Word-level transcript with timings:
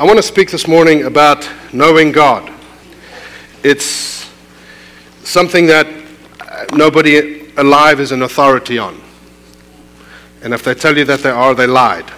I 0.00 0.04
want 0.04 0.16
to 0.16 0.22
speak 0.22 0.50
this 0.50 0.66
morning 0.66 1.04
about 1.04 1.46
knowing 1.74 2.10
God. 2.10 2.50
It's 3.62 4.30
something 5.24 5.66
that 5.66 5.86
uh, 6.40 6.64
nobody 6.72 7.52
alive 7.58 8.00
is 8.00 8.10
an 8.10 8.22
authority 8.22 8.78
on. 8.78 8.98
And 10.42 10.54
if 10.54 10.62
they 10.62 10.72
tell 10.72 10.96
you 10.96 11.04
that 11.04 11.20
they 11.20 11.28
are, 11.28 11.54
they 11.54 11.66
lied. 11.66 12.10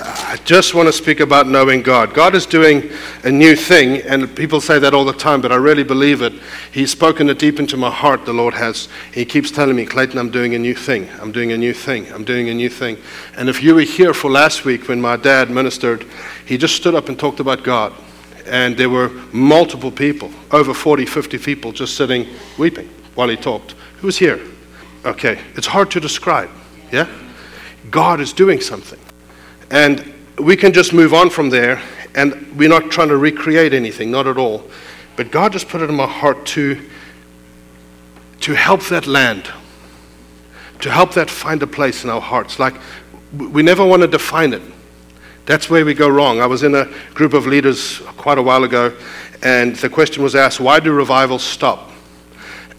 I 0.00 0.38
just 0.44 0.74
want 0.74 0.88
to 0.88 0.92
speak 0.92 1.20
about 1.20 1.48
knowing 1.48 1.82
God. 1.82 2.14
God 2.14 2.34
is 2.34 2.46
doing 2.46 2.90
a 3.24 3.30
new 3.30 3.56
thing, 3.56 4.02
and 4.02 4.34
people 4.36 4.60
say 4.60 4.78
that 4.78 4.94
all 4.94 5.04
the 5.04 5.12
time, 5.12 5.40
but 5.40 5.50
I 5.50 5.56
really 5.56 5.82
believe 5.82 6.22
it. 6.22 6.32
He's 6.72 6.90
spoken 6.90 7.28
it 7.30 7.38
deep 7.38 7.58
into 7.58 7.76
my 7.76 7.90
heart, 7.90 8.24
the 8.24 8.32
Lord 8.32 8.54
has. 8.54 8.88
He 9.12 9.24
keeps 9.24 9.50
telling 9.50 9.74
me, 9.74 9.86
Clayton, 9.86 10.18
I'm 10.18 10.30
doing 10.30 10.54
a 10.54 10.58
new 10.58 10.74
thing. 10.74 11.08
I'm 11.20 11.32
doing 11.32 11.52
a 11.52 11.56
new 11.56 11.72
thing. 11.72 12.12
I'm 12.12 12.24
doing 12.24 12.48
a 12.48 12.54
new 12.54 12.68
thing. 12.68 12.96
And 13.36 13.48
if 13.48 13.62
you 13.62 13.74
were 13.74 13.80
here 13.80 14.14
for 14.14 14.30
last 14.30 14.64
week 14.64 14.88
when 14.88 15.00
my 15.00 15.16
dad 15.16 15.50
ministered, 15.50 16.06
he 16.46 16.56
just 16.56 16.76
stood 16.76 16.94
up 16.94 17.08
and 17.08 17.18
talked 17.18 17.40
about 17.40 17.64
God. 17.64 17.92
And 18.46 18.76
there 18.76 18.90
were 18.90 19.08
multiple 19.32 19.90
people, 19.90 20.30
over 20.52 20.74
40, 20.74 21.06
50 21.06 21.38
people, 21.38 21.72
just 21.72 21.96
sitting 21.96 22.26
weeping 22.56 22.88
while 23.14 23.28
he 23.28 23.36
talked. 23.36 23.72
Who 24.00 24.06
was 24.06 24.16
here? 24.16 24.40
Okay, 25.04 25.40
it's 25.54 25.66
hard 25.66 25.90
to 25.92 26.00
describe, 26.00 26.50
yeah? 26.92 27.08
God 27.90 28.20
is 28.20 28.32
doing 28.32 28.60
something. 28.60 28.98
And 29.70 30.14
we 30.38 30.56
can 30.56 30.72
just 30.72 30.92
move 30.92 31.12
on 31.12 31.30
from 31.30 31.50
there, 31.50 31.82
and 32.14 32.56
we're 32.56 32.68
not 32.68 32.90
trying 32.90 33.08
to 33.08 33.16
recreate 33.16 33.74
anything, 33.74 34.10
not 34.10 34.26
at 34.26 34.38
all. 34.38 34.68
But 35.16 35.30
God 35.30 35.52
just 35.52 35.68
put 35.68 35.82
it 35.82 35.90
in 35.90 35.96
my 35.96 36.06
heart 36.06 36.46
to, 36.46 36.80
to 38.40 38.54
help 38.54 38.84
that 38.84 39.06
land, 39.06 39.50
to 40.80 40.90
help 40.90 41.12
that 41.14 41.28
find 41.28 41.62
a 41.62 41.66
place 41.66 42.04
in 42.04 42.10
our 42.10 42.20
hearts. 42.20 42.58
Like, 42.58 42.74
we 43.36 43.62
never 43.62 43.84
want 43.84 44.02
to 44.02 44.08
define 44.08 44.52
it. 44.52 44.62
That's 45.44 45.68
where 45.68 45.84
we 45.84 45.94
go 45.94 46.08
wrong. 46.08 46.40
I 46.40 46.46
was 46.46 46.62
in 46.62 46.74
a 46.74 46.88
group 47.14 47.34
of 47.34 47.46
leaders 47.46 47.98
quite 48.16 48.38
a 48.38 48.42
while 48.42 48.64
ago, 48.64 48.94
and 49.42 49.74
the 49.76 49.88
question 49.88 50.22
was 50.22 50.34
asked, 50.34 50.60
Why 50.60 50.78
do 50.80 50.92
revivals 50.92 51.42
stop? 51.42 51.90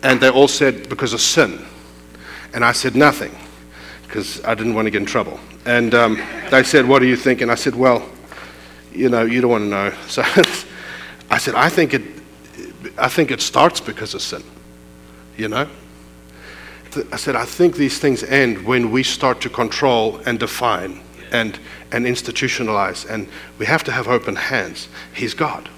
And 0.03 0.19
they 0.19 0.29
all 0.29 0.47
said, 0.47 0.87
Because 0.87 1.13
of 1.13 1.21
sin. 1.21 1.65
And 2.53 2.63
I 2.63 2.71
said, 2.71 2.95
Nothing, 2.95 3.35
because 4.03 4.43
I 4.43 4.55
didn't 4.55 4.75
want 4.75 4.85
to 4.85 4.91
get 4.91 5.01
in 5.01 5.07
trouble. 5.07 5.39
And 5.69 5.93
um, 5.93 6.19
they 6.49 6.63
said, 6.63 6.87
What 6.87 6.97
do 6.97 7.05
you 7.05 7.15
think? 7.15 7.41
And 7.41 7.51
I 7.51 7.55
said, 7.55 7.75
Well, 7.75 8.09
you 8.91 9.07
know, 9.07 9.21
you 9.21 9.39
don't 9.39 9.51
want 9.51 9.65
to 9.65 9.69
know. 9.69 9.93
So 10.07 10.23
I 11.29 11.37
said, 11.37 11.53
I 11.53 11.69
think 11.69 11.93
it, 11.93 12.01
I 12.97 13.07
think 13.07 13.29
it 13.29 13.39
starts 13.39 13.79
because 13.79 14.15
of 14.15 14.23
sin, 14.23 14.41
you 15.37 15.47
know? 15.47 15.69
I 17.11 17.17
said, 17.17 17.35
I 17.35 17.45
think 17.45 17.75
these 17.75 17.99
things 17.99 18.23
end 18.23 18.65
when 18.65 18.89
we 18.89 19.03
start 19.03 19.41
to 19.41 19.49
control 19.49 20.17
and 20.25 20.39
define 20.39 21.01
and, 21.31 21.59
and 21.91 22.07
institutionalize. 22.07 23.07
And 23.07 23.27
we 23.59 23.67
have 23.67 23.83
to 23.83 23.91
have 23.91 24.07
open 24.07 24.37
hands. 24.37 24.87
He's 25.13 25.35
God. 25.35 25.69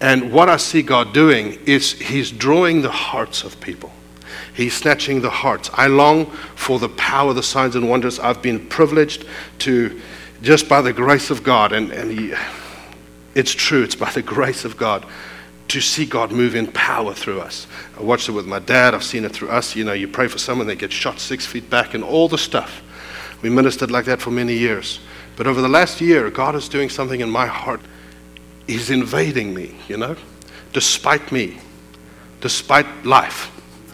And 0.00 0.32
what 0.32 0.48
I 0.48 0.56
see 0.56 0.82
God 0.82 1.14
doing 1.14 1.56
is 1.66 1.92
He's 1.92 2.32
drawing 2.32 2.82
the 2.82 2.90
hearts 2.90 3.44
of 3.44 3.60
people. 3.60 3.92
He's 4.54 4.74
snatching 4.74 5.20
the 5.20 5.30
hearts. 5.30 5.70
I 5.74 5.86
long 5.86 6.26
for 6.56 6.78
the 6.78 6.88
power, 6.90 7.32
the 7.32 7.42
signs 7.42 7.76
and 7.76 7.88
wonders. 7.88 8.18
I've 8.18 8.42
been 8.42 8.66
privileged 8.68 9.24
to, 9.60 10.00
just 10.42 10.68
by 10.68 10.80
the 10.80 10.92
grace 10.92 11.30
of 11.30 11.42
God, 11.42 11.72
and, 11.72 11.90
and 11.90 12.10
he, 12.10 12.34
it's 13.34 13.52
true, 13.52 13.82
it's 13.82 13.94
by 13.94 14.10
the 14.10 14.22
grace 14.22 14.64
of 14.64 14.76
God, 14.76 15.06
to 15.68 15.80
see 15.80 16.04
God 16.04 16.32
move 16.32 16.54
in 16.54 16.70
power 16.72 17.14
through 17.14 17.40
us. 17.40 17.66
I 17.98 18.02
watched 18.02 18.28
it 18.28 18.32
with 18.32 18.46
my 18.46 18.58
dad. 18.58 18.94
I've 18.94 19.04
seen 19.04 19.24
it 19.24 19.32
through 19.32 19.48
us. 19.48 19.74
You 19.74 19.84
know, 19.84 19.94
you 19.94 20.06
pray 20.06 20.28
for 20.28 20.38
someone, 20.38 20.66
they 20.66 20.76
get 20.76 20.92
shot 20.92 21.18
six 21.18 21.46
feet 21.46 21.70
back, 21.70 21.94
and 21.94 22.04
all 22.04 22.28
the 22.28 22.38
stuff. 22.38 22.82
We 23.40 23.50
ministered 23.50 23.90
like 23.90 24.04
that 24.04 24.20
for 24.20 24.30
many 24.30 24.54
years. 24.54 25.00
But 25.36 25.46
over 25.46 25.62
the 25.62 25.68
last 25.68 26.00
year, 26.00 26.30
God 26.30 26.54
is 26.54 26.68
doing 26.68 26.90
something 26.90 27.20
in 27.20 27.30
my 27.30 27.46
heart. 27.46 27.80
He's 28.66 28.90
invading 28.90 29.54
me, 29.54 29.74
you 29.88 29.96
know, 29.96 30.16
despite 30.72 31.32
me, 31.32 31.58
despite 32.40 32.86
life. 33.04 33.50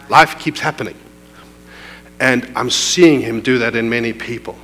Life 0.09 0.39
keeps 0.39 0.59
happening. 0.59 0.97
And 2.19 2.51
I'm 2.55 2.69
seeing 2.69 3.21
him 3.21 3.41
do 3.41 3.59
that 3.59 3.75
in 3.75 3.89
many 3.89 4.11
people. 4.11 4.57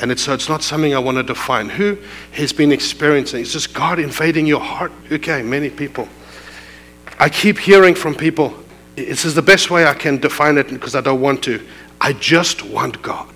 And 0.00 0.10
it's, 0.10 0.22
so 0.22 0.32
it's 0.32 0.48
not 0.48 0.62
something 0.62 0.94
I 0.94 0.98
want 0.98 1.16
to 1.16 1.22
define. 1.22 1.68
Who 1.68 1.98
has 2.32 2.52
been 2.52 2.72
experiencing? 2.72 3.40
It's 3.40 3.52
just 3.52 3.74
God 3.74 3.98
invading 3.98 4.46
your 4.46 4.60
heart. 4.60 4.92
Okay, 5.10 5.42
many 5.42 5.70
people. 5.70 6.08
I 7.18 7.28
keep 7.28 7.58
hearing 7.58 7.94
from 7.94 8.14
people, 8.14 8.54
this 8.94 9.24
is 9.24 9.34
the 9.34 9.42
best 9.42 9.70
way 9.70 9.86
I 9.86 9.94
can 9.94 10.18
define 10.18 10.56
it 10.58 10.68
because 10.68 10.94
I 10.94 11.00
don't 11.00 11.20
want 11.20 11.42
to. 11.44 11.64
I 12.00 12.12
just 12.12 12.64
want 12.64 13.02
God. 13.02 13.28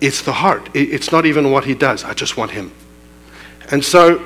It's 0.00 0.22
the 0.22 0.32
heart. 0.32 0.68
It's 0.74 1.10
not 1.12 1.26
even 1.26 1.50
what 1.50 1.64
He 1.64 1.74
does. 1.74 2.04
I 2.04 2.14
just 2.14 2.36
want 2.36 2.50
Him. 2.50 2.72
And 3.70 3.84
so, 3.84 4.22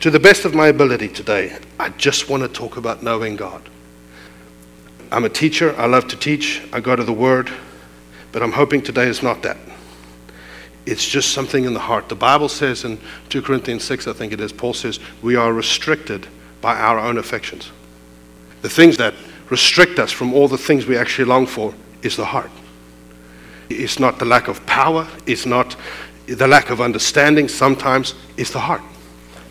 to 0.00 0.10
the 0.10 0.20
best 0.20 0.44
of 0.44 0.54
my 0.54 0.68
ability 0.68 1.08
today, 1.08 1.58
I 1.78 1.90
just 1.90 2.28
want 2.28 2.42
to 2.42 2.48
talk 2.48 2.76
about 2.76 3.02
knowing 3.02 3.36
God. 3.36 3.68
I'm 5.10 5.24
a 5.24 5.28
teacher. 5.28 5.74
I 5.78 5.86
love 5.86 6.08
to 6.08 6.16
teach. 6.16 6.62
I 6.72 6.80
go 6.80 6.96
to 6.96 7.04
the 7.04 7.12
Word. 7.12 7.50
But 8.32 8.42
I'm 8.42 8.52
hoping 8.52 8.82
today 8.82 9.06
is 9.06 9.22
not 9.22 9.42
that. 9.42 9.56
It's 10.84 11.06
just 11.06 11.32
something 11.32 11.64
in 11.64 11.74
the 11.74 11.80
heart. 11.80 12.08
The 12.08 12.14
Bible 12.14 12.48
says 12.48 12.84
in 12.84 12.98
2 13.28 13.42
Corinthians 13.42 13.82
6, 13.84 14.06
I 14.06 14.12
think 14.12 14.32
it 14.32 14.40
is, 14.40 14.52
Paul 14.52 14.72
says, 14.72 15.00
we 15.22 15.34
are 15.34 15.52
restricted 15.52 16.26
by 16.60 16.76
our 16.76 16.98
own 16.98 17.18
affections. 17.18 17.72
The 18.62 18.68
things 18.68 18.96
that 18.98 19.14
restrict 19.50 19.98
us 19.98 20.12
from 20.12 20.32
all 20.32 20.48
the 20.48 20.58
things 20.58 20.86
we 20.86 20.96
actually 20.96 21.24
long 21.24 21.46
for 21.46 21.74
is 22.02 22.16
the 22.16 22.24
heart. 22.24 22.50
It's 23.68 23.98
not 23.98 24.18
the 24.18 24.24
lack 24.24 24.48
of 24.48 24.64
power, 24.66 25.08
it's 25.26 25.46
not 25.46 25.76
the 26.26 26.46
lack 26.46 26.70
of 26.70 26.80
understanding, 26.80 27.48
sometimes 27.48 28.14
it's 28.36 28.50
the 28.50 28.60
heart. 28.60 28.82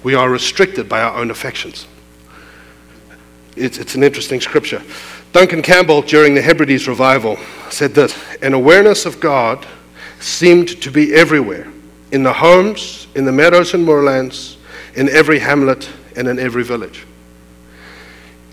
We 0.04 0.16
are 0.16 0.30
restricted 0.30 0.88
by 0.88 1.02
our 1.02 1.18
own 1.20 1.32
affections. 1.32 1.88
It's, 3.56 3.78
it's 3.78 3.96
an 3.96 4.04
interesting 4.04 4.42
scripture. 4.42 4.82
Duncan 5.36 5.62
Campbell, 5.62 6.02
during 6.02 6.34
the 6.34 6.42
Hebrides 6.42 6.88
revival, 6.88 7.36
said 7.70 7.94
this 7.94 8.18
An 8.42 8.54
awareness 8.54 9.06
of 9.06 9.20
God 9.20 9.68
seemed 10.22 10.82
to 10.82 10.90
be 10.90 11.14
everywhere 11.14 11.68
in 12.14 12.24
the 12.24 12.32
homes, 12.32 13.08
in 13.16 13.26
the 13.26 13.34
meadows 13.34 13.74
and 13.74 13.84
moorlands, 13.84 14.56
in 14.96 15.10
every 15.10 15.40
hamlet, 15.40 15.90
and 16.16 16.30
in 16.30 16.40
every 16.40 16.64
village. 16.64 17.06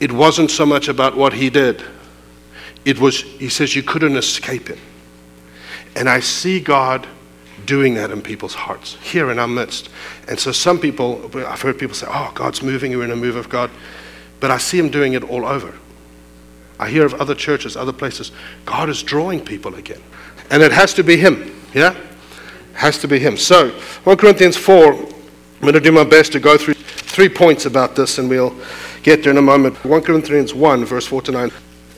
It 0.00 0.10
wasn't 0.10 0.50
so 0.50 0.66
much 0.66 0.88
about 0.88 1.16
what 1.16 1.34
he 1.34 1.50
did, 1.50 1.84
it 2.84 2.98
was, 2.98 3.22
he 3.22 3.48
says, 3.48 3.76
you 3.76 3.84
couldn't 3.84 4.16
escape 4.16 4.68
it. 4.68 4.78
And 5.94 6.08
I 6.08 6.18
see 6.18 6.58
God 6.58 7.06
doing 7.64 7.94
that 7.94 8.10
in 8.10 8.20
people's 8.22 8.54
hearts, 8.54 8.96
here 8.96 9.30
in 9.30 9.38
our 9.38 9.46
midst. 9.46 9.88
And 10.26 10.36
so 10.36 10.50
some 10.50 10.80
people, 10.80 11.30
I've 11.46 11.62
heard 11.62 11.78
people 11.78 11.94
say, 11.94 12.08
oh, 12.10 12.32
God's 12.34 12.60
moving, 12.60 12.90
you're 12.90 13.04
in 13.04 13.12
a 13.12 13.16
move 13.16 13.36
of 13.36 13.48
God. 13.48 13.70
But 14.40 14.50
I 14.50 14.58
see 14.58 14.80
him 14.80 14.90
doing 14.90 15.12
it 15.12 15.22
all 15.22 15.46
over. 15.46 15.72
I 16.78 16.88
hear 16.88 17.04
of 17.04 17.14
other 17.14 17.34
churches, 17.34 17.76
other 17.76 17.92
places. 17.92 18.32
God 18.64 18.88
is 18.88 19.02
drawing 19.02 19.44
people 19.44 19.74
again. 19.74 20.02
And 20.50 20.62
it 20.62 20.72
has 20.72 20.94
to 20.94 21.04
be 21.04 21.16
Him. 21.16 21.54
Yeah? 21.74 21.96
Has 22.74 22.98
to 22.98 23.08
be 23.08 23.18
Him. 23.18 23.36
So, 23.36 23.70
1 24.04 24.16
Corinthians 24.16 24.56
4, 24.56 24.92
I'm 24.92 25.10
going 25.60 25.74
to 25.74 25.80
do 25.80 25.92
my 25.92 26.04
best 26.04 26.32
to 26.32 26.40
go 26.40 26.58
through 26.58 26.74
three 26.74 27.28
points 27.28 27.66
about 27.66 27.94
this 27.94 28.18
and 28.18 28.28
we'll 28.28 28.56
get 29.02 29.22
there 29.22 29.30
in 29.32 29.38
a 29.38 29.42
moment. 29.42 29.76
1 29.84 30.02
Corinthians 30.02 30.54
1, 30.54 30.84
verse 30.84 31.06
4 31.06 31.22
to 31.22 31.32
9 31.32 31.50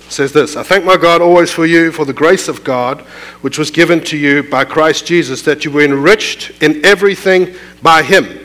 says 0.08 0.32
this 0.32 0.54
I 0.54 0.62
thank 0.62 0.84
my 0.84 0.96
God 0.96 1.22
always 1.22 1.50
for 1.50 1.64
you, 1.64 1.90
for 1.90 2.04
the 2.04 2.12
grace 2.12 2.46
of 2.46 2.62
God, 2.62 3.00
which 3.40 3.58
was 3.58 3.70
given 3.70 4.04
to 4.04 4.18
you 4.18 4.42
by 4.42 4.64
Christ 4.64 5.06
Jesus, 5.06 5.42
that 5.42 5.64
you 5.64 5.70
were 5.70 5.82
enriched 5.82 6.62
in 6.62 6.84
everything 6.84 7.54
by 7.82 8.02
Him 8.02 8.43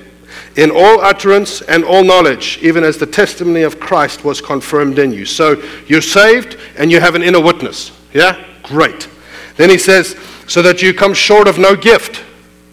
in 0.56 0.72
all 0.72 1.02
utterance 1.02 1.62
and 1.62 1.84
all 1.84 2.04
knowledge, 2.04 2.60
even 2.62 2.84
as 2.84 2.98
the 2.98 3.06
testimony 3.06 3.62
of 3.62 3.80
Christ 3.80 4.24
was 4.24 4.42
confirmed 4.42 5.00
in 5.00 5.12
you. 5.12 5.26
So 5.26 5.62
you're 5.88 6.02
saved 6.02 6.58
and 6.78 6.92
you 6.92 7.00
have 7.00 7.16
an 7.16 7.24
inner 7.24 7.42
witness. 7.42 7.92
Yeah? 8.14 8.44
Great. 8.64 9.08
Then 9.56 9.70
he 9.70 9.78
says, 9.78 10.18
so 10.48 10.62
that 10.62 10.82
you 10.82 10.94
come 10.94 11.14
short 11.14 11.48
of 11.48 11.58
no 11.58 11.76
gift. 11.76 12.24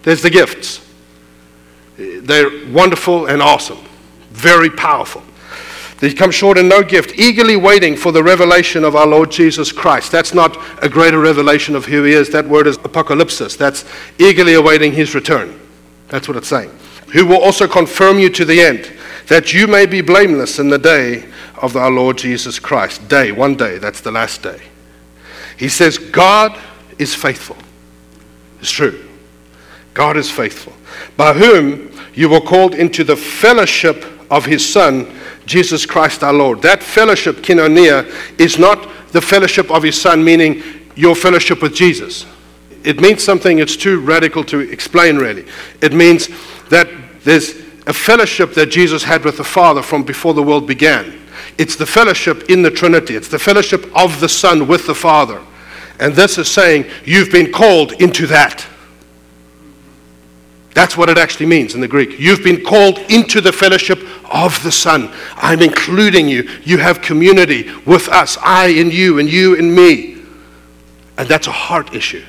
There's 0.02 0.22
the 0.22 0.30
gifts. 0.30 0.84
They're 1.98 2.50
wonderful 2.70 3.26
and 3.26 3.42
awesome, 3.42 3.78
very 4.30 4.70
powerful. 4.70 5.22
They 5.98 6.12
come 6.12 6.30
short 6.30 6.58
in 6.58 6.68
no 6.68 6.82
gift, 6.82 7.18
eagerly 7.18 7.56
waiting 7.56 7.96
for 7.96 8.12
the 8.12 8.22
revelation 8.22 8.84
of 8.84 8.94
our 8.94 9.06
Lord 9.06 9.30
Jesus 9.30 9.72
Christ. 9.72 10.12
That's 10.12 10.34
not 10.34 10.58
a 10.82 10.90
greater 10.90 11.18
revelation 11.18 11.74
of 11.74 11.86
who 11.86 12.02
He 12.02 12.12
is. 12.12 12.28
That 12.30 12.46
word 12.46 12.66
is 12.66 12.76
apocalypsis. 12.78 13.56
That's 13.56 13.86
eagerly 14.18 14.54
awaiting 14.54 14.92
His 14.92 15.14
return. 15.14 15.58
That's 16.08 16.28
what 16.28 16.36
it's 16.36 16.48
saying 16.48 16.70
who 17.12 17.26
will 17.26 17.40
also 17.40 17.68
confirm 17.68 18.18
you 18.18 18.30
to 18.30 18.44
the 18.44 18.60
end, 18.60 18.92
that 19.28 19.52
you 19.52 19.66
may 19.66 19.86
be 19.86 20.00
blameless 20.00 20.58
in 20.58 20.68
the 20.68 20.78
day 20.78 21.24
of 21.56 21.76
our 21.76 21.90
Lord 21.90 22.18
Jesus 22.18 22.58
Christ. 22.58 23.08
Day, 23.08 23.32
one 23.32 23.56
day, 23.56 23.78
that's 23.78 24.00
the 24.00 24.10
last 24.10 24.42
day. 24.42 24.60
He 25.56 25.68
says, 25.68 25.98
God 25.98 26.58
is 26.98 27.14
faithful. 27.14 27.56
It's 28.60 28.70
true. 28.70 29.04
God 29.94 30.16
is 30.16 30.30
faithful, 30.30 30.74
by 31.16 31.32
whom 31.32 31.90
you 32.14 32.28
were 32.28 32.40
called 32.40 32.74
into 32.74 33.02
the 33.04 33.16
fellowship 33.16 34.04
of 34.30 34.44
his 34.44 34.66
Son, 34.66 35.10
Jesus 35.46 35.86
Christ 35.86 36.22
our 36.22 36.32
Lord. 36.32 36.60
That 36.62 36.82
fellowship, 36.82 37.36
koinonia, 37.36 38.06
is 38.38 38.58
not 38.58 38.90
the 39.12 39.20
fellowship 39.20 39.70
of 39.70 39.82
his 39.82 40.00
Son, 40.00 40.22
meaning 40.22 40.62
your 40.96 41.14
fellowship 41.14 41.62
with 41.62 41.74
Jesus. 41.74 42.26
It 42.84 43.00
means 43.00 43.22
something, 43.22 43.58
it's 43.58 43.76
too 43.76 44.00
radical 44.00 44.44
to 44.44 44.60
explain 44.60 45.16
really. 45.16 45.46
It 45.80 45.92
means 45.92 46.28
that 46.68 46.88
there's 47.22 47.50
a 47.86 47.92
fellowship 47.92 48.54
that 48.54 48.66
Jesus 48.66 49.04
had 49.04 49.24
with 49.24 49.36
the 49.36 49.44
Father 49.44 49.82
from 49.82 50.02
before 50.02 50.34
the 50.34 50.42
world 50.42 50.66
began. 50.66 51.20
It's 51.58 51.76
the 51.76 51.86
fellowship 51.86 52.50
in 52.50 52.62
the 52.62 52.70
Trinity, 52.70 53.16
it's 53.16 53.28
the 53.28 53.38
fellowship 53.38 53.86
of 53.96 54.20
the 54.20 54.28
Son 54.28 54.66
with 54.66 54.86
the 54.86 54.94
Father. 54.94 55.42
And 55.98 56.14
this 56.14 56.38
is 56.38 56.50
saying, 56.50 56.86
You've 57.04 57.32
been 57.32 57.52
called 57.52 57.92
into 57.92 58.26
that. 58.26 58.66
That's 60.74 60.94
what 60.94 61.08
it 61.08 61.16
actually 61.16 61.46
means 61.46 61.74
in 61.74 61.80
the 61.80 61.88
Greek. 61.88 62.18
You've 62.18 62.44
been 62.44 62.62
called 62.62 62.98
into 63.10 63.40
the 63.40 63.52
fellowship 63.52 63.98
of 64.30 64.62
the 64.62 64.70
Son. 64.70 65.10
I'm 65.36 65.62
including 65.62 66.28
you. 66.28 66.42
You 66.64 66.76
have 66.76 67.00
community 67.00 67.72
with 67.86 68.08
us, 68.08 68.36
I 68.42 68.66
in 68.66 68.90
you, 68.90 69.18
and 69.18 69.26
you 69.26 69.54
in 69.54 69.74
me. 69.74 70.18
And 71.16 71.26
that's 71.26 71.46
a 71.46 71.52
heart 71.52 71.94
issue. 71.94 72.22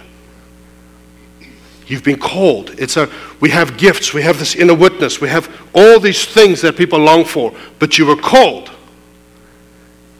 You've 1.87 2.03
been 2.03 2.19
called. 2.19 2.71
It's 2.77 2.97
a 2.97 3.09
we 3.39 3.49
have 3.51 3.77
gifts, 3.77 4.13
we 4.13 4.21
have 4.21 4.39
this 4.39 4.55
inner 4.55 4.75
witness, 4.75 5.21
we 5.21 5.29
have 5.29 5.49
all 5.73 5.99
these 5.99 6.25
things 6.25 6.61
that 6.61 6.75
people 6.75 6.99
long 6.99 7.23
for, 7.23 7.53
but 7.79 7.97
you 7.97 8.05
were 8.05 8.17
called 8.17 8.69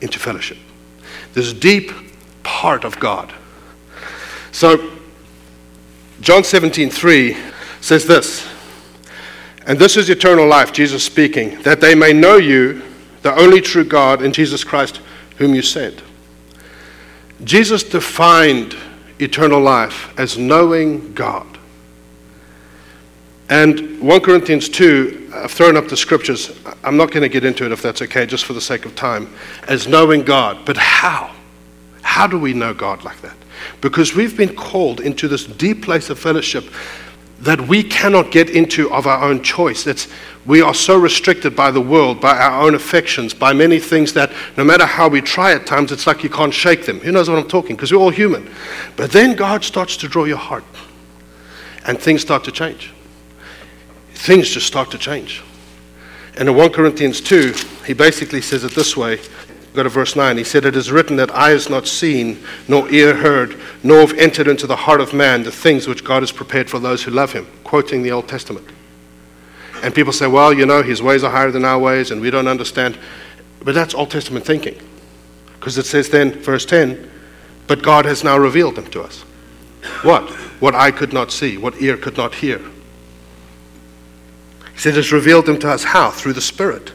into 0.02 0.18
fellowship. 0.20 0.58
This 1.34 1.52
deep 1.54 1.92
part 2.44 2.84
of 2.86 3.00
God. 3.00 3.34
So 4.52 4.92
John 6.22 6.44
17, 6.44 6.90
3 6.90 7.38
says 7.82 8.06
this, 8.06 8.48
and 9.66 9.78
this 9.78 9.98
is 9.98 10.10
eternal 10.10 10.48
life, 10.48 10.72
Jesus 10.72 11.04
speaking, 11.04 11.62
that 11.64 11.82
they 11.82 11.94
may 11.94 12.14
know 12.14 12.38
you, 12.38 12.82
the 13.22 13.36
only 13.36 13.60
true 13.60 13.84
God, 13.84 14.22
and 14.22 14.34
Jesus 14.34 14.64
Christ, 14.64 15.02
whom 15.38 15.54
you 15.54 15.62
sent. 15.62 16.02
Jesus 17.44 17.84
defined 17.84 18.76
eternal 19.20 19.60
life 19.60 20.18
as 20.18 20.38
knowing 20.38 21.14
God. 21.14 21.57
And 23.50 24.02
1 24.02 24.22
Corinthians 24.22 24.68
2, 24.68 25.32
I've 25.34 25.52
thrown 25.52 25.78
up 25.78 25.88
the 25.88 25.96
scriptures. 25.96 26.52
I'm 26.84 26.98
not 26.98 27.12
going 27.12 27.24
to 27.24 27.30
get 27.30 27.46
into 27.46 27.66
it 27.66 27.72
if 27.72 27.82
that's 27.82 28.02
okay, 28.02 28.26
just 28.26 28.46
for 28.46 28.54
the 28.54 28.62
sake 28.62 28.86
of 28.86 28.96
time, 28.96 29.34
as 29.68 29.88
knowing 29.88 30.24
God. 30.24 30.66
But 30.66 30.76
how? 30.78 31.34
How 32.02 32.28
do 32.28 32.38
we 32.38 32.54
know 32.54 32.74
God 32.74 33.04
like 33.04 33.22
that? 33.22 33.36
Because 33.80 34.14
we've 34.14 34.36
been 34.36 34.56
called 34.56 35.00
into 35.00 35.28
this 35.28 35.46
deep 35.46 35.84
place 35.84 36.10
of 36.10 36.20
fellowship 36.20 36.66
that 37.40 37.62
we 37.62 37.84
cannot 37.84 38.32
get 38.32 38.50
into 38.50 38.92
of 38.92 39.06
our 39.06 39.24
own 39.24 39.44
choice. 39.44 39.86
It's, 39.86 40.08
we 40.46 40.62
are 40.62 40.74
so 40.74 40.98
restricted 40.98 41.56
by 41.56 41.72
the 41.72 41.82
world, 41.82 42.20
by 42.20 42.36
our 42.38 42.64
own 42.64 42.74
affections, 42.76 43.34
by 43.34 43.54
many 43.54 43.80
things 43.80 44.14
that 44.14 44.32
no 44.58 44.64
matter 44.64 44.86
how 44.86 45.08
we 45.08 45.22
try 45.22 45.54
at 45.54 45.68
times, 45.68 45.92
it's 45.92 46.08
like 46.08 46.24
you 46.24 46.30
can't 46.30 46.54
shake 46.54 46.86
them. 46.86 47.00
Who 47.00 47.12
knows 47.12 47.30
what 47.30 47.38
I'm 47.38 47.48
talking? 47.48 47.76
Because 47.76 47.92
we're 47.92 48.00
all 48.00 48.10
human. 48.10 48.50
But 48.96 49.12
then 49.12 49.36
God 49.36 49.64
starts 49.64 49.98
to 49.98 50.08
draw 50.08 50.26
your 50.26 50.38
heart, 50.38 50.66
and 51.86 52.00
things 52.00 52.22
start 52.22 52.44
to 52.46 52.52
change. 52.52 52.92
Things 54.18 54.50
just 54.50 54.68
start 54.68 54.92
to 54.92 54.98
change. 54.98 55.44
And 56.38 56.50
in 56.50 56.56
1 56.56 56.72
Corinthians 56.72 57.22
2, 57.22 57.54
he 57.86 57.94
basically 57.94 58.42
says 58.42 58.64
it 58.64 58.74
this 58.74 58.98
way 58.98 59.20
Go 59.74 59.84
to 59.84 59.90
verse 59.90 60.16
9. 60.16 60.38
He 60.38 60.44
said, 60.44 60.66
It 60.66 60.76
is 60.76 60.92
written 60.92 61.18
that 61.18 61.30
eye 61.36 61.52
has 61.52 61.70
not 61.70 61.88
seen, 61.88 62.44
nor 62.68 62.90
ear 62.90 63.16
heard, 63.16 63.60
nor 63.84 64.00
have 64.00 64.18
entered 64.18 64.48
into 64.48 64.66
the 64.66 64.76
heart 64.76 65.02
of 65.02 65.14
man 65.14 65.44
the 65.44 65.52
things 65.52 65.88
which 65.88 66.04
God 66.04 66.24
has 66.24 66.32
prepared 66.32 66.68
for 66.68 66.80
those 66.80 67.04
who 67.04 67.12
love 67.12 67.32
him, 67.32 67.46
quoting 67.64 68.02
the 68.02 68.12
Old 68.12 68.28
Testament. 68.28 68.68
And 69.84 69.94
people 69.94 70.14
say, 70.14 70.26
Well, 70.26 70.52
you 70.52 70.66
know, 70.66 70.82
his 70.82 71.04
ways 71.04 71.24
are 71.24 71.30
higher 71.30 71.52
than 71.52 71.64
our 71.64 71.78
ways, 71.78 72.10
and 72.10 72.20
we 72.20 72.32
don't 72.32 72.48
understand. 72.48 72.98
But 73.64 73.76
that's 73.76 73.94
Old 73.94 74.10
Testament 74.10 74.46
thinking. 74.46 74.80
Because 75.60 75.78
it 75.78 75.86
says 75.86 76.10
then, 76.10 76.32
verse 76.32 76.66
10, 76.66 77.12
But 77.68 77.84
God 77.84 78.06
has 78.06 78.24
now 78.24 78.38
revealed 78.38 78.76
them 78.76 78.88
to 78.88 79.04
us. 79.04 79.22
What? 80.02 80.28
What 80.60 80.74
eye 80.74 80.92
could 80.92 81.14
not 81.14 81.32
see, 81.32 81.58
what 81.58 81.80
ear 81.80 81.98
could 81.98 82.18
not 82.18 82.34
hear. 82.34 82.60
He 84.78 84.84
said, 84.84 84.96
It's 84.96 85.12
revealed 85.12 85.48
them 85.48 85.58
to 85.60 85.72
us 85.72 85.84
how? 85.84 86.12
Through 86.12 86.34
the 86.34 86.42
Spirit. 86.42 86.94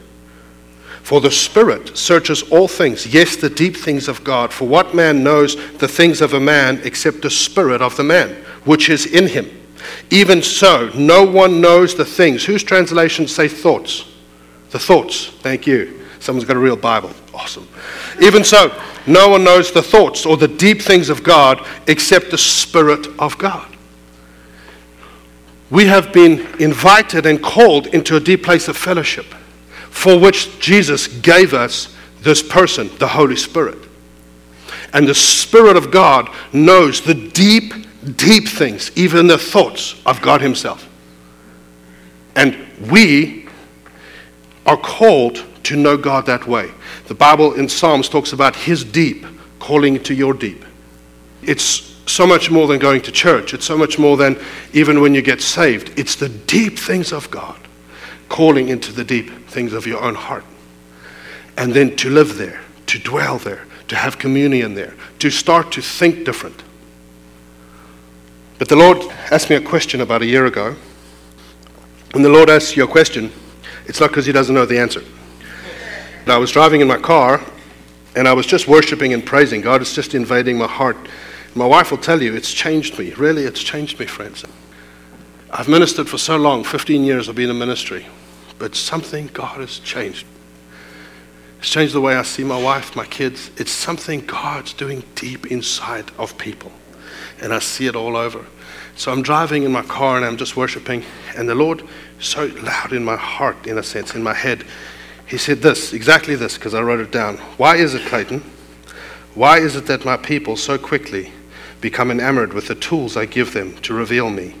For 1.01 1.19
the 1.19 1.31
Spirit 1.31 1.97
searches 1.97 2.43
all 2.43 2.69
things, 2.69 3.05
yes, 3.05 3.35
the 3.35 3.49
deep 3.49 3.75
things 3.75 4.07
of 4.07 4.23
God. 4.23 4.53
For 4.53 4.65
what 4.65 4.95
man 4.95 5.21
knows 5.21 5.57
the 5.79 5.87
things 5.87 6.21
of 6.21 6.33
a 6.33 6.39
man 6.39 6.79
except 6.85 7.21
the 7.21 7.29
Spirit 7.29 7.81
of 7.81 7.97
the 7.97 8.05
man, 8.05 8.29
which 8.63 8.87
is 8.87 9.05
in 9.05 9.27
him? 9.27 9.49
Even 10.11 10.41
so, 10.41 10.91
no 10.95 11.25
one 11.25 11.59
knows 11.59 11.93
the 11.93 12.05
things. 12.05 12.45
Whose 12.45 12.63
translations 12.63 13.35
say 13.35 13.49
thoughts? 13.49 14.05
The 14.69 14.79
thoughts. 14.79 15.27
Thank 15.41 15.67
you. 15.67 16.07
Someone's 16.21 16.47
got 16.47 16.55
a 16.55 16.59
real 16.59 16.77
Bible. 16.77 17.11
Awesome. 17.33 17.67
Even 18.21 18.45
so, 18.45 18.73
no 19.05 19.27
one 19.27 19.43
knows 19.43 19.73
the 19.73 19.83
thoughts 19.83 20.25
or 20.25 20.37
the 20.37 20.47
deep 20.47 20.81
things 20.81 21.09
of 21.09 21.21
God 21.21 21.67
except 21.87 22.31
the 22.31 22.37
Spirit 22.37 23.07
of 23.19 23.37
God. 23.37 23.72
We 25.73 25.85
have 25.85 26.13
been 26.13 26.45
invited 26.61 27.25
and 27.25 27.41
called 27.41 27.87
into 27.87 28.15
a 28.15 28.19
deep 28.19 28.43
place 28.43 28.67
of 28.67 28.77
fellowship 28.77 29.25
for 29.89 30.19
which 30.19 30.59
Jesus 30.59 31.07
gave 31.07 31.55
us 31.55 31.95
this 32.21 32.43
person, 32.43 32.91
the 32.99 33.07
Holy 33.07 33.35
Spirit. 33.35 33.79
And 34.93 35.07
the 35.07 35.15
Spirit 35.15 35.75
of 35.75 35.89
God 35.89 36.29
knows 36.53 37.01
the 37.01 37.15
deep, 37.15 37.73
deep 38.17 38.47
things, 38.47 38.91
even 38.95 39.25
the 39.25 39.39
thoughts 39.39 39.99
of 40.05 40.21
God 40.21 40.41
Himself. 40.41 40.87
And 42.35 42.55
we 42.91 43.47
are 44.67 44.77
called 44.77 45.43
to 45.63 45.75
know 45.75 45.97
God 45.97 46.27
that 46.27 46.45
way. 46.45 46.69
The 47.07 47.15
Bible 47.15 47.55
in 47.55 47.67
Psalms 47.67 48.09
talks 48.09 48.31
about 48.31 48.55
His 48.55 48.83
deep 48.83 49.25
calling 49.57 50.03
to 50.03 50.13
your 50.13 50.35
deep. 50.35 50.63
It's 51.41 51.92
so 52.05 52.27
much 52.27 52.51
more 52.51 52.67
than 52.67 52.79
going 52.79 53.01
to 53.01 53.11
church, 53.11 53.53
it's 53.53 53.65
so 53.65 53.77
much 53.77 53.97
more 53.97 54.17
than 54.17 54.37
even 54.73 55.01
when 55.01 55.13
you 55.13 55.21
get 55.21 55.41
saved. 55.41 55.97
It's 55.97 56.15
the 56.15 56.29
deep 56.29 56.77
things 56.77 57.11
of 57.11 57.29
God 57.31 57.59
calling 58.29 58.69
into 58.69 58.91
the 58.91 59.03
deep 59.03 59.29
things 59.47 59.73
of 59.73 59.85
your 59.85 60.01
own 60.01 60.15
heart. 60.15 60.43
And 61.57 61.73
then 61.73 61.95
to 61.97 62.09
live 62.09 62.37
there, 62.37 62.61
to 62.87 62.99
dwell 62.99 63.37
there, 63.37 63.65
to 63.87 63.95
have 63.95 64.17
communion 64.17 64.73
there, 64.73 64.95
to 65.19 65.29
start 65.29 65.71
to 65.73 65.81
think 65.81 66.25
different. 66.25 66.63
But 68.57 68.69
the 68.69 68.75
Lord 68.75 68.97
asked 69.31 69.49
me 69.49 69.55
a 69.55 69.61
question 69.61 70.01
about 70.01 70.21
a 70.21 70.25
year 70.25 70.45
ago. 70.45 70.75
When 72.13 72.23
the 72.23 72.29
Lord 72.29 72.49
asks 72.49 72.75
you 72.75 72.83
a 72.83 72.87
question, 72.87 73.31
it's 73.85 73.99
not 73.99 74.09
because 74.09 74.25
He 74.25 74.31
doesn't 74.31 74.53
know 74.53 74.65
the 74.65 74.79
answer. 74.79 75.03
And 76.23 76.31
I 76.31 76.37
was 76.37 76.51
driving 76.51 76.81
in 76.81 76.87
my 76.87 76.97
car 76.97 77.43
and 78.15 78.27
I 78.27 78.33
was 78.33 78.45
just 78.45 78.67
worshiping 78.67 79.13
and 79.13 79.25
praising. 79.25 79.61
God 79.61 79.81
is 79.81 79.93
just 79.93 80.15
invading 80.15 80.57
my 80.57 80.67
heart. 80.67 80.97
My 81.55 81.65
wife 81.65 81.91
will 81.91 81.99
tell 81.99 82.21
you, 82.21 82.35
it's 82.35 82.51
changed 82.51 82.97
me. 82.97 83.13
Really, 83.13 83.43
it's 83.43 83.61
changed 83.61 83.99
me, 83.99 84.07
friends. 84.07 84.43
I've 85.51 85.67
ministered 85.67 86.09
for 86.09 86.17
so 86.17 86.35
long 86.35 86.63
15 86.63 87.03
years 87.03 87.29
I've 87.29 87.35
been 87.35 87.51
in 87.51 87.59
ministry. 87.59 88.07
But 88.57 88.75
something 88.75 89.27
God 89.33 89.59
has 89.59 89.77
changed. 89.79 90.25
It's 91.59 91.69
changed 91.69 91.93
the 91.93 92.01
way 92.01 92.15
I 92.15 92.23
see 92.23 92.43
my 92.43 92.61
wife, 92.61 92.95
my 92.95 93.05
kids. 93.05 93.51
It's 93.57 93.71
something 93.71 94.25
God's 94.25 94.73
doing 94.73 95.03
deep 95.15 95.51
inside 95.51 96.11
of 96.17 96.37
people. 96.37 96.71
And 97.39 97.53
I 97.53 97.59
see 97.59 97.85
it 97.85 97.95
all 97.95 98.17
over. 98.17 98.45
So 98.95 99.11
I'm 99.11 99.21
driving 99.21 99.63
in 99.63 99.71
my 99.71 99.83
car 99.83 100.17
and 100.17 100.25
I'm 100.25 100.37
just 100.37 100.57
worshiping. 100.57 101.03
And 101.37 101.47
the 101.47 101.55
Lord, 101.55 101.83
so 102.19 102.45
loud 102.45 102.93
in 102.93 103.05
my 103.05 103.15
heart, 103.15 103.67
in 103.67 103.77
a 103.77 103.83
sense, 103.83 104.15
in 104.15 104.23
my 104.23 104.33
head, 104.33 104.65
He 105.27 105.37
said 105.37 105.61
this, 105.61 105.93
exactly 105.93 106.35
this, 106.35 106.57
because 106.57 106.73
I 106.73 106.81
wrote 106.81 106.99
it 106.99 107.11
down. 107.11 107.37
Why 107.57 107.75
is 107.75 107.93
it, 107.93 108.05
Clayton? 108.07 108.43
Why 109.35 109.59
is 109.59 109.75
it 109.75 109.85
that 109.87 110.05
my 110.05 110.17
people 110.17 110.57
so 110.57 110.77
quickly 110.77 111.31
become 111.83 112.09
enamored 112.09 112.53
with 112.53 112.69
the 112.69 112.75
tools 112.75 113.17
I 113.17 113.25
give 113.25 113.51
them 113.51 113.75
to 113.81 113.93
reveal 113.93 114.29
me 114.29 114.55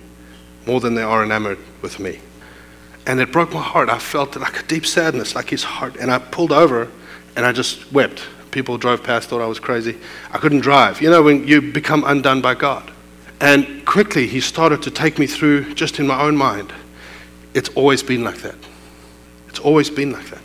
more 0.67 0.81
than 0.81 0.93
they 0.93 1.01
are 1.01 1.23
enamored 1.23 1.57
with 1.81 1.97
me? 1.97 2.19
And 3.07 3.21
it 3.21 3.31
broke 3.31 3.53
my 3.53 3.61
heart. 3.61 3.89
I 3.89 3.97
felt 3.97 4.35
like 4.35 4.59
a 4.59 4.63
deep 4.63 4.85
sadness, 4.85 5.33
like 5.33 5.49
his 5.49 5.63
heart. 5.63 5.95
And 5.95 6.11
I 6.11 6.19
pulled 6.19 6.51
over 6.51 6.91
and 7.37 7.45
I 7.45 7.53
just 7.53 7.91
wept. 7.93 8.23
People 8.51 8.77
drove 8.77 9.03
past, 9.03 9.29
thought 9.29 9.41
I 9.41 9.47
was 9.47 9.59
crazy. 9.59 9.97
I 10.31 10.37
couldn't 10.37 10.59
drive. 10.59 11.01
You 11.01 11.09
know, 11.09 11.23
when 11.23 11.47
you 11.47 11.61
become 11.61 12.03
undone 12.03 12.41
by 12.41 12.55
God. 12.55 12.91
And 13.39 13.85
quickly, 13.85 14.27
he 14.27 14.41
started 14.41 14.83
to 14.83 14.91
take 14.91 15.17
me 15.17 15.25
through, 15.25 15.73
just 15.75 15.99
in 15.99 16.07
my 16.07 16.21
own 16.21 16.35
mind. 16.35 16.73
It's 17.53 17.69
always 17.69 18.03
been 18.03 18.23
like 18.23 18.39
that. 18.39 18.55
It's 19.47 19.59
always 19.59 19.89
been 19.89 20.11
like 20.11 20.29
that. 20.29 20.42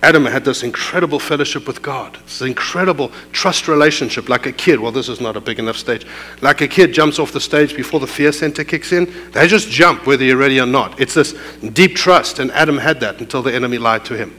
Adam 0.00 0.24
had 0.24 0.44
this 0.44 0.62
incredible 0.62 1.18
fellowship 1.18 1.66
with 1.66 1.82
God. 1.82 2.16
This 2.24 2.40
incredible 2.42 3.10
trust 3.32 3.66
relationship, 3.66 4.28
like 4.28 4.46
a 4.46 4.52
kid. 4.52 4.78
Well, 4.78 4.92
this 4.92 5.08
is 5.08 5.20
not 5.20 5.36
a 5.36 5.40
big 5.40 5.58
enough 5.58 5.76
stage. 5.76 6.06
Like 6.40 6.60
a 6.60 6.68
kid 6.68 6.92
jumps 6.92 7.18
off 7.18 7.32
the 7.32 7.40
stage 7.40 7.74
before 7.74 7.98
the 7.98 8.06
fear 8.06 8.30
center 8.30 8.62
kicks 8.62 8.92
in. 8.92 9.12
They 9.32 9.48
just 9.48 9.68
jump 9.68 10.06
whether 10.06 10.22
you're 10.22 10.36
ready 10.36 10.60
or 10.60 10.66
not. 10.66 11.00
It's 11.00 11.14
this 11.14 11.34
deep 11.72 11.96
trust, 11.96 12.38
and 12.38 12.52
Adam 12.52 12.78
had 12.78 13.00
that 13.00 13.18
until 13.18 13.42
the 13.42 13.52
enemy 13.52 13.78
lied 13.78 14.04
to 14.04 14.16
him. 14.16 14.38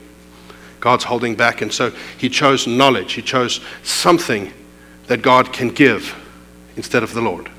God's 0.79 1.03
holding 1.03 1.35
back, 1.35 1.61
and 1.61 1.73
so 1.73 1.91
he 2.17 2.29
chose 2.29 2.65
knowledge. 2.65 3.13
He 3.13 3.21
chose 3.21 3.59
something 3.83 4.53
that 5.07 5.21
God 5.21 5.51
can 5.51 5.69
give 5.69 6.15
instead 6.77 7.03
of 7.03 7.13
the 7.13 7.21
Lord. 7.21 7.51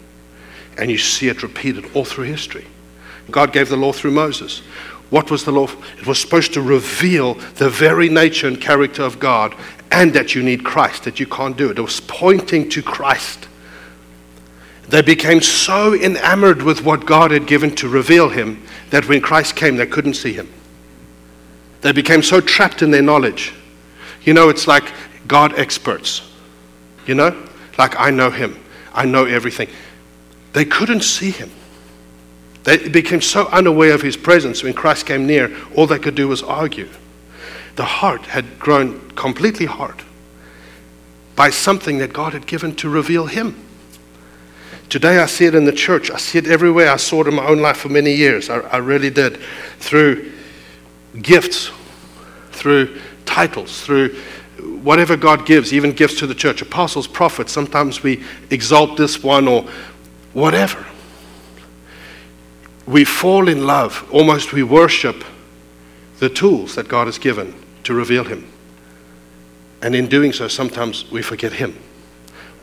And 0.78 0.90
you 0.90 0.96
see 0.96 1.28
it 1.28 1.42
repeated 1.42 1.84
all 1.94 2.06
through 2.06 2.24
history. 2.24 2.66
God 3.30 3.52
gave 3.52 3.68
the 3.68 3.76
law 3.76 3.92
through 3.92 4.12
Moses. 4.12 4.62
What 5.10 5.30
was 5.30 5.44
the 5.44 5.52
law? 5.52 5.68
It 5.98 6.06
was 6.06 6.18
supposed 6.20 6.54
to 6.54 6.62
reveal 6.62 7.34
the 7.34 7.68
very 7.68 8.08
nature 8.08 8.46
and 8.46 8.60
character 8.60 9.02
of 9.02 9.18
God 9.18 9.54
and 9.90 10.12
that 10.14 10.34
you 10.34 10.42
need 10.42 10.64
Christ, 10.64 11.04
that 11.04 11.18
you 11.18 11.26
can't 11.26 11.56
do 11.56 11.70
it. 11.70 11.78
It 11.78 11.82
was 11.82 12.00
pointing 12.00 12.68
to 12.70 12.82
Christ. 12.82 13.48
They 14.88 15.02
became 15.02 15.40
so 15.40 15.94
enamored 15.94 16.62
with 16.62 16.84
what 16.84 17.06
God 17.06 17.30
had 17.32 17.46
given 17.46 17.74
to 17.76 17.88
reveal 17.88 18.28
him 18.28 18.64
that 18.90 19.08
when 19.08 19.20
Christ 19.20 19.56
came, 19.56 19.76
they 19.76 19.86
couldn't 19.86 20.14
see 20.14 20.32
him. 20.32 20.48
They 21.80 21.92
became 21.92 22.22
so 22.22 22.40
trapped 22.40 22.82
in 22.82 22.90
their 22.90 23.02
knowledge. 23.02 23.52
You 24.22 24.34
know, 24.34 24.48
it's 24.48 24.66
like 24.66 24.92
God 25.26 25.58
experts. 25.58 26.22
You 27.06 27.14
know? 27.14 27.48
Like, 27.78 27.98
I 27.98 28.10
know 28.10 28.30
him, 28.30 28.62
I 28.92 29.06
know 29.06 29.24
everything. 29.24 29.68
They 30.52 30.64
couldn't 30.64 31.02
see 31.02 31.30
him. 31.30 31.50
They 32.70 32.88
became 32.88 33.20
so 33.20 33.48
unaware 33.48 33.94
of 33.94 34.02
his 34.02 34.16
presence 34.16 34.62
when 34.62 34.74
Christ 34.74 35.04
came 35.04 35.26
near, 35.26 35.50
all 35.74 35.88
they 35.88 35.98
could 35.98 36.14
do 36.14 36.28
was 36.28 36.40
argue. 36.40 36.88
The 37.74 37.84
heart 37.84 38.26
had 38.26 38.60
grown 38.60 39.10
completely 39.16 39.66
hard 39.66 40.04
by 41.34 41.50
something 41.50 41.98
that 41.98 42.12
God 42.12 42.32
had 42.32 42.46
given 42.46 42.76
to 42.76 42.88
reveal 42.88 43.26
him. 43.26 43.56
Today 44.88 45.18
I 45.18 45.26
see 45.26 45.46
it 45.46 45.56
in 45.56 45.64
the 45.64 45.72
church. 45.72 46.12
I 46.12 46.16
see 46.18 46.38
it 46.38 46.46
everywhere. 46.46 46.92
I 46.92 46.96
saw 46.96 47.22
it 47.22 47.26
in 47.26 47.34
my 47.34 47.44
own 47.44 47.58
life 47.58 47.78
for 47.78 47.88
many 47.88 48.12
years. 48.14 48.48
I, 48.48 48.60
I 48.60 48.76
really 48.76 49.10
did. 49.10 49.38
Through 49.80 50.30
gifts, 51.20 51.72
through 52.52 53.00
titles, 53.26 53.80
through 53.80 54.14
whatever 54.80 55.16
God 55.16 55.44
gives, 55.44 55.72
even 55.72 55.90
gifts 55.90 56.20
to 56.20 56.26
the 56.28 56.36
church, 56.36 56.62
apostles, 56.62 57.08
prophets. 57.08 57.50
Sometimes 57.50 58.04
we 58.04 58.22
exalt 58.50 58.96
this 58.96 59.24
one 59.24 59.48
or 59.48 59.68
whatever. 60.34 60.86
We 62.90 63.04
fall 63.04 63.48
in 63.48 63.66
love, 63.66 64.08
almost 64.10 64.52
we 64.52 64.64
worship 64.64 65.24
the 66.18 66.28
tools 66.28 66.74
that 66.74 66.88
God 66.88 67.06
has 67.06 67.18
given 67.18 67.54
to 67.84 67.94
reveal 67.94 68.24
Him. 68.24 68.50
And 69.80 69.94
in 69.94 70.08
doing 70.08 70.32
so, 70.32 70.48
sometimes 70.48 71.08
we 71.08 71.22
forget 71.22 71.52
Him. 71.52 71.78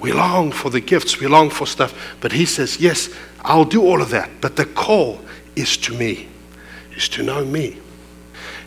We 0.01 0.11
long 0.11 0.51
for 0.51 0.69
the 0.69 0.81
gifts, 0.81 1.21
we 1.21 1.27
long 1.27 1.49
for 1.49 1.65
stuff, 1.65 2.17
but 2.19 2.33
He 2.33 2.45
says, 2.45 2.81
Yes, 2.81 3.09
I'll 3.41 3.63
do 3.63 3.81
all 3.81 4.01
of 4.01 4.09
that, 4.09 4.29
but 4.41 4.57
the 4.57 4.65
call 4.65 5.21
is 5.55 5.77
to 5.77 5.93
me, 5.93 6.27
is 6.93 7.07
to 7.09 7.23
know 7.23 7.45
me. 7.45 7.77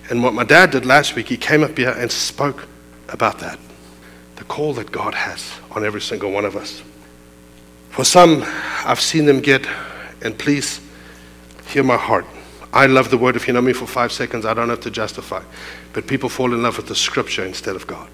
And 0.09 0.23
what 0.23 0.33
my 0.33 0.45
dad 0.45 0.71
did 0.71 0.87
last 0.87 1.14
week, 1.14 1.29
he 1.29 1.37
came 1.37 1.62
up 1.62 1.76
here 1.76 1.90
and 1.90 2.11
spoke 2.11 2.67
about 3.09 3.38
that 3.40 3.59
the 4.37 4.45
call 4.45 4.73
that 4.73 4.90
God 4.90 5.14
has 5.14 5.52
on 5.73 5.85
every 5.85 6.00
single 6.00 6.31
one 6.31 6.47
of 6.47 6.57
us. 6.57 6.83
For 7.90 8.05
some, 8.05 8.43
I've 8.87 9.00
seen 9.00 9.26
them 9.26 9.40
get, 9.40 9.67
and 10.23 10.38
please 10.38 10.81
hear 11.70 11.82
my 11.82 11.96
heart. 11.96 12.26
I 12.72 12.86
love 12.86 13.10
the 13.10 13.18
word. 13.18 13.36
If 13.36 13.46
you 13.48 13.52
know 13.52 13.62
me 13.62 13.72
for 13.72 13.86
five 13.86 14.12
seconds, 14.12 14.44
I 14.44 14.54
don't 14.54 14.68
have 14.68 14.80
to 14.80 14.90
justify. 14.90 15.42
But 15.92 16.06
people 16.06 16.28
fall 16.28 16.52
in 16.52 16.62
love 16.62 16.76
with 16.76 16.86
the 16.86 16.94
scripture 16.94 17.44
instead 17.44 17.74
of 17.74 17.86
God. 17.86 18.08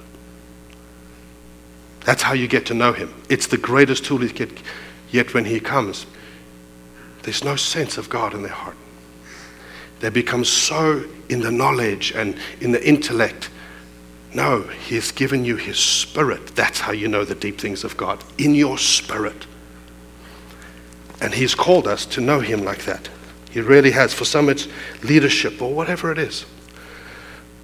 That's 2.00 2.22
how 2.22 2.34
you 2.34 2.48
get 2.48 2.66
to 2.66 2.74
know 2.74 2.92
him. 2.92 3.12
It's 3.28 3.48
the 3.48 3.58
greatest 3.58 4.04
tool 4.04 4.22
you 4.22 4.30
get. 4.30 4.50
Yet 5.10 5.34
when 5.34 5.44
he 5.44 5.60
comes, 5.60 6.06
there's 7.22 7.44
no 7.44 7.56
sense 7.56 7.98
of 7.98 8.08
God 8.08 8.32
in 8.32 8.42
their 8.42 8.52
heart. 8.52 8.76
They 10.00 10.10
become 10.10 10.44
so 10.44 11.04
in 11.28 11.40
the 11.40 11.50
knowledge 11.50 12.12
and 12.12 12.36
in 12.60 12.70
the 12.70 12.86
intellect. 12.86 13.50
No, 14.34 14.62
he 14.62 14.94
has 14.94 15.10
given 15.10 15.44
you 15.44 15.56
his 15.56 15.78
spirit. 15.78 16.54
That's 16.54 16.80
how 16.80 16.92
you 16.92 17.08
know 17.08 17.24
the 17.24 17.34
deep 17.34 17.58
things 17.58 17.84
of 17.84 17.96
God. 17.96 18.22
In 18.38 18.54
your 18.54 18.78
spirit. 18.78 19.46
And 21.20 21.34
he's 21.34 21.54
called 21.54 21.86
us 21.88 22.06
to 22.06 22.20
know 22.20 22.40
him 22.40 22.62
like 22.62 22.84
that. 22.84 23.08
He 23.56 23.62
really 23.62 23.92
has. 23.92 24.12
For 24.12 24.26
some, 24.26 24.50
it's 24.50 24.68
leadership 25.02 25.62
or 25.62 25.72
whatever 25.72 26.12
it 26.12 26.18
is. 26.18 26.44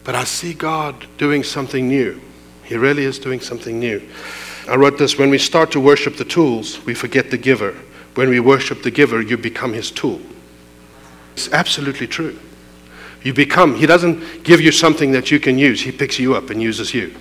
But 0.04 0.14
I 0.14 0.24
see 0.24 0.54
God 0.54 1.06
doing 1.18 1.42
something 1.44 1.86
new. 1.86 2.18
He 2.64 2.76
really 2.76 3.04
is 3.04 3.18
doing 3.18 3.40
something 3.40 3.78
new. 3.78 4.00
I 4.66 4.76
wrote 4.76 4.96
this 4.96 5.18
when 5.18 5.28
we 5.28 5.36
start 5.36 5.70
to 5.72 5.80
worship 5.80 6.16
the 6.16 6.24
tools, 6.24 6.82
we 6.86 6.94
forget 6.94 7.30
the 7.30 7.36
giver. 7.36 7.72
When 8.14 8.30
we 8.30 8.40
worship 8.40 8.82
the 8.82 8.90
giver, 8.90 9.20
you 9.20 9.36
become 9.36 9.74
his 9.74 9.90
tool. 9.90 10.18
It's 11.34 11.52
absolutely 11.52 12.06
true. 12.06 12.38
You 13.22 13.34
become, 13.34 13.74
he 13.74 13.84
doesn't 13.84 14.44
give 14.44 14.62
you 14.62 14.72
something 14.72 15.12
that 15.12 15.30
you 15.30 15.38
can 15.38 15.58
use, 15.58 15.82
he 15.82 15.92
picks 15.92 16.18
you 16.18 16.34
up 16.34 16.48
and 16.48 16.62
uses 16.62 16.94
you. 16.94 17.14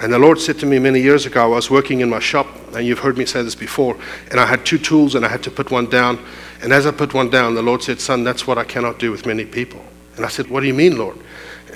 And 0.00 0.12
the 0.12 0.18
Lord 0.18 0.40
said 0.40 0.58
to 0.60 0.66
me 0.66 0.78
many 0.78 1.00
years 1.00 1.26
ago, 1.26 1.42
I 1.42 1.46
was 1.46 1.70
working 1.70 2.00
in 2.00 2.08
my 2.08 2.20
shop, 2.20 2.46
and 2.74 2.86
you've 2.86 3.00
heard 3.00 3.18
me 3.18 3.26
say 3.26 3.42
this 3.42 3.56
before, 3.56 3.96
and 4.30 4.38
I 4.38 4.46
had 4.46 4.64
two 4.64 4.78
tools 4.78 5.16
and 5.16 5.24
I 5.24 5.28
had 5.28 5.42
to 5.42 5.50
put 5.50 5.72
one 5.72 5.86
down. 5.86 6.24
And 6.62 6.72
as 6.72 6.86
I 6.86 6.92
put 6.92 7.14
one 7.14 7.30
down, 7.30 7.54
the 7.54 7.62
Lord 7.62 7.82
said, 7.82 8.00
Son, 8.00 8.22
that's 8.22 8.46
what 8.46 8.58
I 8.58 8.64
cannot 8.64 8.98
do 9.00 9.10
with 9.10 9.26
many 9.26 9.44
people. 9.44 9.84
And 10.16 10.24
I 10.24 10.28
said, 10.28 10.48
What 10.48 10.60
do 10.60 10.66
you 10.66 10.74
mean, 10.74 10.96
Lord? 10.98 11.18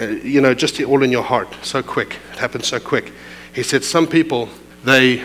Uh, 0.00 0.06
you 0.06 0.40
know, 0.40 0.54
just 0.54 0.80
all 0.82 1.02
in 1.02 1.10
your 1.10 1.22
heart, 1.22 1.48
so 1.62 1.82
quick. 1.82 2.16
It 2.32 2.38
happened 2.38 2.64
so 2.64 2.78
quick. 2.78 3.12
He 3.54 3.64
said, 3.64 3.82
Some 3.82 4.06
people, 4.06 4.48
they 4.84 5.24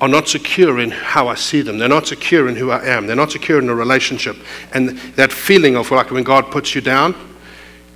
are 0.00 0.08
not 0.08 0.26
secure 0.26 0.80
in 0.80 0.90
how 0.90 1.28
I 1.28 1.34
see 1.34 1.60
them. 1.60 1.78
They're 1.78 1.88
not 1.88 2.06
secure 2.06 2.48
in 2.48 2.56
who 2.56 2.70
I 2.70 2.84
am. 2.86 3.06
They're 3.06 3.16
not 3.16 3.32
secure 3.32 3.58
in 3.58 3.68
a 3.68 3.74
relationship. 3.74 4.36
And 4.72 4.98
that 5.16 5.30
feeling 5.30 5.76
of 5.76 5.90
like 5.90 6.10
when 6.10 6.24
God 6.24 6.50
puts 6.50 6.74
you 6.74 6.80
down 6.80 7.14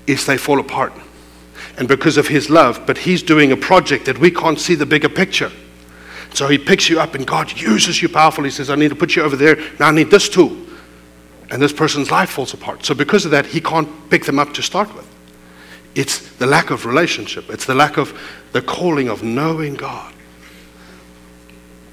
is 0.07 0.27
they 0.27 0.37
fall 0.37 0.61
apart. 0.61 0.93
And 1.77 1.89
because 1.89 2.17
of 2.17 2.29
His 2.29 2.51
love, 2.51 2.83
but 2.87 2.99
He's 2.99 3.23
doing 3.23 3.53
a 3.53 3.57
project 3.57 4.07
that 4.07 4.19
we 4.19 4.31
can't 4.31 4.59
see 4.59 4.75
the 4.75 4.87
bigger 4.87 5.09
picture. 5.09 5.51
So 6.33 6.49
He 6.49 6.59
picks 6.59 6.89
you 6.89 7.01
up 7.01 7.15
and 7.15 7.27
God 7.27 7.53
uses 7.59 8.03
you 8.03 8.09
powerfully. 8.09 8.49
He 8.49 8.55
says, 8.55 8.71
I 8.71 8.77
need 8.77 8.91
to 8.91 8.97
put 8.97 9.17
you 9.17 9.23
over 9.23 9.37
there. 9.37 9.57
Now 9.79 9.89
I 9.89 9.91
need 9.91 10.11
this 10.11 10.29
tool. 10.29 10.57
And 11.51 11.61
this 11.61 11.73
person's 11.73 12.11
life 12.11 12.31
falls 12.31 12.55
apart. 12.55 12.85
So 12.85 12.95
because 12.95 13.25
of 13.25 13.31
that, 13.33 13.47
He 13.47 13.61
can't 13.61 13.89
pick 14.11 14.25
them 14.25 14.39
up 14.39 14.55
to 14.55 14.63
start 14.63 14.95
with. 14.95 15.09
It's 15.95 16.33
the 16.37 16.47
lack 16.47 16.71
of 16.71 16.87
relationship, 16.87 17.51
it's 17.51 17.67
the 17.67 17.75
lack 17.75 17.97
of 17.97 18.19
the 18.53 18.63
calling 18.63 19.09
of 19.09 19.23
knowing 19.23 19.75
God. 19.75 20.13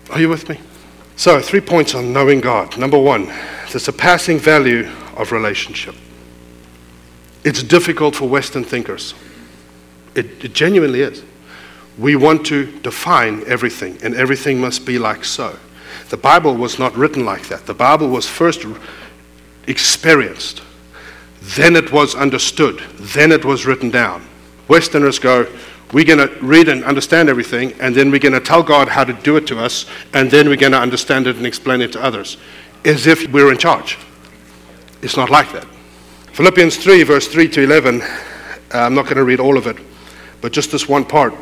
Are 0.09 0.19
you 0.19 0.29
with 0.29 0.49
me? 0.49 0.59
So, 1.15 1.39
three 1.39 1.61
points 1.61 1.93
on 1.93 2.11
knowing 2.11 2.41
God. 2.41 2.77
Number 2.77 2.97
one, 2.97 3.31
the 3.71 3.79
surpassing 3.79 4.39
value 4.39 4.89
of 5.15 5.31
relationship. 5.31 5.95
It's 7.43 7.61
difficult 7.63 8.15
for 8.15 8.27
Western 8.27 8.63
thinkers. 8.63 9.13
It, 10.15 10.43
it, 10.43 10.53
genuinely 10.53 11.01
is. 11.01 11.23
We 11.97 12.15
want 12.15 12.45
to 12.47 12.71
define 12.81 13.43
everything, 13.47 13.97
and 14.03 14.15
everything 14.15 14.59
must 14.59 14.85
be 14.85 14.99
like 14.99 15.23
so. 15.23 15.57
The 16.09 16.17
Bible 16.17 16.55
was 16.55 16.79
not 16.79 16.95
written 16.95 17.25
like 17.25 17.47
that. 17.47 17.65
The 17.65 17.73
Bible 17.73 18.09
was 18.09 18.27
first 18.27 18.65
experienced 19.67 20.61
then 21.41 21.75
it 21.75 21.91
was 21.91 22.15
understood. 22.15 22.79
Then 22.97 23.31
it 23.31 23.43
was 23.43 23.65
written 23.65 23.89
down. 23.89 24.23
Westerners 24.67 25.17
go, 25.19 25.47
we're 25.91 26.05
going 26.05 26.19
to 26.19 26.33
read 26.39 26.69
and 26.69 26.83
understand 26.83 27.29
everything, 27.29 27.73
and 27.81 27.93
then 27.93 28.11
we're 28.11 28.19
going 28.19 28.33
to 28.33 28.39
tell 28.39 28.63
God 28.63 28.87
how 28.87 29.03
to 29.03 29.13
do 29.13 29.35
it 29.37 29.47
to 29.47 29.59
us, 29.59 29.85
and 30.13 30.29
then 30.29 30.47
we're 30.47 30.55
going 30.55 30.71
to 30.71 30.79
understand 30.79 31.27
it 31.27 31.35
and 31.35 31.45
explain 31.45 31.81
it 31.81 31.91
to 31.93 32.01
others, 32.01 32.37
as 32.85 33.07
if 33.07 33.29
we're 33.33 33.51
in 33.51 33.57
charge. 33.57 33.97
It's 35.01 35.17
not 35.17 35.29
like 35.29 35.51
that. 35.51 35.65
Philippians 36.33 36.77
3, 36.77 37.03
verse 37.03 37.27
3 37.27 37.49
to 37.49 37.63
11, 37.63 38.01
uh, 38.01 38.07
I'm 38.73 38.93
not 38.93 39.05
going 39.05 39.17
to 39.17 39.25
read 39.25 39.39
all 39.39 39.57
of 39.57 39.67
it, 39.67 39.77
but 40.41 40.51
just 40.51 40.71
this 40.71 40.89
one 40.89 41.05
part. 41.05 41.33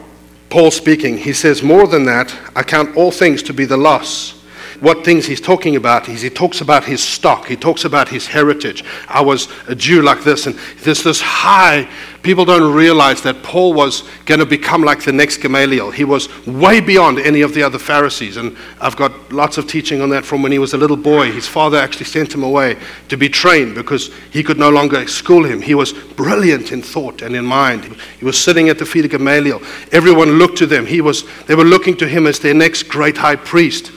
Paul 0.50 0.72
speaking, 0.72 1.18
he 1.18 1.34
says, 1.34 1.63
More 1.63 1.88
than 1.88 2.06
that, 2.06 2.36
I 2.56 2.63
count 2.63 2.96
all 2.96 3.12
things 3.12 3.41
to 3.44 3.53
be 3.53 3.65
the 3.65 3.77
loss 3.77 4.38
what 4.80 5.04
things 5.04 5.26
he's 5.26 5.42
talking 5.42 5.76
about 5.76 6.08
is 6.08 6.22
he 6.22 6.30
talks 6.30 6.62
about 6.62 6.86
his 6.86 7.04
stock, 7.04 7.48
he 7.48 7.56
talks 7.56 7.86
about 7.86 8.08
his 8.08 8.28
heritage. 8.28 8.84
I 9.08 9.22
was 9.22 9.50
a 9.68 9.76
Jew 9.76 10.02
like 10.02 10.24
this, 10.24 10.48
and 10.48 10.56
there's 10.84 11.04
this 11.04 11.20
high. 11.22 11.90
People 12.24 12.46
don't 12.46 12.74
realize 12.74 13.22
that 13.24 13.44
Paul 13.44 13.74
was 13.74 14.04
going 14.26 14.40
to 14.40 14.46
become 14.46 14.84
like 14.84 15.04
the 15.04 15.12
next 15.12 15.38
Gamaliel. 15.38 15.92
He 15.92 16.04
was 16.06 16.30
way 16.46 16.80
beyond 16.80 17.20
any 17.20 17.42
of 17.42 17.54
the 17.54 17.64
other 17.64 17.80
Pharisees, 17.80 18.38
and 18.38 18.56
I've 18.82 18.96
got 18.96 19.32
lots 19.32 19.58
of 19.58 19.68
teaching 19.68 20.02
on 20.02 20.10
that 20.10 20.26
from 20.26 20.42
when 20.42 20.52
he 20.52 20.60
was 20.60 20.74
a 20.74 20.78
little 20.78 20.98
boy. 20.98 21.32
His 21.32 21.48
father 21.48 21.78
actually 21.78 22.06
sent 22.06 22.34
him 22.34 22.44
away 22.44 22.78
to 23.10 23.18
be 23.18 23.30
trained 23.30 23.76
because 23.76 24.12
he 24.32 24.44
could 24.44 24.58
no 24.58 24.70
longer 24.70 25.08
school 25.08 25.44
him. 25.44 25.62
He 25.62 25.76
was 25.76 25.94
brilliant 25.94 26.72
in 26.72 26.82
thought 26.82 27.22
and 27.22 27.36
in 27.36 27.46
mind. 27.46 27.86
He 28.20 28.26
was 28.26 28.42
sitting 28.42 28.70
at 28.70 28.80
the 28.80 28.86
feet 28.86 29.06
of 29.06 29.12
Gamaliel. 29.12 29.62
Everyone 29.92 30.34
looked 30.34 30.58
to 30.60 30.66
them. 30.66 30.86
He 30.86 31.02
was, 31.02 31.24
they 31.46 31.56
were 31.56 31.64
looking 31.64 31.98
to 31.98 32.08
him 32.08 32.28
as 32.28 32.40
their 32.40 32.54
next 32.54 32.84
great 32.84 33.18
high 33.18 33.36
priest. 33.36 33.92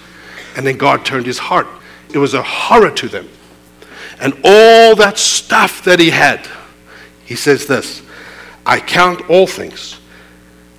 And 0.56 0.66
then 0.66 0.76
God 0.76 1.04
turned 1.04 1.26
his 1.26 1.38
heart. 1.38 1.66
It 2.12 2.18
was 2.18 2.34
a 2.34 2.42
horror 2.42 2.90
to 2.90 3.08
them. 3.08 3.28
And 4.20 4.34
all 4.44 4.94
that 4.96 5.18
stuff 5.18 5.84
that 5.84 5.98
he 5.98 6.10
had, 6.10 6.46
he 7.24 7.34
says 7.34 7.66
this 7.66 8.02
I 8.64 8.80
count 8.80 9.28
all 9.28 9.46
things 9.46 9.98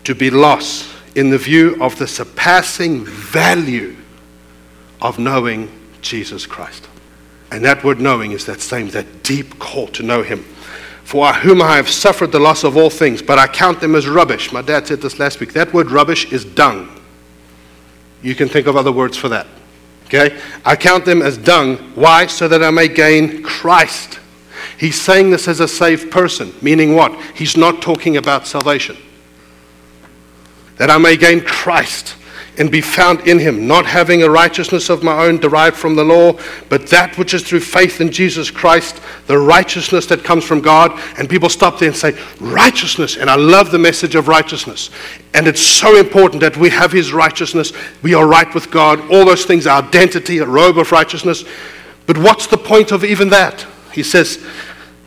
to 0.04 0.16
be 0.16 0.30
lost 0.30 0.90
in 1.16 1.30
the 1.30 1.38
view 1.38 1.78
of 1.82 1.98
the 1.98 2.08
surpassing 2.08 3.06
value 3.06 3.96
of 5.02 5.20
knowing 5.20 5.70
Jesus 6.02 6.46
Christ. 6.46 6.88
And 7.52 7.64
that 7.66 7.84
word 7.84 8.00
knowing 8.00 8.32
is 8.32 8.46
that 8.46 8.62
same, 8.62 8.90
that 8.92 9.24
deep 9.24 9.60
call 9.60 9.88
to 9.90 10.04
know 10.04 10.24
him. 10.24 10.44
For 11.04 11.32
whom 11.34 11.62
I 11.62 11.76
have 11.76 11.90
suffered 11.90 12.32
the 12.32 12.40
loss 12.40 12.64
of 12.64 12.78
all 12.78 12.90
things, 12.90 13.22
but 13.22 13.38
I 13.38 13.46
count 13.46 13.82
them 13.82 13.94
as 13.94 14.08
rubbish. 14.08 14.52
My 14.52 14.62
dad 14.62 14.88
said 14.88 15.02
this 15.02 15.20
last 15.20 15.40
week. 15.40 15.54
That 15.54 15.74
word 15.74 15.92
rubbish 15.92 16.32
is 16.32 16.46
dung. 16.46 16.90
You 18.22 18.36
can 18.36 18.48
think 18.48 18.68
of 18.68 18.78
other 18.78 18.92
words 18.92 19.18
for 19.18 19.30
that. 19.30 19.46
Okay? 20.14 20.40
I 20.64 20.76
count 20.76 21.06
them 21.06 21.22
as 21.22 21.38
dung. 21.38 21.78
Why? 21.96 22.28
So 22.28 22.48
that 22.48 22.64
I 22.64 22.70
may 22.70 22.88
gain 22.88 23.42
Christ. 23.42 24.20
He's 24.78 25.00
saying 25.00 25.32
this 25.32 25.48
as 25.48 25.60
a 25.60 25.68
saved 25.68 26.12
person, 26.12 26.54
meaning 26.62 26.94
what? 26.94 27.20
He's 27.36 27.58
not 27.58 27.82
talking 27.82 28.18
about 28.18 28.46
salvation. 28.46 28.98
That 30.78 30.92
I 30.92 30.98
may 30.98 31.18
gain 31.18 31.42
Christ. 31.42 32.16
And 32.58 32.70
be 32.70 32.82
found 32.82 33.28
in 33.28 33.40
him, 33.40 33.68
not 33.68 33.86
having 33.86 34.22
a 34.22 34.30
righteousness 34.30 34.90
of 34.90 35.04
my 35.04 35.26
own 35.26 35.38
derived 35.38 35.76
from 35.76 35.96
the 35.96 36.04
law, 36.04 36.34
but 36.70 36.88
that 36.88 37.18
which 37.18 37.34
is 37.34 37.42
through 37.42 37.60
faith 37.60 38.00
in 38.00 38.12
Jesus 38.12 38.52
Christ, 38.52 39.02
the 39.26 39.38
righteousness 39.38 40.06
that 40.08 40.24
comes 40.24 40.44
from 40.44 40.62
God. 40.62 40.92
And 41.18 41.30
people 41.30 41.50
stop 41.50 41.80
there 41.80 41.90
and 41.90 41.98
say, 41.98 42.18
Righteousness. 42.40 43.18
And 43.18 43.30
I 43.30 43.36
love 43.36 43.72
the 43.72 43.80
message 43.80 44.14
of 44.16 44.28
righteousness. 44.28 44.92
And 45.34 45.48
it's 45.48 45.62
so 45.62 45.98
important 45.98 46.42
that 46.42 46.56
we 46.56 46.70
have 46.70 46.92
his 46.92 47.12
righteousness. 47.12 47.74
We 48.04 48.14
are 48.14 48.28
right 48.28 48.54
with 48.54 48.70
God. 48.70 49.00
All 49.12 49.26
those 49.26 49.46
things, 49.46 49.66
our 49.66 49.82
identity, 49.82 50.38
a 50.38 50.46
robe 50.46 50.78
of 50.78 50.92
righteousness. 50.92 51.44
But 52.06 52.18
what's 52.20 52.46
the 52.48 52.58
point 52.58 52.92
of 52.92 53.04
even 53.04 53.30
that? 53.30 53.66
He 53.94 54.04
says, 54.04 54.44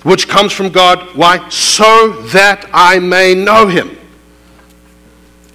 which 0.03 0.29
comes 0.29 0.53
from 0.53 0.71
God. 0.71 1.17
Why? 1.17 1.49
So 1.49 2.23
that 2.29 2.69
I 2.73 2.99
may 2.99 3.35
know 3.35 3.67
him. 3.67 3.97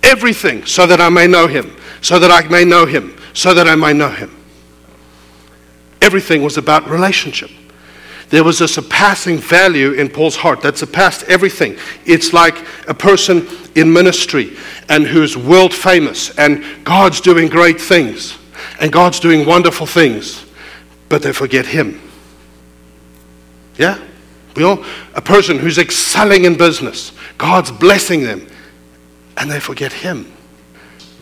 Everything, 0.04 0.66
so 0.66 0.88
that 0.88 1.00
I 1.00 1.10
may 1.10 1.28
know 1.28 1.48
him 1.48 1.76
so 2.02 2.18
that 2.20 2.32
I 2.32 2.48
may 2.50 2.66
know 2.66 2.86
him, 2.86 3.16
so 3.34 3.54
that 3.54 3.68
I 3.68 3.76
may 3.76 3.94
know 3.94 4.10
him. 4.10 4.36
Everything 6.02 6.44
was 6.44 6.58
about 6.58 6.90
relationship. 6.90 7.52
There 8.30 8.44
was 8.44 8.62
a 8.62 8.68
surpassing 8.68 9.38
value 9.38 9.92
in 9.92 10.10
Paul's 10.10 10.36
heart 10.36 10.62
that 10.62 10.78
surpassed 10.78 11.24
everything. 11.24 11.78
It's 12.06 12.34
like 12.34 12.58
a 12.88 12.94
person 12.94 13.48
in 13.76 13.92
ministry 13.92 14.58
and 14.90 15.06
who's 15.06 15.38
world 15.38 15.74
famous 15.74 16.36
and 16.38 16.64
God's 16.84 17.22
doing 17.22 17.50
great 17.50 17.80
things 17.80 18.38
and 18.80 18.92
God's 18.92 19.20
doing 19.20 19.46
wonderful 19.46 19.86
things, 19.86 20.46
but 21.10 21.22
they 21.22 21.34
forget 21.34 21.66
him. 21.66 22.02
Yeah? 23.78 24.00
We 24.56 24.64
all, 24.64 24.84
a 25.14 25.22
person 25.22 25.60
who's 25.60 25.78
excelling 25.78 26.46
in 26.46 26.58
business, 26.58 27.12
God's 27.38 27.72
blessing 27.72 28.24
them, 28.24 28.48
and 29.38 29.52
they 29.52 29.60
forget 29.60 29.92
him 29.92 30.32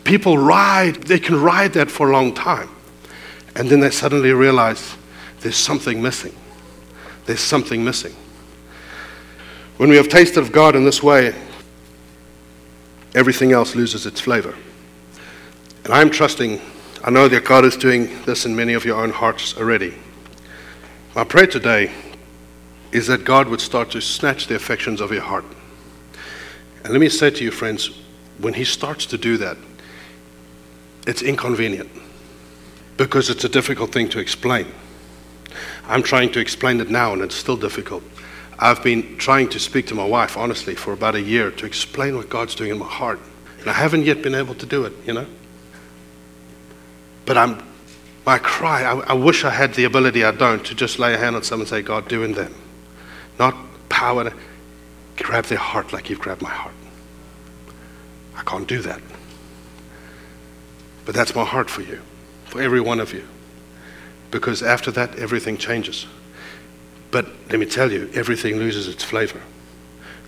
people 0.09 0.39
ride, 0.39 0.95
they 1.03 1.19
can 1.19 1.39
ride 1.39 1.71
that 1.73 1.91
for 1.91 2.09
a 2.09 2.11
long 2.11 2.33
time. 2.33 2.67
And 3.55 3.69
then 3.69 3.79
they 3.79 3.91
suddenly 3.91 4.33
realize 4.33 4.95
there's 5.41 5.55
something 5.55 6.01
missing. 6.01 6.35
There's 7.27 7.41
something 7.41 7.83
missing. 7.85 8.15
When 9.77 9.87
we 9.87 9.97
have 9.97 10.09
tasted 10.09 10.39
of 10.39 10.51
God 10.51 10.75
in 10.75 10.83
this 10.83 11.03
way, 11.03 11.35
everything 13.13 13.51
else 13.51 13.75
loses 13.75 14.07
its 14.07 14.19
flavor. 14.19 14.55
And 15.83 15.93
I'm 15.93 16.09
trusting, 16.09 16.59
I 17.03 17.11
know 17.11 17.27
that 17.27 17.45
God 17.45 17.63
is 17.63 17.77
doing 17.77 18.09
this 18.23 18.47
in 18.47 18.55
many 18.55 18.73
of 18.73 18.85
your 18.85 18.99
own 18.99 19.11
hearts 19.11 19.55
already. 19.57 19.93
My 21.15 21.23
prayer 21.23 21.47
today 21.47 21.91
is 22.91 23.05
that 23.07 23.23
God 23.25 23.47
would 23.47 23.61
start 23.61 23.91
to 23.91 24.01
snatch 24.01 24.47
the 24.47 24.55
affections 24.55 25.01
of 25.01 25.11
your 25.11 25.21
heart. 25.21 25.45
And 26.83 26.93
let 26.93 26.99
me 26.99 27.09
say 27.09 27.29
to 27.29 27.43
you, 27.43 27.51
friends, 27.51 27.91
when 28.39 28.55
He 28.55 28.63
starts 28.63 29.05
to 29.07 29.17
do 29.17 29.37
that, 29.37 29.57
it's 31.07 31.21
inconvenient 31.21 31.89
because 32.97 33.29
it's 33.29 33.43
a 33.43 33.49
difficult 33.49 33.91
thing 33.91 34.09
to 34.09 34.19
explain. 34.19 34.67
I'm 35.87 36.03
trying 36.03 36.31
to 36.33 36.39
explain 36.39 36.81
it 36.81 36.89
now, 36.89 37.13
and 37.13 37.21
it's 37.21 37.35
still 37.35 37.57
difficult. 37.57 38.03
I've 38.59 38.83
been 38.83 39.17
trying 39.17 39.49
to 39.49 39.59
speak 39.59 39.87
to 39.87 39.95
my 39.95 40.05
wife, 40.05 40.37
honestly, 40.37 40.75
for 40.75 40.93
about 40.93 41.15
a 41.15 41.21
year 41.21 41.49
to 41.49 41.65
explain 41.65 42.15
what 42.15 42.29
God's 42.29 42.55
doing 42.55 42.71
in 42.71 42.77
my 42.77 42.85
heart. 42.85 43.19
And 43.61 43.69
I 43.69 43.73
haven't 43.73 44.03
yet 44.03 44.21
been 44.21 44.35
able 44.35 44.53
to 44.55 44.65
do 44.65 44.83
it, 44.83 44.93
you 45.05 45.13
know? 45.13 45.25
But 47.25 47.37
I'm, 47.37 47.63
my 48.25 48.37
cry, 48.37 48.83
I, 48.83 48.99
I 48.99 49.13
wish 49.13 49.45
I 49.45 49.49
had 49.49 49.73
the 49.73 49.85
ability, 49.85 50.23
I 50.23 50.31
don't, 50.31 50.63
to 50.65 50.75
just 50.75 50.99
lay 50.99 51.13
a 51.13 51.17
hand 51.17 51.35
on 51.35 51.43
someone 51.43 51.63
and 51.63 51.69
say, 51.69 51.81
God, 51.81 52.07
do 52.07 52.23
in 52.23 52.33
them. 52.33 52.53
Not 53.39 53.55
power 53.87 54.25
to 54.25 54.33
grab 55.17 55.45
their 55.45 55.57
heart 55.57 55.93
like 55.93 56.09
you've 56.09 56.19
grabbed 56.19 56.41
my 56.41 56.49
heart. 56.49 56.75
I 58.35 58.43
can't 58.43 58.67
do 58.67 58.81
that. 58.81 59.01
But 61.09 61.15
that's 61.15 61.33
my 61.33 61.43
heart 61.43 61.71
for 61.71 61.81
you, 61.81 61.99
for 62.45 62.61
every 62.61 62.79
one 62.79 62.99
of 62.99 63.13
you. 63.13 63.27
Because 64.29 64.61
after 64.61 64.91
that, 64.91 65.17
everything 65.17 65.57
changes. 65.57 66.05
But 67.09 67.25
let 67.49 67.59
me 67.59 67.65
tell 67.65 67.91
you, 67.91 68.11
everything 68.13 68.57
loses 68.57 68.87
its 68.87 69.03
flavor. 69.03 69.41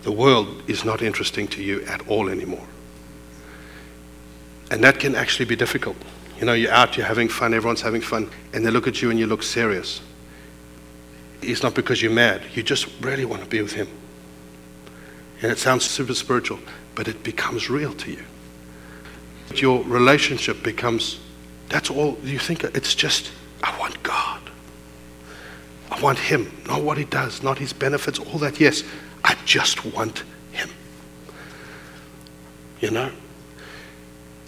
The 0.01 0.11
world 0.11 0.63
is 0.67 0.83
not 0.83 1.03
interesting 1.03 1.47
to 1.49 1.61
you 1.61 1.83
at 1.83 2.07
all 2.07 2.29
anymore. 2.29 2.67
And 4.71 4.83
that 4.83 4.99
can 4.99 5.13
actually 5.13 5.45
be 5.45 5.55
difficult. 5.55 5.97
You 6.39 6.47
know, 6.47 6.53
you're 6.53 6.71
out, 6.71 6.97
you're 6.97 7.05
having 7.05 7.29
fun, 7.29 7.53
everyone's 7.53 7.81
having 7.81 8.01
fun, 8.01 8.31
and 8.51 8.65
they 8.65 8.71
look 8.71 8.87
at 8.87 9.03
you 9.03 9.11
and 9.11 9.19
you 9.19 9.27
look 9.27 9.43
serious. 9.43 10.01
It's 11.43 11.61
not 11.61 11.75
because 11.75 12.01
you're 12.01 12.11
mad, 12.11 12.41
you 12.55 12.63
just 12.63 12.87
really 13.01 13.25
want 13.25 13.43
to 13.43 13.47
be 13.47 13.61
with 13.61 13.73
Him. 13.73 13.87
And 15.43 15.51
it 15.51 15.59
sounds 15.59 15.85
super 15.85 16.15
spiritual, 16.15 16.57
but 16.95 17.07
it 17.07 17.21
becomes 17.21 17.69
real 17.69 17.93
to 17.93 18.09
you. 18.09 18.25
Your 19.59 19.83
relationship 19.83 20.61
becomes 20.63 21.19
that's 21.71 21.89
all 21.89 22.17
you 22.21 22.37
think. 22.37 22.65
It's 22.65 22.93
just, 22.93 23.31
I 23.63 23.77
want 23.79 24.03
God. 24.03 24.41
I 25.89 25.99
want 26.01 26.19
Him, 26.19 26.51
not 26.67 26.83
what 26.83 26.97
He 26.97 27.05
does, 27.05 27.41
not 27.41 27.57
His 27.57 27.71
benefits, 27.71 28.19
all 28.19 28.39
that. 28.39 28.59
Yes, 28.59 28.83
I 29.23 29.37
just 29.45 29.85
want 29.85 30.25
Him. 30.51 30.69
You 32.81 32.91
know? 32.91 33.09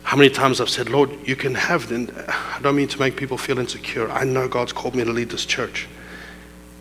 How 0.03 0.17
many 0.17 0.29
times 0.29 0.59
I've 0.59 0.69
said, 0.69 0.89
Lord, 0.89 1.11
you 1.25 1.37
can 1.37 1.55
have, 1.55 1.89
and 1.93 2.11
I 2.27 2.59
don't 2.61 2.75
mean 2.75 2.89
to 2.89 2.99
make 2.99 3.15
people 3.15 3.37
feel 3.37 3.57
insecure. 3.57 4.11
I 4.11 4.25
know 4.25 4.49
God's 4.49 4.73
called 4.73 4.93
me 4.93 5.05
to 5.05 5.11
lead 5.11 5.29
this 5.29 5.45
church. 5.45 5.87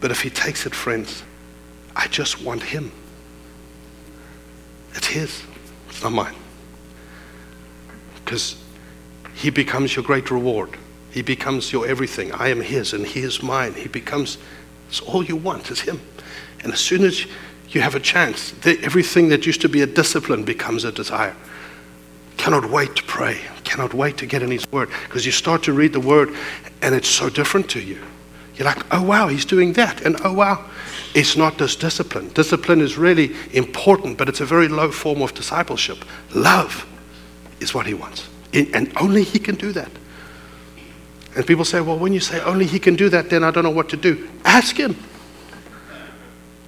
But 0.01 0.11
if 0.11 0.23
He 0.23 0.29
takes 0.31 0.67
it, 0.67 0.75
friends, 0.75 1.23
I 1.95 2.09
just 2.09 2.43
want 2.43 2.65
Him. 2.65 2.91
It's 4.95 5.07
His, 5.07 5.41
it's 5.89 6.03
not 6.03 6.13
mine 6.13 6.35
because 8.25 8.57
he 9.35 9.51
becomes 9.51 9.97
your 9.97 10.05
great 10.05 10.31
reward. 10.31 10.77
He 11.11 11.23
becomes 11.23 11.73
your 11.73 11.87
everything. 11.87 12.33
I 12.33 12.49
am 12.49 12.61
his 12.61 12.93
and 12.93 13.07
he 13.07 13.21
is 13.21 13.43
mine. 13.43 13.75
He 13.75 13.89
becomes, 13.89 14.39
it's 14.89 15.01
all 15.01 15.23
you 15.23 15.37
want 15.37 15.71
is 15.71 15.81
him. 15.81 16.01
And 16.63 16.73
as 16.73 16.81
soon 16.81 17.05
as 17.05 17.27
you 17.71 17.81
have 17.81 17.95
a 17.95 18.01
chance, 18.01 18.55
everything 18.65 19.29
that 19.29 19.47
used 19.47 19.61
to 19.63 19.69
be 19.69 19.83
a 19.83 19.87
discipline 19.87 20.45
becomes 20.45 20.85
a 20.85 20.93
desire. 20.93 21.35
Cannot 22.37 22.71
wait 22.71 22.97
to 22.97 23.03
pray. 23.05 23.41
Cannot 23.65 23.95
wait 23.95 24.17
to 24.19 24.27
get 24.27 24.43
in 24.43 24.51
his 24.51 24.71
word. 24.73 24.91
Because 25.05 25.27
you 25.27 25.33
start 25.33 25.63
to 25.65 25.73
read 25.73 25.93
the 25.93 26.01
word 26.01 26.35
and 26.81 26.95
it's 26.95 27.09
so 27.09 27.29
different 27.29 27.69
to 27.71 27.81
you. 27.81 28.01
You're 28.57 28.67
like, 28.67 28.83
oh 28.91 29.03
wow, 29.03 29.29
he's 29.29 29.45
doing 29.45 29.73
that. 29.75 30.03
And 30.03 30.17
oh 30.25 30.33
wow, 30.33 30.69
it's 31.15 31.37
not 31.37 31.59
just 31.59 31.81
discipline. 31.81 32.29
Discipline 32.31 32.81
is 32.81 32.97
really 32.97 33.35
important, 33.53 34.19
but 34.19 34.29
it's 34.29 34.41
a 34.41 34.47
very 34.47 34.69
low 34.69 34.91
form 34.91 35.23
of 35.23 35.35
discipleship. 35.35 36.05
Love 36.35 36.87
is 37.63 37.73
what 37.73 37.87
he 37.87 37.95
wants. 37.95 38.29
And 38.53 38.93
only 39.01 39.23
he 39.23 39.39
can 39.39 39.55
do 39.55 39.73
that. 39.73 39.91
And 41.35 41.47
people 41.47 41.65
say, 41.65 41.81
well, 41.81 41.99
when 41.99 42.13
you 42.13 42.21
say 42.21 42.41
only 42.41 42.67
he 42.67 42.79
can 42.79 42.95
do 42.95 43.09
that, 43.09 43.31
then 43.31 43.43
I 43.43 43.51
don't 43.51 43.65
know 43.65 43.71
what 43.71 43.89
to 43.91 43.97
do. 43.97 44.29
Ask 44.45 44.77
him. 44.77 44.95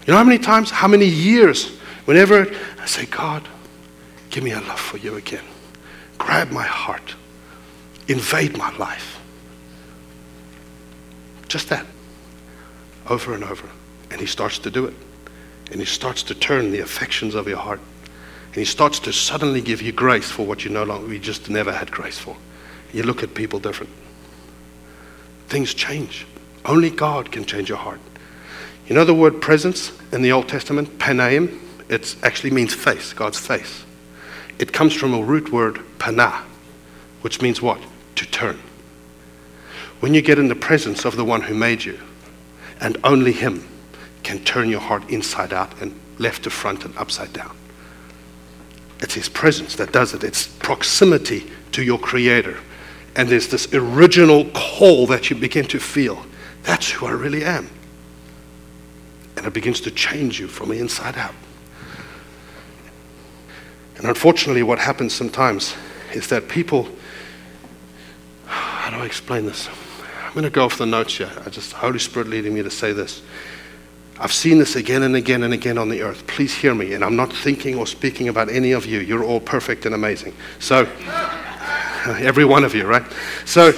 You 0.07 0.12
know 0.12 0.16
how 0.16 0.24
many 0.24 0.38
times, 0.38 0.70
how 0.70 0.88
many 0.88 1.07
years, 1.07 1.68
whenever 2.07 2.50
I 2.80 2.87
say, 2.87 3.04
God, 3.07 3.46
give 4.30 4.44
me 4.44 4.52
a 4.52 4.61
love 4.61 4.80
for 4.80 4.96
you 4.96 5.16
again, 5.16 5.44
grab 6.18 6.50
my 6.50 6.62
heart, 6.62 7.14
invade 8.09 8.57
my 8.57 8.74
life. 8.76 9.20
Just 11.48 11.68
that. 11.68 11.87
Over 13.09 13.35
and 13.35 13.44
over. 13.44 13.68
And 14.11 14.20
he 14.20 14.26
starts 14.26 14.59
to 14.61 14.70
do 14.70 14.87
it. 14.87 14.94
And 15.70 15.80
he 15.80 15.87
starts 15.87 16.22
to 16.24 16.35
turn 16.35 16.70
the 16.70 16.80
affections 16.80 17.35
of 17.35 17.46
your 17.46 17.59
heart 17.59 17.80
and 18.54 18.60
he 18.60 18.64
starts 18.64 19.00
to 19.00 19.12
suddenly 19.12 19.60
give 19.60 19.82
you 19.82 19.90
grace 19.90 20.30
for 20.30 20.46
what 20.46 20.64
you 20.64 20.70
no 20.70 20.84
longer, 20.84 21.12
you 21.12 21.18
just 21.18 21.50
never 21.50 21.72
had 21.72 21.90
grace 21.90 22.20
for. 22.20 22.36
You 22.92 23.02
look 23.02 23.24
at 23.24 23.34
people 23.34 23.58
different. 23.58 23.90
Things 25.48 25.74
change. 25.74 26.24
Only 26.64 26.88
God 26.88 27.32
can 27.32 27.44
change 27.44 27.68
your 27.68 27.78
heart. 27.78 27.98
You 28.86 28.94
know 28.94 29.04
the 29.04 29.12
word 29.12 29.42
presence 29.42 29.90
in 30.12 30.22
the 30.22 30.30
Old 30.30 30.48
Testament, 30.48 31.00
panaim? 31.00 31.58
It 31.88 32.14
actually 32.22 32.52
means 32.52 32.72
face, 32.72 33.12
God's 33.12 33.40
face. 33.40 33.84
It 34.60 34.72
comes 34.72 34.94
from 34.94 35.14
a 35.14 35.22
root 35.22 35.50
word, 35.50 35.80
pana, 35.98 36.44
which 37.22 37.42
means 37.42 37.60
what? 37.60 37.80
To 38.14 38.26
turn. 38.26 38.60
When 39.98 40.14
you 40.14 40.22
get 40.22 40.38
in 40.38 40.46
the 40.46 40.54
presence 40.54 41.04
of 41.04 41.16
the 41.16 41.24
one 41.24 41.42
who 41.42 41.54
made 41.54 41.84
you, 41.84 41.98
and 42.80 42.98
only 43.02 43.32
Him 43.32 43.66
can 44.22 44.44
turn 44.44 44.68
your 44.68 44.80
heart 44.80 45.10
inside 45.10 45.52
out 45.52 45.82
and 45.82 45.98
left 46.18 46.44
to 46.44 46.50
front 46.50 46.84
and 46.84 46.96
upside 46.96 47.32
down. 47.32 47.56
It's 49.00 49.14
His 49.14 49.28
presence 49.28 49.76
that 49.76 49.92
does 49.92 50.14
it, 50.14 50.24
it's 50.24 50.46
proximity 50.46 51.50
to 51.72 51.83
your 51.83 51.98
Creator. 51.98 52.57
And 53.16 53.28
there's 53.28 53.48
this 53.48 53.72
original 53.72 54.50
call 54.50 55.07
that 55.07 55.30
you 55.30 55.37
begin 55.37 55.66
to 55.66 55.78
feel. 55.78 56.24
That's 56.64 56.90
who 56.90 57.07
I 57.07 57.12
really 57.12 57.44
am. 57.44 57.70
And 59.37 59.46
it 59.46 59.52
begins 59.52 59.80
to 59.83 59.90
change 59.90 60.40
you 60.40 60.48
from 60.48 60.70
the 60.70 60.78
inside 60.78 61.16
out. 61.16 61.35
And 63.96 64.07
unfortunately, 64.07 64.62
what 64.62 64.78
happens 64.78 65.14
sometimes 65.14 65.74
is 66.12 66.28
that 66.28 66.48
people, 66.48 66.88
how 68.46 68.90
do 68.90 68.96
I 68.96 69.07
explain 69.07 69.46
this? 69.46 69.68
I'm 70.26 70.33
going 70.33 70.44
to 70.44 70.50
go 70.50 70.64
off 70.64 70.78
the 70.78 70.87
notes 70.87 71.16
here. 71.16 71.30
I 71.46 71.50
just, 71.50 71.72
Holy 71.72 71.98
Spirit 71.98 72.28
leading 72.28 72.54
me 72.54 72.62
to 72.62 72.70
say 72.70 72.92
this. 72.92 73.22
I've 74.18 74.33
seen 74.33 74.59
this 74.59 74.77
again 74.77 75.03
and 75.03 75.16
again 75.16 75.42
and 75.42 75.53
again 75.53 75.77
on 75.77 75.88
the 75.88 76.03
earth. 76.03 76.27
Please 76.27 76.55
hear 76.55 76.74
me. 76.74 76.94
And 76.94 77.05
I'm 77.05 77.16
not 77.16 77.33
thinking 77.33 77.77
or 77.77 77.87
speaking 77.87 78.29
about 78.29 78.48
any 78.48 78.72
of 78.72 78.87
you. 78.87 79.00
You're 79.00 79.24
all 79.24 79.40
perfect 79.40 79.87
and 79.87 79.94
amazing. 79.94 80.35
So, 80.61 80.87
Every 82.07 82.44
one 82.44 82.64
of 82.64 82.74
you, 82.74 82.87
right? 82.87 83.05
So 83.46 83.72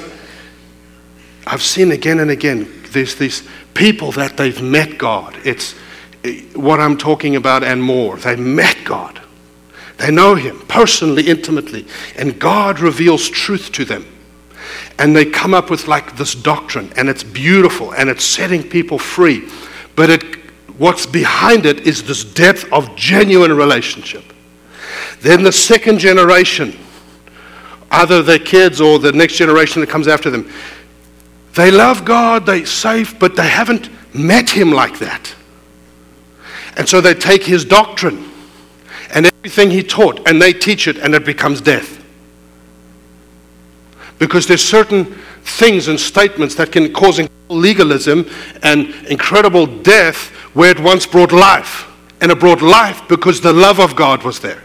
I've 1.47 1.63
seen 1.63 1.93
again 1.93 2.19
and 2.19 2.31
again 2.31 2.69
there's 2.91 3.15
these 3.15 3.47
people 3.75 4.11
that 4.13 4.37
they've 4.37 4.61
met 4.61 4.99
God. 4.99 5.37
It's 5.45 5.75
eh, 6.25 6.41
what 6.55 6.81
I'm 6.81 6.99
talking 6.99 7.37
about 7.37 7.63
and 7.63 7.83
more. 7.83 8.17
They 8.17 8.35
met 8.35 8.77
God. 8.85 9.21
They 9.99 10.11
know 10.11 10.35
Him 10.35 10.61
personally, 10.67 11.29
intimately, 11.29 11.87
and 12.17 12.39
God 12.39 12.81
reveals 12.81 13.29
truth 13.29 13.71
to 13.73 13.85
them. 13.85 14.07
And 14.99 15.15
they 15.15 15.25
come 15.25 15.55
up 15.55 15.71
with 15.71 15.87
like 15.87 16.17
this 16.17 16.35
doctrine, 16.35 16.93
and 16.97 17.09
it's 17.09 17.23
beautiful, 17.23 17.93
and 17.93 18.11
it's 18.11 18.25
setting 18.25 18.63
people 18.63 18.99
free. 18.99 19.49
But 19.97 20.11
it, 20.11 20.37
what's 20.79 21.07
behind 21.07 21.67
it 21.67 21.87
is 21.87 22.05
this 22.05 22.23
depth 22.23 22.71
of 22.73 22.95
genuine 22.95 23.57
relationship. 23.57 24.25
Then 25.21 25.43
the 25.43 25.53
second 25.53 25.99
generation, 25.99 26.79
either 27.91 28.23
their 28.23 28.39
kids 28.39 28.81
or 28.81 28.99
the 28.99 29.13
next 29.13 29.35
generation 29.37 29.81
that 29.81 29.89
comes 29.89 30.07
after 30.07 30.31
them, 30.31 30.51
they 31.55 31.71
love 31.71 32.05
God, 32.05 32.45
they're 32.45 32.67
safe, 32.67 33.19
but 33.19 33.35
they 33.35 33.49
haven't 33.49 33.89
met 34.15 34.51
Him 34.51 34.71
like 34.71 34.99
that. 34.99 35.35
And 36.77 36.87
so 36.87 37.01
they 37.01 37.15
take 37.15 37.43
His 37.43 37.65
doctrine 37.65 38.31
and 39.15 39.27
everything 39.27 39.71
He 39.71 39.83
taught 39.83 40.29
and 40.29 40.41
they 40.41 40.53
teach 40.53 40.87
it 40.87 40.99
and 40.99 41.15
it 41.15 41.25
becomes 41.25 41.63
death. 41.63 42.05
Because 44.19 44.47
there's 44.47 44.65
certain 44.65 45.05
things 45.43 45.89
and 45.89 45.99
statements 45.99 46.55
that 46.57 46.73
can 46.73 46.93
cause 46.93 47.21
legalism 47.49 48.29
and 48.63 48.89
incredible 49.09 49.67
death 49.67 50.29
where 50.55 50.71
it 50.71 50.81
once 50.81 51.07
brought 51.07 51.33
life. 51.33 51.93
And 52.21 52.33
it 52.33 52.41
brought 52.41 52.63
life 52.63 53.03
because 53.09 53.41
the 53.41 53.53
love 53.53 53.79
of 53.79 53.95
God 53.95 54.25
was 54.25 54.41
there. 54.41 54.63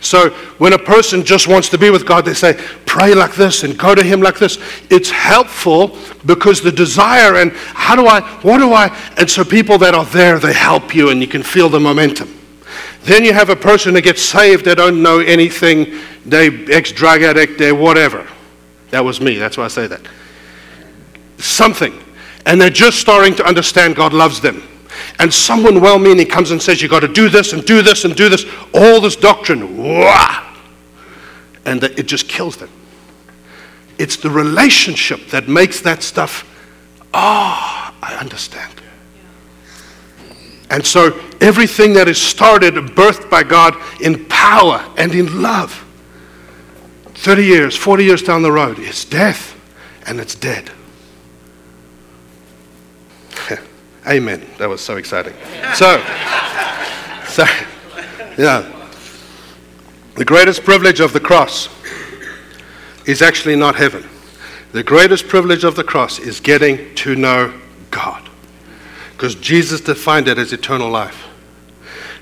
So 0.00 0.30
when 0.58 0.72
a 0.72 0.78
person 0.78 1.24
just 1.24 1.48
wants 1.48 1.68
to 1.70 1.78
be 1.78 1.90
with 1.90 2.06
God, 2.06 2.24
they 2.24 2.34
say, 2.34 2.54
pray 2.86 3.14
like 3.14 3.34
this 3.34 3.64
and 3.64 3.78
go 3.78 3.94
to 3.94 4.02
Him 4.02 4.20
like 4.20 4.38
this. 4.38 4.58
It's 4.90 5.10
helpful 5.10 5.96
because 6.26 6.60
the 6.60 6.72
desire 6.72 7.36
and 7.36 7.52
how 7.52 7.96
do 7.96 8.06
I, 8.06 8.20
what 8.42 8.58
do 8.58 8.72
I, 8.72 8.96
and 9.18 9.30
so 9.30 9.44
people 9.44 9.78
that 9.78 9.94
are 9.94 10.04
there, 10.06 10.38
they 10.38 10.52
help 10.52 10.94
you 10.94 11.10
and 11.10 11.20
you 11.20 11.26
can 11.26 11.42
feel 11.42 11.68
the 11.68 11.80
momentum. 11.80 12.32
Then 13.02 13.24
you 13.24 13.32
have 13.32 13.48
a 13.48 13.56
person 13.56 13.94
that 13.94 14.02
gets 14.02 14.22
saved, 14.22 14.64
they 14.64 14.76
don't 14.76 15.02
know 15.02 15.18
anything, 15.18 15.98
they 16.24 16.64
ex 16.66 16.92
drug 16.92 17.22
addict, 17.22 17.58
they 17.58 17.72
whatever. 17.72 18.26
That 18.92 19.04
was 19.04 19.20
me, 19.20 19.36
that's 19.36 19.58
why 19.58 19.64
I 19.64 19.68
say 19.68 19.88
that. 19.88 20.00
Something. 21.38 21.98
And 22.46 22.60
they're 22.60 22.70
just 22.70 22.98
starting 22.98 23.34
to 23.36 23.44
understand 23.44 23.96
God 23.96 24.12
loves 24.12 24.40
them 24.40 24.62
and 25.18 25.32
someone 25.32 25.80
well 25.80 25.98
meaning 25.98 26.26
comes 26.26 26.50
and 26.50 26.60
says, 26.60 26.82
You've 26.82 26.90
got 26.90 27.00
to 27.00 27.08
do 27.08 27.28
this 27.28 27.52
and 27.52 27.64
do 27.64 27.82
this 27.82 28.04
and 28.04 28.14
do 28.14 28.28
this, 28.28 28.44
all 28.74 29.00
this 29.00 29.16
doctrine, 29.16 29.78
wah, 29.78 30.56
and 31.64 31.82
it 31.82 32.04
just 32.04 32.28
kills 32.28 32.56
them. 32.56 32.70
It's 33.98 34.16
the 34.16 34.30
relationship 34.30 35.28
that 35.28 35.48
makes 35.48 35.80
that 35.82 36.02
stuff, 36.02 36.48
ah, 37.14 37.92
oh, 37.92 38.06
I 38.06 38.14
understand. 38.16 38.72
And 40.70 40.84
so 40.84 41.20
everything 41.40 41.92
that 41.94 42.08
is 42.08 42.20
started, 42.20 42.74
birthed 42.74 43.28
by 43.28 43.42
God 43.42 43.76
in 44.00 44.24
power 44.26 44.84
and 44.96 45.14
in 45.14 45.42
love, 45.42 45.81
30 47.22 47.44
years, 47.44 47.76
40 47.76 48.02
years 48.02 48.20
down 48.20 48.42
the 48.42 48.50
road, 48.50 48.80
it's 48.80 49.04
death 49.04 49.56
and 50.08 50.18
it's 50.18 50.34
dead. 50.34 50.72
Amen. 54.08 54.44
That 54.58 54.68
was 54.68 54.80
so 54.80 54.96
exciting. 54.96 55.32
So, 55.76 55.98
so, 57.28 57.44
yeah. 58.36 58.68
The 60.16 60.24
greatest 60.24 60.64
privilege 60.64 60.98
of 60.98 61.12
the 61.12 61.20
cross 61.20 61.68
is 63.06 63.22
actually 63.22 63.54
not 63.54 63.76
heaven. 63.76 64.04
The 64.72 64.82
greatest 64.82 65.28
privilege 65.28 65.62
of 65.62 65.76
the 65.76 65.84
cross 65.84 66.18
is 66.18 66.40
getting 66.40 66.92
to 66.96 67.14
know 67.14 67.54
God. 67.92 68.28
Because 69.12 69.36
Jesus 69.36 69.80
defined 69.80 70.26
it 70.26 70.38
as 70.38 70.52
eternal 70.52 70.90
life. 70.90 71.28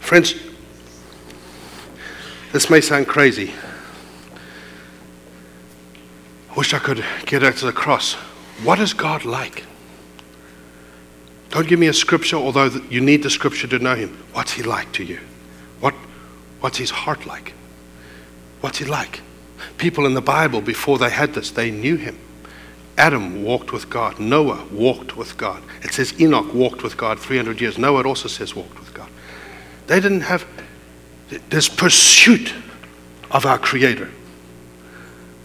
Friends, 0.01 0.35
this 2.53 2.69
may 2.69 2.83
sound 2.83 3.07
crazy. 3.07 3.55
I 6.51 6.55
wish 6.55 6.75
I 6.75 6.79
could 6.79 7.05
get 7.27 7.43
out 7.43 7.57
to 7.59 7.67
the 7.67 7.73
cross. 7.73 8.15
What 8.65 8.81
is 8.81 8.93
God 8.93 9.25
like? 9.25 9.65
Don't 11.51 11.67
give 11.67 11.79
me 11.79 11.89
a 11.89 11.93
scripture, 11.93 12.37
although 12.37 12.67
you 12.91 13.01
need 13.01 13.23
the 13.23 13.31
scripture 13.31 13.67
to 13.69 13.79
know 13.79 13.95
him. 13.95 14.17
What's 14.33 14.53
he 14.53 14.63
like 14.63 14.93
to 14.93 15.05
you? 15.05 15.21
What, 15.81 15.95
what's 16.61 16.79
his 16.79 16.91
heart 16.91 17.27
like? 17.27 17.55
What's 18.61 18.79
he 18.79 18.85
like? 18.85 19.21
People 19.79 20.07
in 20.07 20.15
the 20.15 20.21
Bible, 20.21 20.61
before 20.61 20.99
they 20.99 21.11
had 21.11 21.35
this, 21.35 21.51
they 21.51 21.71
knew 21.71 21.97
him. 21.97 22.19
Adam 22.99 23.43
walked 23.43 23.73
with 23.73 23.89
God. 23.89 24.21
Noah 24.21 24.65
walked 24.71 25.17
with 25.17 25.37
God. 25.37 25.63
It 25.83 25.93
says 25.93 26.21
Enoch 26.21 26.53
walked 26.53 26.83
with 26.83 26.97
God 26.97 27.19
300 27.19 27.61
years. 27.61 27.79
Noah, 27.79 28.07
also 28.07 28.29
says 28.29 28.55
walked 28.55 28.79
with 28.79 28.93
God. 28.93 29.09
They 29.87 30.01
didn't 30.01 30.21
have 30.23 30.47
this 31.49 31.69
pursuit 31.69 32.53
of 33.31 33.47
our 33.47 33.59
Creator, 33.59 34.11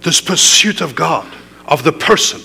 this 0.05 0.21
pursuit 0.21 0.79
of 0.79 0.95
God, 0.95 1.31
of 1.67 1.83
the 1.83 1.91
person 1.91 2.39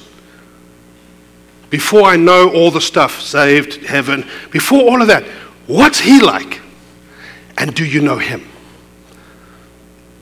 before 1.70 2.02
I 2.02 2.16
know 2.16 2.52
all 2.52 2.72
the 2.72 2.80
stuff, 2.80 3.20
saved, 3.20 3.86
heaven, 3.86 4.28
before 4.50 4.82
all 4.82 5.00
of 5.00 5.06
that, 5.06 5.22
what's 5.68 6.00
he 6.00 6.20
like? 6.20 6.60
And 7.56 7.74
do 7.74 7.84
you 7.84 8.00
know 8.00 8.18
him? 8.18 8.46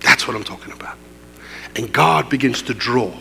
That's 0.00 0.28
what 0.28 0.36
I'm 0.36 0.44
talking 0.44 0.72
about. 0.72 0.96
And 1.74 1.92
God 1.92 2.28
begins 2.28 2.62
to 2.62 2.74
draw. 2.74 3.12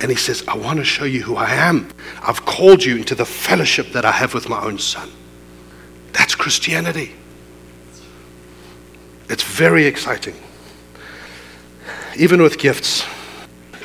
And 0.00 0.10
he 0.10 0.16
says, 0.16 0.44
I 0.48 0.56
want 0.56 0.78
to 0.78 0.84
show 0.84 1.04
you 1.04 1.22
who 1.22 1.36
I 1.36 1.50
am. 1.50 1.90
I've 2.22 2.44
called 2.44 2.82
you 2.82 2.96
into 2.96 3.14
the 3.14 3.24
fellowship 3.24 3.92
that 3.92 4.04
I 4.04 4.12
have 4.12 4.34
with 4.34 4.48
my 4.48 4.62
own 4.62 4.78
son. 4.78 5.10
That's 6.12 6.34
Christianity. 6.34 7.12
It's 9.28 9.42
very 9.42 9.84
exciting. 9.84 10.36
Even 12.16 12.40
with 12.40 12.58
gifts. 12.58 13.04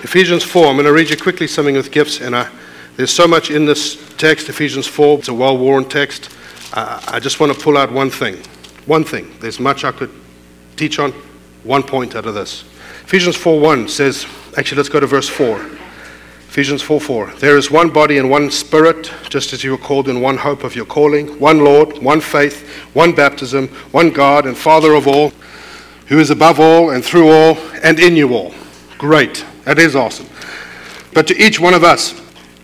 Ephesians 0.04 0.44
4, 0.44 0.68
I'm 0.68 0.76
going 0.76 0.86
to 0.86 0.94
read 0.94 1.10
you 1.10 1.18
quickly 1.18 1.48
something 1.48 1.76
with 1.76 1.92
gifts, 1.92 2.22
and 2.22 2.36
I 2.36 2.50
there's 2.98 3.12
so 3.12 3.28
much 3.28 3.50
in 3.50 3.66
this 3.66 3.96
text, 4.18 4.50
Ephesians 4.50 4.86
4. 4.86 5.20
It's 5.20 5.28
a 5.30 5.34
well 5.34 5.58
worn 5.58 5.86
text. 5.86 6.30
Uh, 6.74 7.02
I 7.08 7.20
just 7.20 7.40
want 7.40 7.54
to 7.54 7.60
pull 7.60 7.78
out 7.78 7.92
one 7.92 8.10
thing. 8.10 8.38
One 8.86 9.04
thing. 9.04 9.34
There's 9.40 9.60
much 9.60 9.84
I 9.84 9.92
could 9.92 10.12
teach 10.76 11.00
on. 11.00 11.12
One 11.64 11.84
point 11.84 12.16
out 12.16 12.26
of 12.26 12.34
this. 12.34 12.64
Ephesians 13.04 13.36
4 13.36 13.60
1 13.60 13.88
says, 13.88 14.26
actually, 14.58 14.78
let's 14.78 14.90
go 14.90 15.00
to 15.00 15.08
verse 15.08 15.30
4. 15.30 15.66
Ephesians 16.50 16.82
4 16.82 17.00
4. 17.00 17.34
There 17.40 17.58
is 17.58 17.72
one 17.72 17.90
body 17.90 18.18
and 18.18 18.30
one 18.30 18.52
spirit, 18.52 19.12
just 19.30 19.54
as 19.54 19.64
you 19.64 19.72
were 19.72 19.78
called 19.78 20.10
in 20.10 20.22
one 20.22 20.38
hope 20.38 20.64
of 20.64 20.76
your 20.76 20.86
calling, 20.86 21.40
one 21.40 21.64
Lord, 21.64 21.98
one 22.00 22.20
faith, 22.20 22.68
one 22.94 23.14
baptism, 23.14 23.70
one 23.92 24.12
God 24.12 24.46
and 24.46 24.58
Father 24.58 24.94
of 24.94 25.08
all, 25.08 25.32
who 26.08 26.20
is 26.20 26.30
above 26.30 26.60
all 26.60 26.90
and 26.90 27.04
through 27.04 27.30
all 27.32 27.58
and 27.84 28.00
in 28.00 28.16
you 28.16 28.36
all. 28.36 28.54
Great. 28.98 29.46
That 29.66 29.80
is 29.80 29.96
awesome. 29.96 30.28
But 31.14 31.28
to 31.28 31.38
each 31.38 31.60
one 31.60 31.74
of 31.74 31.84
us, 31.84 32.20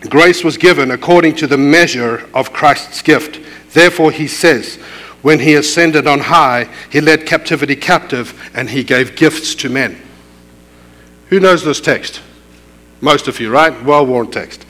Grace 0.08 0.44
was 0.44 0.56
given 0.56 0.90
according 0.90 1.34
to 1.36 1.46
the 1.46 1.58
measure 1.58 2.28
of 2.34 2.52
Christ's 2.52 3.02
gift. 3.02 3.40
Therefore, 3.72 4.10
he 4.10 4.28
says, 4.28 4.76
when 5.22 5.40
he 5.40 5.54
ascended 5.54 6.06
on 6.06 6.20
high, 6.20 6.68
he 6.90 7.00
led 7.00 7.26
captivity 7.26 7.74
captive 7.74 8.50
and 8.54 8.70
he 8.70 8.84
gave 8.84 9.16
gifts 9.16 9.54
to 9.56 9.68
men. 9.68 10.00
Who 11.28 11.40
knows 11.40 11.64
this 11.64 11.80
text? 11.80 12.22
Most 13.00 13.28
of 13.28 13.38
you, 13.40 13.50
right? 13.50 13.84
Well 13.84 14.06
worn 14.06 14.30
text. 14.30 14.64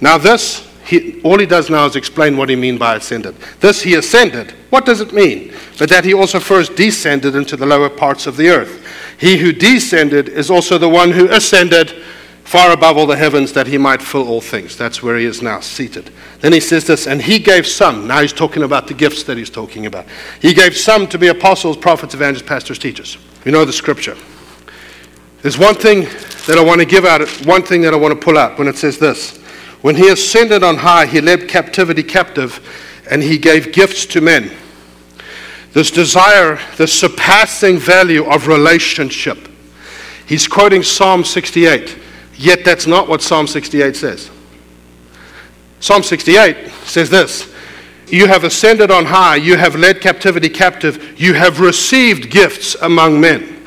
Now, 0.00 0.18
this, 0.18 0.68
he, 0.84 1.20
all 1.22 1.38
he 1.38 1.46
does 1.46 1.70
now 1.70 1.86
is 1.86 1.94
explain 1.94 2.36
what 2.36 2.48
he 2.48 2.56
means 2.56 2.78
by 2.78 2.96
ascended. 2.96 3.36
This 3.60 3.82
he 3.82 3.94
ascended. 3.94 4.52
What 4.70 4.84
does 4.84 5.00
it 5.00 5.12
mean? 5.12 5.54
But 5.78 5.88
that 5.90 6.04
he 6.04 6.14
also 6.14 6.40
first 6.40 6.74
descended 6.74 7.36
into 7.36 7.56
the 7.56 7.66
lower 7.66 7.88
parts 7.88 8.26
of 8.26 8.36
the 8.36 8.48
earth. 8.48 8.81
He 9.22 9.36
who 9.36 9.52
descended 9.52 10.28
is 10.28 10.50
also 10.50 10.78
the 10.78 10.88
one 10.88 11.12
who 11.12 11.30
ascended 11.30 11.92
far 12.42 12.72
above 12.72 12.96
all 12.96 13.06
the 13.06 13.16
heavens, 13.16 13.52
that 13.52 13.68
he 13.68 13.78
might 13.78 14.02
fill 14.02 14.26
all 14.26 14.40
things. 14.40 14.76
That's 14.76 15.00
where 15.00 15.16
he 15.16 15.26
is 15.26 15.40
now 15.40 15.60
seated. 15.60 16.10
Then 16.40 16.52
he 16.52 16.58
says 16.58 16.88
this, 16.88 17.06
and 17.06 17.22
he 17.22 17.38
gave 17.38 17.64
some. 17.64 18.08
Now 18.08 18.20
he's 18.20 18.32
talking 18.32 18.64
about 18.64 18.88
the 18.88 18.94
gifts 18.94 19.22
that 19.22 19.36
he's 19.36 19.48
talking 19.48 19.86
about. 19.86 20.06
He 20.40 20.52
gave 20.52 20.76
some 20.76 21.06
to 21.06 21.18
be 21.18 21.28
apostles, 21.28 21.76
prophets, 21.76 22.14
evangelists, 22.14 22.48
pastors, 22.48 22.80
teachers. 22.80 23.16
You 23.44 23.52
know 23.52 23.64
the 23.64 23.72
scripture. 23.72 24.16
There's 25.42 25.56
one 25.56 25.76
thing 25.76 26.00
that 26.48 26.58
I 26.58 26.64
want 26.64 26.80
to 26.80 26.84
give 26.84 27.04
out, 27.04 27.22
one 27.46 27.62
thing 27.62 27.82
that 27.82 27.94
I 27.94 27.98
want 27.98 28.20
to 28.20 28.24
pull 28.24 28.36
out 28.36 28.58
when 28.58 28.66
it 28.66 28.76
says 28.76 28.98
this. 28.98 29.38
When 29.82 29.94
he 29.94 30.08
ascended 30.08 30.64
on 30.64 30.78
high, 30.78 31.06
he 31.06 31.20
led 31.20 31.48
captivity 31.48 32.02
captive, 32.02 32.58
and 33.08 33.22
he 33.22 33.38
gave 33.38 33.72
gifts 33.72 34.04
to 34.06 34.20
men. 34.20 34.50
This 35.72 35.90
desire, 35.90 36.58
the 36.76 36.86
surpassing 36.86 37.78
value 37.78 38.24
of 38.24 38.46
relationship. 38.46 39.48
He's 40.26 40.46
quoting 40.46 40.82
Psalm 40.82 41.24
68. 41.24 41.98
Yet 42.36 42.64
that's 42.64 42.86
not 42.86 43.08
what 43.08 43.22
Psalm 43.22 43.46
68 43.46 43.96
says. 43.96 44.30
Psalm 45.80 46.02
68 46.02 46.68
says 46.84 47.10
this 47.10 47.52
You 48.08 48.26
have 48.26 48.44
ascended 48.44 48.90
on 48.90 49.06
high, 49.06 49.36
you 49.36 49.56
have 49.56 49.74
led 49.74 50.00
captivity 50.00 50.48
captive, 50.48 51.20
you 51.20 51.34
have 51.34 51.60
received 51.60 52.30
gifts 52.30 52.74
among 52.82 53.20
men. 53.20 53.66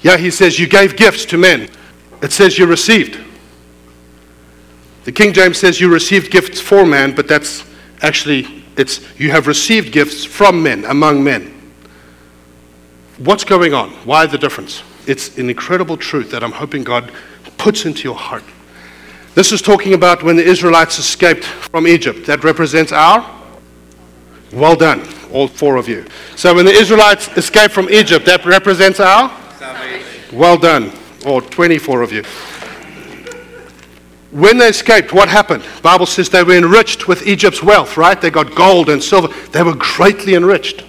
Yeah, 0.00 0.16
he 0.16 0.30
says, 0.30 0.58
You 0.58 0.66
gave 0.66 0.96
gifts 0.96 1.24
to 1.26 1.38
men. 1.38 1.68
It 2.22 2.30
says 2.30 2.56
you 2.56 2.66
received. 2.66 3.18
The 5.04 5.12
King 5.12 5.32
James 5.32 5.58
says 5.58 5.80
you 5.80 5.92
received 5.92 6.30
gifts 6.30 6.60
for 6.60 6.86
man, 6.86 7.14
but 7.14 7.26
that's 7.26 7.64
actually, 8.00 8.61
it's 8.76 9.00
you 9.18 9.30
have 9.30 9.46
received 9.46 9.92
gifts 9.92 10.24
from 10.24 10.62
men, 10.62 10.84
among 10.84 11.22
men. 11.22 11.54
What's 13.18 13.44
going 13.44 13.74
on? 13.74 13.90
Why 14.06 14.26
the 14.26 14.38
difference? 14.38 14.82
It's 15.06 15.38
an 15.38 15.50
incredible 15.50 15.96
truth 15.96 16.30
that 16.30 16.42
I'm 16.42 16.52
hoping 16.52 16.84
God 16.84 17.12
puts 17.58 17.84
into 17.84 18.04
your 18.04 18.16
heart. 18.16 18.44
This 19.34 19.52
is 19.52 19.62
talking 19.62 19.94
about 19.94 20.22
when 20.22 20.36
the 20.36 20.44
Israelites 20.44 20.98
escaped 20.98 21.44
from 21.44 21.86
Egypt. 21.86 22.26
That 22.26 22.44
represents 22.44 22.92
our 22.92 23.28
well 24.52 24.76
done, 24.76 25.06
all 25.32 25.48
four 25.48 25.76
of 25.76 25.88
you. 25.88 26.04
So 26.36 26.54
when 26.54 26.64
the 26.66 26.72
Israelites 26.72 27.28
escaped 27.36 27.72
from 27.72 27.88
Egypt, 27.88 28.26
that 28.26 28.44
represents 28.44 29.00
our 29.00 29.30
salvation. 29.58 30.38
Well 30.38 30.58
done, 30.58 30.92
all 31.24 31.40
24 31.40 32.02
of 32.02 32.12
you. 32.12 32.22
When 34.32 34.56
they 34.56 34.68
escaped, 34.68 35.12
what 35.12 35.28
happened? 35.28 35.62
Bible 35.82 36.06
says 36.06 36.30
they 36.30 36.42
were 36.42 36.56
enriched 36.56 37.06
with 37.06 37.26
Egypt's 37.26 37.62
wealth, 37.62 37.98
right? 37.98 38.18
They 38.18 38.30
got 38.30 38.54
gold 38.54 38.88
and 38.88 39.02
silver. 39.02 39.28
They 39.50 39.62
were 39.62 39.74
greatly 39.74 40.34
enriched. 40.34 40.84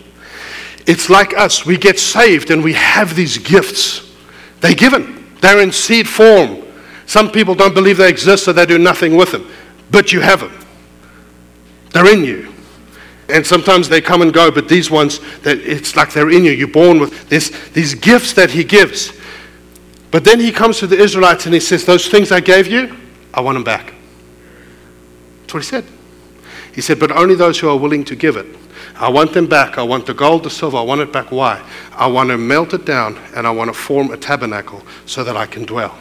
It's 0.88 1.10
like 1.10 1.38
us. 1.38 1.66
We 1.66 1.78
get 1.78 2.00
saved 2.00 2.52
and 2.52 2.64
we 2.64 2.74
have 2.74 3.16
these 3.16 3.38
gifts. 3.38 4.12
They're 4.62 4.74
given. 4.74 5.28
They're 5.42 5.62
in 5.62 5.74
seed 5.74 6.08
form. 6.08 6.64
Some 7.06 7.32
people 7.32 7.54
don't 7.54 7.74
believe 7.74 7.98
they 7.98 8.10
exist, 8.10 8.46
so 8.46 8.54
they 8.54 8.66
do 8.66 8.78
nothing 8.78 9.18
with 9.18 9.34
them. 9.34 9.52
But 9.92 10.14
you 10.14 10.22
have 10.22 10.40
them. 10.40 10.58
They're 11.92 12.14
in 12.14 12.24
you. 12.24 12.54
And 13.28 13.46
sometimes 13.46 13.90
they 13.90 14.00
come 14.00 14.22
and 14.22 14.34
go, 14.34 14.52
but 14.52 14.70
these 14.70 14.90
ones, 14.90 15.20
it's 15.44 15.98
like 15.98 16.14
they're 16.14 16.32
in 16.32 16.46
you. 16.46 16.52
You're 16.52 16.70
born 16.70 16.98
with 16.98 17.28
this, 17.28 17.50
these 17.72 17.94
gifts 17.94 18.32
that 18.34 18.52
He 18.52 18.64
gives. 18.64 19.12
But 20.12 20.24
then 20.24 20.40
He 20.40 20.52
comes 20.52 20.80
to 20.80 20.88
the 20.88 20.98
Israelites 20.98 21.46
and 21.46 21.54
He 21.54 21.60
says, 21.60 21.86
Those 21.86 22.08
things 22.08 22.32
I 22.32 22.40
gave 22.40 22.68
you, 22.68 22.96
I 23.34 23.42
want 23.42 23.56
them 23.56 23.64
back. 23.64 23.94
That's 25.42 25.54
what 25.54 25.64
He 25.64 25.70
said. 25.70 25.86
He 26.74 26.82
said, 26.82 27.00
But 27.00 27.12
only 27.12 27.36
those 27.36 27.60
who 27.60 27.70
are 27.70 27.78
willing 27.78 28.04
to 28.06 28.16
give 28.16 28.36
it. 28.36 28.46
I 28.96 29.10
want 29.10 29.34
them 29.34 29.48
back. 29.48 29.78
I 29.78 29.84
want 29.84 30.06
the 30.06 30.14
gold, 30.14 30.44
the 30.44 30.50
silver. 30.50 30.78
I 30.78 30.82
want 30.82 31.02
it 31.02 31.12
back. 31.12 31.32
Why? 31.32 31.64
I 31.94 32.08
want 32.08 32.30
to 32.30 32.38
melt 32.38 32.74
it 32.74 32.86
down 32.86 33.20
and 33.36 33.48
I 33.48 33.52
want 33.52 33.70
to 33.70 33.74
form 33.74 34.12
a 34.12 34.18
tabernacle 34.18 34.84
so 35.06 35.24
that 35.24 35.36
I 35.36 35.46
can 35.46 35.66
dwell. 35.66 35.98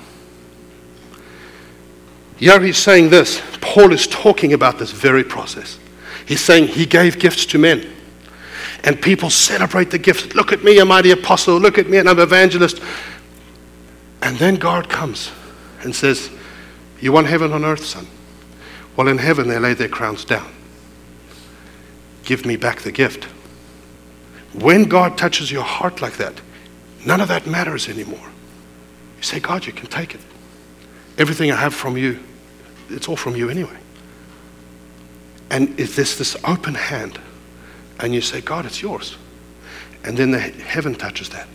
Here 2.37 2.61
he's 2.61 2.79
saying 2.79 3.11
this. 3.11 3.41
Paul 3.61 3.93
is 3.93 4.07
talking 4.07 4.53
about 4.53 4.79
this 4.79 4.91
very 4.91 5.25
process. 5.25 5.79
He's 6.27 6.41
saying 6.41 6.69
he 6.69 6.87
gave 6.87 7.19
gifts 7.19 7.47
to 7.47 7.59
men. 7.59 7.89
And 8.85 9.01
people 9.01 9.31
celebrate 9.31 9.91
the 9.91 9.99
gifts. 9.99 10.35
Look 10.35 10.53
at 10.53 10.65
me, 10.65 10.79
a 10.81 10.85
mighty 10.85 11.13
apostle. 11.13 11.59
Look 11.59 11.79
at 11.79 11.89
me, 11.89 11.99
and 11.99 12.09
I'm 12.09 12.19
an 12.19 12.25
evangelist. 12.25 12.83
And 14.23 14.37
then 14.39 14.57
God 14.57 14.89
comes 14.89 15.31
and 15.83 15.95
says, 15.95 16.31
You 17.03 17.11
want 17.11 17.27
heaven 17.27 17.53
on 17.53 17.65
earth, 17.65 17.85
son? 17.85 18.07
Well, 18.97 19.09
in 19.09 19.19
heaven, 19.19 19.49
they 19.49 19.59
lay 19.59 19.75
their 19.75 19.89
crowns 19.89 20.25
down. 20.25 20.49
Give 22.25 22.47
me 22.47 22.57
back 22.57 22.83
the 22.83 22.93
gift. 22.93 23.25
When 24.55 24.85
God 24.85 25.19
touches 25.19 25.51
your 25.51 25.65
heart 25.65 26.01
like 26.01 26.19
that, 26.19 26.41
none 27.05 27.21
of 27.21 27.27
that 27.27 27.45
matters 27.45 27.89
anymore. 27.89 28.31
You 29.17 29.23
say, 29.23 29.41
God, 29.41 29.67
you 29.67 29.73
can 29.73 29.89
take 29.89 30.15
it. 30.15 30.21
Everything 31.19 31.51
I 31.51 31.57
have 31.57 31.75
from 31.75 31.97
you, 31.97 32.21
it's 32.89 33.09
all 33.09 33.17
from 33.17 33.35
you 33.35 33.51
anyway. 33.51 33.79
And 35.51 35.79
is 35.81 35.97
this 35.97 36.17
this 36.17 36.37
open 36.45 36.75
hand? 36.75 37.19
And 37.99 38.15
you 38.15 38.21
say, 38.21 38.41
God, 38.41 38.65
it's 38.65 38.81
yours. 38.81 39.17
And 40.05 40.17
then 40.17 40.31
the 40.31 40.39
heaven 40.39 40.95
touches 40.95 41.31
that 41.31 41.49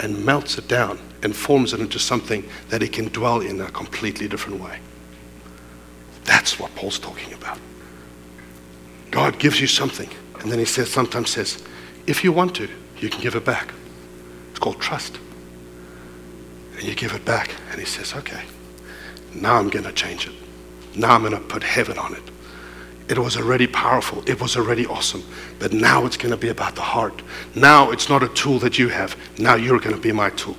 and 0.00 0.24
melts 0.24 0.58
it 0.58 0.68
down 0.68 0.98
and 1.22 1.34
forms 1.34 1.72
it 1.72 1.80
into 1.80 1.98
something 1.98 2.48
that 2.68 2.82
it 2.82 2.92
can 2.92 3.08
dwell 3.08 3.40
in 3.40 3.60
a 3.60 3.70
completely 3.70 4.28
different 4.28 4.60
way. 4.60 4.78
That's 6.24 6.58
what 6.58 6.74
Paul's 6.74 6.98
talking 6.98 7.32
about. 7.32 7.58
God 9.10 9.38
gives 9.38 9.60
you 9.60 9.66
something, 9.66 10.10
and 10.40 10.50
then 10.50 10.58
he 10.58 10.64
says, 10.64 10.90
sometimes 10.90 11.30
says, 11.30 11.62
if 12.06 12.22
you 12.22 12.32
want 12.32 12.54
to, 12.56 12.68
you 12.98 13.08
can 13.08 13.20
give 13.20 13.34
it 13.34 13.44
back. 13.44 13.72
It's 14.50 14.58
called 14.58 14.80
trust. 14.80 15.18
And 16.74 16.82
you 16.82 16.94
give 16.94 17.14
it 17.14 17.24
back, 17.24 17.54
and 17.70 17.80
he 17.80 17.86
says, 17.86 18.14
okay, 18.14 18.42
now 19.34 19.54
I'm 19.56 19.70
going 19.70 19.84
to 19.84 19.92
change 19.92 20.26
it. 20.26 20.34
Now 20.94 21.14
I'm 21.14 21.22
going 21.22 21.32
to 21.32 21.40
put 21.40 21.62
heaven 21.62 21.98
on 21.98 22.14
it. 22.14 22.22
It 23.08 23.18
was 23.18 23.36
already 23.36 23.68
powerful. 23.68 24.22
It 24.28 24.40
was 24.40 24.56
already 24.56 24.84
awesome. 24.86 25.22
But 25.58 25.72
now 25.72 26.06
it's 26.06 26.16
going 26.16 26.32
to 26.32 26.36
be 26.36 26.48
about 26.48 26.74
the 26.74 26.82
heart. 26.82 27.22
Now 27.54 27.92
it's 27.92 28.08
not 28.08 28.22
a 28.22 28.28
tool 28.28 28.58
that 28.60 28.78
you 28.78 28.88
have. 28.88 29.16
Now 29.38 29.54
you're 29.54 29.78
going 29.78 29.94
to 29.94 30.00
be 30.00 30.12
my 30.12 30.30
tool. 30.30 30.56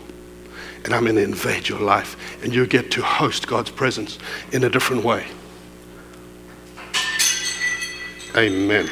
And 0.85 0.93
I'm 0.93 1.03
going 1.03 1.17
to 1.17 1.23
invade 1.23 1.67
your 1.67 1.81
life. 1.81 2.15
And 2.43 2.55
you 2.55 2.65
get 2.65 2.89
to 2.91 3.01
host 3.01 3.47
God's 3.47 3.69
presence 3.69 4.17
in 4.53 4.63
a 4.63 4.69
different 4.69 5.03
way. 5.03 5.27
Amen. 8.37 8.89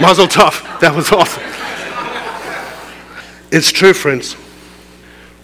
Mazel 0.00 0.26
tov. 0.26 0.80
That 0.80 0.94
was 0.94 1.12
awesome. 1.12 1.42
It's 3.52 3.70
true, 3.70 3.92
friends. 3.92 4.34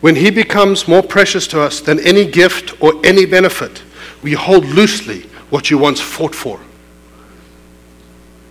When 0.00 0.16
He 0.16 0.30
becomes 0.30 0.88
more 0.88 1.02
precious 1.02 1.46
to 1.48 1.60
us 1.60 1.80
than 1.80 2.00
any 2.00 2.24
gift 2.24 2.80
or 2.82 2.94
any 3.04 3.26
benefit, 3.26 3.82
we 4.22 4.32
hold 4.32 4.64
loosely 4.64 5.22
what 5.50 5.70
you 5.70 5.78
once 5.78 6.00
fought 6.00 6.34
for. 6.34 6.60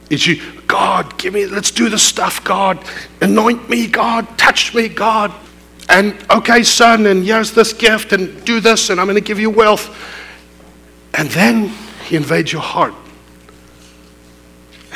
It's 0.09 0.27
you, 0.27 0.41
God, 0.67 1.17
give 1.17 1.33
me, 1.33 1.45
let's 1.45 1.71
do 1.71 1.89
the 1.89 1.97
stuff, 1.97 2.43
God. 2.43 2.79
Anoint 3.21 3.69
me, 3.69 3.87
God. 3.87 4.37
Touch 4.37 4.73
me, 4.73 4.87
God. 4.87 5.33
And 5.89 6.15
okay, 6.29 6.63
son, 6.63 7.05
and 7.05 7.23
here's 7.23 7.51
this 7.51 7.73
gift, 7.73 8.11
and 8.11 8.43
do 8.45 8.59
this, 8.59 8.89
and 8.89 8.99
I'm 8.99 9.07
going 9.07 9.15
to 9.15 9.21
give 9.21 9.39
you 9.39 9.49
wealth. 9.49 9.95
And 11.13 11.29
then 11.29 11.69
He 12.07 12.15
invades 12.15 12.51
your 12.51 12.61
heart. 12.61 12.93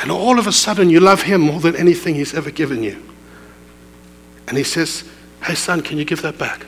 And 0.00 0.10
all 0.10 0.38
of 0.38 0.46
a 0.46 0.52
sudden, 0.52 0.88
you 0.88 0.98
love 0.98 1.22
him 1.22 1.42
more 1.42 1.60
than 1.60 1.76
anything 1.76 2.14
he's 2.14 2.32
ever 2.32 2.50
given 2.50 2.82
you. 2.82 3.02
And 4.48 4.56
he 4.56 4.64
says, 4.64 5.04
Hey, 5.42 5.54
son, 5.54 5.82
can 5.82 5.98
you 5.98 6.04
give 6.04 6.22
that 6.22 6.38
back? 6.38 6.66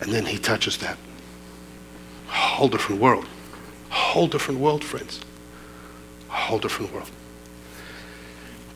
And 0.00 0.12
then 0.12 0.26
he 0.26 0.38
touches 0.38 0.78
that. 0.78 0.96
Whole 2.28 2.68
different 2.68 3.00
world. 3.00 3.26
Whole 3.90 4.28
different 4.28 4.60
world, 4.60 4.84
friends. 4.84 5.20
A 6.36 6.38
whole 6.38 6.58
different 6.58 6.92
world. 6.92 7.10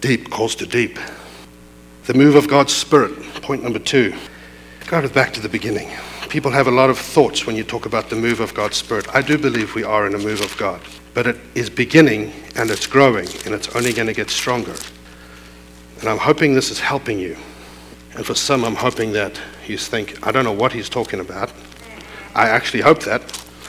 Deep 0.01 0.31
calls 0.31 0.55
to 0.57 0.67
deep. 0.67 0.99
The 2.07 2.15
move 2.15 2.35
of 2.35 2.49
God's 2.49 2.75
Spirit, 2.75 3.13
point 3.43 3.63
number 3.63 3.79
two. 3.79 4.15
Go 4.87 5.09
back 5.09 5.33
to 5.35 5.41
the 5.41 5.49
beginning. 5.49 5.89
People 6.29 6.51
have 6.51 6.67
a 6.67 6.73
lot 6.73 6.91
of 6.91 6.99
thoughts 6.99 7.47
when 7.47 7.55
you 7.55 7.63
talk 7.63 7.87
about 7.87 8.11
the 8.11 8.17
move 8.17 8.41
of 8.41 8.55
God's 8.55 8.77
Spirit. 8.77 9.07
I 9.15 9.23
do 9.23 9.39
believe 9.39 9.75
we 9.75 9.85
are 9.85 10.07
in 10.07 10.15
a 10.15 10.19
move 10.19 10.41
of 10.41 10.57
God 10.57 10.81
but 11.15 11.27
it 11.27 11.37
is 11.55 11.69
beginning 11.69 12.33
and 12.57 12.71
it's 12.71 12.87
growing 12.87 13.29
and 13.45 13.55
it's 13.55 13.75
only 13.75 13.93
going 13.93 14.07
to 14.07 14.15
get 14.15 14.31
stronger. 14.31 14.75
And 16.01 16.09
I'm 16.09 16.19
hoping 16.19 16.55
this 16.55 16.71
is 16.71 16.81
helping 16.81 17.19
you. 17.19 17.37
And 18.15 18.25
for 18.25 18.35
some, 18.35 18.65
I'm 18.65 18.75
hoping 18.75 19.13
that 19.13 19.41
you 19.67 19.77
think, 19.77 20.27
I 20.27 20.33
don't 20.33 20.45
know 20.45 20.53
what 20.53 20.73
he's 20.73 20.89
talking 20.89 21.21
about. 21.21 21.53
I 22.35 22.49
actually 22.49 22.83
hope 22.83 23.01
that, 23.01 23.23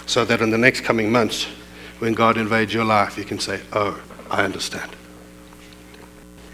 so 0.05 0.23
that 0.25 0.41
in 0.41 0.49
the 0.49 0.57
next 0.57 0.81
coming 0.81 1.11
months, 1.11 1.47
when 2.01 2.13
God 2.15 2.37
invades 2.37 2.73
your 2.73 2.83
life, 2.83 3.15
you 3.15 3.23
can 3.23 3.37
say, 3.37 3.61
Oh, 3.71 4.01
I 4.31 4.43
understand. 4.43 4.95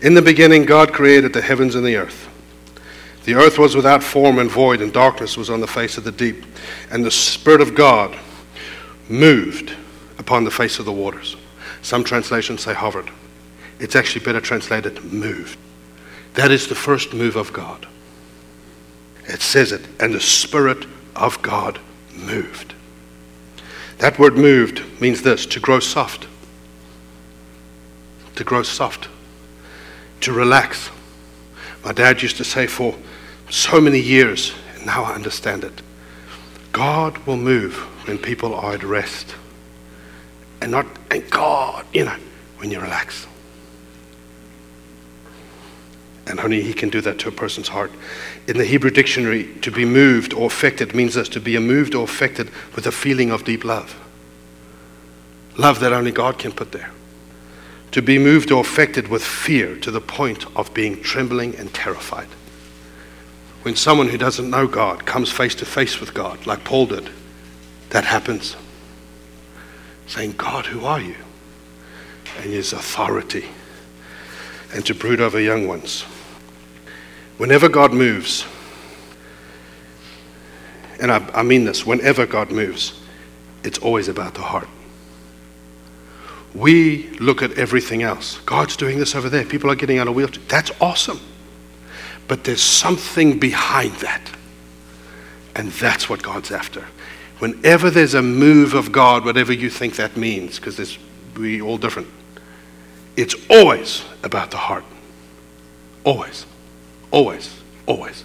In 0.01 0.13
the 0.13 0.21
beginning, 0.21 0.65
God 0.65 0.91
created 0.91 1.31
the 1.31 1.41
heavens 1.41 1.73
and 1.73 1.85
the 1.85 1.95
earth. 1.95 2.27
The 3.23 3.35
earth 3.35 3.57
was 3.57 3.73
without 3.73 4.03
form 4.03 4.39
and 4.39 4.51
void, 4.51 4.81
and 4.81 4.91
darkness 4.91 5.37
was 5.37 5.49
on 5.49 5.61
the 5.61 5.67
face 5.67 5.97
of 5.97 6.03
the 6.03 6.11
deep. 6.11 6.45
And 6.91 7.03
the 7.03 7.11
Spirit 7.11 7.61
of 7.61 7.75
God 7.75 8.17
moved 9.07 9.73
upon 10.17 10.43
the 10.43 10.51
face 10.51 10.79
of 10.79 10.85
the 10.85 10.91
waters. 10.91 11.37
Some 11.81 12.03
translations 12.03 12.61
say 12.61 12.73
hovered. 12.73 13.09
It's 13.79 13.95
actually 13.95 14.25
better 14.25 14.41
translated 14.41 15.01
moved. 15.05 15.57
That 16.33 16.51
is 16.51 16.67
the 16.67 16.75
first 16.75 17.13
move 17.13 17.37
of 17.37 17.53
God. 17.53 17.87
It 19.25 19.41
says 19.41 19.71
it, 19.71 19.87
and 19.99 20.13
the 20.13 20.19
Spirit 20.19 20.85
of 21.15 21.41
God 21.41 21.79
moved. 22.13 22.73
That 23.97 24.19
word 24.19 24.37
moved 24.37 24.83
means 25.01 25.21
this 25.21 25.45
to 25.47 25.59
grow 25.59 25.79
soft. 25.79 26.27
To 28.35 28.43
grow 28.43 28.63
soft. 28.63 29.07
To 30.21 30.33
relax. 30.33 30.89
My 31.83 31.93
dad 31.93 32.21
used 32.21 32.37
to 32.37 32.43
say 32.43 32.67
for 32.67 32.95
so 33.49 33.79
many 33.79 33.99
years, 33.99 34.53
and 34.75 34.85
now 34.85 35.03
I 35.03 35.13
understand 35.13 35.63
it 35.63 35.81
God 36.71 37.17
will 37.25 37.37
move 37.37 37.75
when 38.07 38.17
people 38.19 38.53
are 38.53 38.73
at 38.73 38.83
rest 38.83 39.35
and 40.61 40.71
not, 40.71 40.85
thank 41.09 41.29
God, 41.29 41.85
you 41.93 42.05
know, 42.05 42.15
when 42.57 42.71
you 42.71 42.79
relax. 42.79 43.27
And 46.27 46.39
only 46.39 46.61
He 46.61 46.73
can 46.73 46.89
do 46.89 47.01
that 47.01 47.19
to 47.19 47.29
a 47.29 47.31
person's 47.31 47.69
heart. 47.69 47.91
In 48.47 48.57
the 48.57 48.65
Hebrew 48.65 48.91
dictionary, 48.91 49.53
to 49.61 49.71
be 49.71 49.85
moved 49.85 50.33
or 50.33 50.45
affected 50.47 50.93
means 50.93 51.13
this 51.13 51.29
to 51.29 51.39
be 51.39 51.57
moved 51.57 51.95
or 51.95 52.03
affected 52.03 52.51
with 52.75 52.85
a 52.85 52.91
feeling 52.91 53.31
of 53.31 53.45
deep 53.45 53.63
love. 53.63 53.95
Love 55.57 55.79
that 55.79 55.93
only 55.93 56.11
God 56.11 56.37
can 56.37 56.51
put 56.51 56.71
there. 56.73 56.91
To 57.91 58.01
be 58.01 58.19
moved 58.19 58.51
or 58.51 58.61
affected 58.61 59.07
with 59.07 59.23
fear 59.23 59.77
to 59.77 59.89
the 59.89 60.01
point 60.01 60.45
of 60.55 60.73
being 60.73 61.01
trembling 61.01 61.55
and 61.55 61.73
terrified. 61.73 62.27
when 63.67 63.75
someone 63.75 64.07
who 64.07 64.17
doesn't 64.17 64.49
know 64.49 64.65
God 64.65 65.05
comes 65.05 65.29
face 65.29 65.53
to 65.55 65.65
face 65.65 65.99
with 65.99 66.13
God, 66.13 66.47
like 66.47 66.63
Paul 66.63 66.85
did, 66.85 67.09
that 67.89 68.05
happens. 68.05 68.55
Saying, 70.07 70.35
God, 70.37 70.67
who 70.67 70.85
are 70.85 71.01
you? 71.01 71.17
And 72.37 72.45
his 72.45 72.71
authority. 72.71 73.45
And 74.73 74.85
to 74.85 74.95
brood 74.95 75.19
over 75.19 75.37
young 75.37 75.67
ones. 75.67 76.05
Whenever 77.37 77.69
God 77.69 77.93
moves, 77.93 78.45
and 80.99 81.11
I, 81.11 81.17
I 81.33 81.43
mean 81.43 81.65
this, 81.65 81.85
whenever 81.85 82.25
God 82.25 82.51
moves, 82.51 82.99
it's 83.63 83.77
always 83.77 84.07
about 84.07 84.33
the 84.33 84.41
heart. 84.41 84.67
We 86.55 87.09
look 87.19 87.43
at 87.43 87.51
everything 87.53 88.01
else. 88.01 88.39
God's 88.45 88.75
doing 88.75 88.97
this 88.97 89.13
over 89.13 89.29
there. 89.29 89.45
People 89.45 89.69
are 89.69 89.75
getting 89.75 89.99
out 89.99 90.07
of 90.07 90.15
wheelchairs. 90.15 90.47
That's 90.47 90.71
awesome. 90.81 91.19
But 92.27 92.43
there's 92.43 92.63
something 92.63 93.37
behind 93.37 93.93
that. 93.97 94.31
And 95.55 95.71
that's 95.73 96.09
what 96.09 96.23
God's 96.23 96.51
after. 96.51 96.85
Whenever 97.37 97.91
there's 97.91 98.15
a 98.15 98.23
move 98.23 98.73
of 98.73 98.91
God, 98.91 99.23
whatever 99.23 99.53
you 99.53 99.69
think 99.69 99.97
that 99.97 100.17
means, 100.17 100.57
because 100.57 100.97
we're 101.35 101.61
all 101.61 101.77
different, 101.77 102.07
it's 103.15 103.35
always 103.49 104.03
about 104.23 104.49
the 104.49 104.57
heart. 104.57 104.85
Always. 106.03 106.46
Always. 107.11 107.53
Always. 107.85 108.23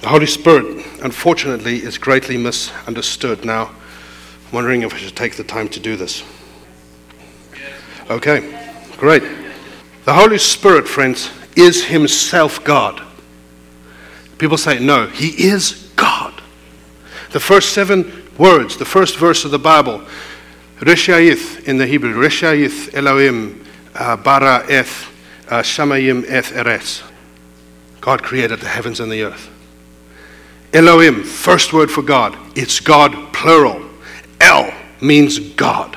The 0.00 0.08
Holy 0.08 0.26
Spirit, 0.26 0.86
unfortunately, 1.02 1.76
is 1.82 1.98
greatly 1.98 2.36
misunderstood. 2.36 3.44
Now, 3.44 3.66
I'm 3.66 4.52
wondering 4.52 4.82
if 4.82 4.94
I 4.94 4.96
should 4.96 5.16
take 5.16 5.36
the 5.36 5.44
time 5.44 5.68
to 5.70 5.80
do 5.80 5.96
this. 5.96 6.22
Okay, 8.08 8.70
great. 8.96 9.22
The 10.04 10.14
Holy 10.14 10.38
Spirit, 10.38 10.88
friends, 10.88 11.30
is 11.56 11.84
Himself 11.84 12.64
God. 12.64 13.02
People 14.38 14.56
say, 14.56 14.78
no, 14.78 15.08
He 15.08 15.48
is 15.48 15.90
God. 15.96 16.40
The 17.32 17.40
first 17.40 17.74
seven 17.74 18.30
words, 18.38 18.78
the 18.78 18.84
first 18.86 19.18
verse 19.18 19.44
of 19.44 19.50
the 19.50 19.58
Bible, 19.58 20.02
Reshaith 20.78 21.68
in 21.68 21.76
the 21.76 21.86
Hebrew, 21.86 22.14
Reshaith 22.14 22.94
Elohim 22.94 23.64
uh, 23.94 24.16
bara 24.16 24.64
eth 24.70 25.07
Uh, 25.48 25.62
shamayim 25.62 26.24
eth 26.28 26.52
eres. 26.52 27.02
God 28.00 28.22
created 28.22 28.60
the 28.60 28.68
heavens 28.68 29.00
and 29.00 29.10
the 29.10 29.22
earth. 29.22 29.50
Elohim, 30.72 31.24
first 31.24 31.72
word 31.72 31.90
for 31.90 32.02
God, 32.02 32.36
it's 32.54 32.80
God 32.80 33.32
plural. 33.32 33.88
El 34.40 34.72
means 35.00 35.38
God. 35.38 35.96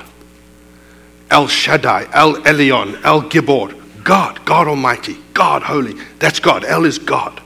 El 1.30 1.48
Shaddai, 1.48 2.08
El 2.14 2.36
Elyon, 2.44 3.04
El 3.04 3.24
Gibor, 3.24 3.76
God, 4.04 4.44
God 4.46 4.68
Almighty, 4.68 5.18
God 5.34 5.64
Holy. 5.64 5.96
That's 6.20 6.40
God. 6.40 6.66
El 6.66 6.86
is 6.86 7.00
God. 7.00 7.42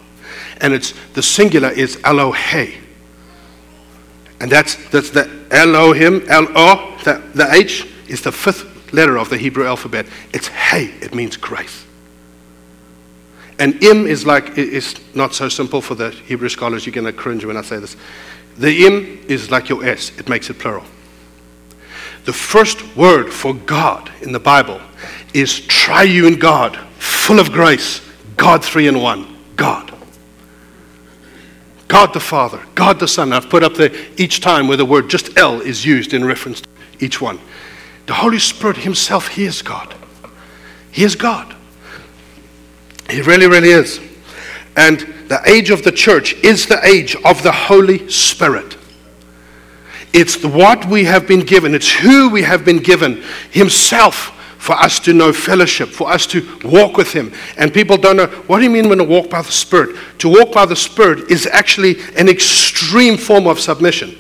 And 0.62 0.74
it's 0.74 0.94
the 1.14 1.22
singular 1.22 1.70
is 1.70 1.98
Elohe. 1.98 2.76
And 4.40 4.52
that's, 4.52 4.76
that's 4.90 5.10
the 5.12 5.30
Elohim, 5.52 6.24
L-O, 6.28 6.98
the, 7.04 7.22
the 7.34 7.52
H 7.54 7.88
is 8.08 8.22
the 8.22 8.32
fifth 8.32 8.94
letter 8.94 9.18
of 9.18 9.30
the 9.30 9.38
Hebrew 9.38 9.66
alphabet. 9.66 10.06
It's 10.34 10.48
Hey, 10.48 10.86
it 11.02 11.14
means 11.14 11.38
grace. 11.38 11.85
And 13.60 13.82
Im 13.84 14.06
is 14.06 14.26
like, 14.26 14.58
it's 14.58 14.96
not 15.16 15.34
so 15.34 15.48
simple 15.48 15.82
for 15.82 15.96
the 15.96 16.12
Hebrew 16.12 16.50
scholars. 16.50 16.86
You're 16.86 16.94
going 16.94 17.06
to 17.06 17.14
cringe 17.14 17.46
when 17.46 17.58
I 17.58 17.62
say 17.62 17.78
this. 17.78 17.96
The 18.58 18.86
Im 18.86 19.24
is 19.28 19.52
like 19.52 19.70
your 19.70 19.86
S, 19.86 20.18
it 20.18 20.30
makes 20.30 20.50
it 20.50 20.60
plural. 20.60 20.84
The 22.26 22.34
first 22.34 22.96
word 22.96 23.32
for 23.32 23.54
God 23.54 24.12
in 24.22 24.32
the 24.32 24.40
Bible 24.40 24.82
is 25.34 25.60
triune 25.68 26.36
God, 26.40 26.76
full 26.98 27.40
of 27.40 27.52
grace, 27.52 28.02
God 28.36 28.64
three 28.64 28.88
in 28.88 29.00
one, 29.00 29.38
God. 29.56 29.94
God 31.88 32.14
the 32.14 32.20
Father, 32.20 32.60
God 32.74 33.00
the 33.00 33.08
Son. 33.08 33.32
I've 33.32 33.50
put 33.50 33.64
up 33.64 33.76
there 33.76 33.92
each 34.18 34.42
time 34.42 34.68
where 34.68 34.78
the 34.78 34.86
word 34.86 35.10
just 35.10 35.38
El 35.38 35.62
is 35.62 35.86
used 35.86 36.14
in 36.14 36.26
reference 36.26 36.62
to 36.62 36.68
each 37.00 37.22
one. 37.22 37.40
The 38.08 38.14
Holy 38.14 38.40
Spirit 38.40 38.78
Himself, 38.78 39.28
He 39.28 39.46
is 39.46 39.62
God. 39.62 39.94
He 40.92 41.04
is 41.04 41.16
God. 41.16 41.56
He 43.10 43.22
really, 43.22 43.48
really 43.48 43.70
is. 43.70 44.00
And 44.76 45.00
the 45.28 45.42
age 45.46 45.70
of 45.70 45.84
the 45.84 45.92
church 45.92 46.34
is 46.44 46.66
the 46.66 46.84
age 46.86 47.16
of 47.24 47.42
the 47.44 47.52
Holy 47.52 48.10
Spirit. 48.10 48.78
It's 50.14 50.44
what 50.44 50.86
we 50.86 51.04
have 51.04 51.28
been 51.28 51.42
given, 51.42 51.76
it's 51.76 51.92
who 51.92 52.30
we 52.30 52.44
have 52.44 52.64
been 52.64 52.80
given 52.80 53.22
Himself 53.52 54.32
for 54.58 54.74
us 54.74 55.00
to 55.02 55.14
know 55.14 55.32
fellowship, 55.32 55.90
for 55.90 56.10
us 56.10 56.26
to 56.28 56.60
walk 56.64 56.98
with 56.98 57.12
Him. 57.12 57.32
And 57.58 57.74
people 57.74 57.98
don't 57.98 58.18
know 58.18 58.28
what 58.48 58.60
do 58.60 58.64
you 58.64 58.70
mean 58.70 58.90
when 58.90 58.98
to 58.98 59.04
walk 59.04 59.30
by 59.30 59.42
the 59.42 59.52
Spirit? 59.52 59.96
To 60.20 60.30
walk 60.30 60.54
by 60.54 60.66
the 60.66 60.76
Spirit 60.76 61.30
is 61.30 61.46
actually 61.46 61.98
an 62.18 62.30
extreme 62.30 63.18
form 63.18 63.46
of 63.46 63.60
submission. 63.60 64.18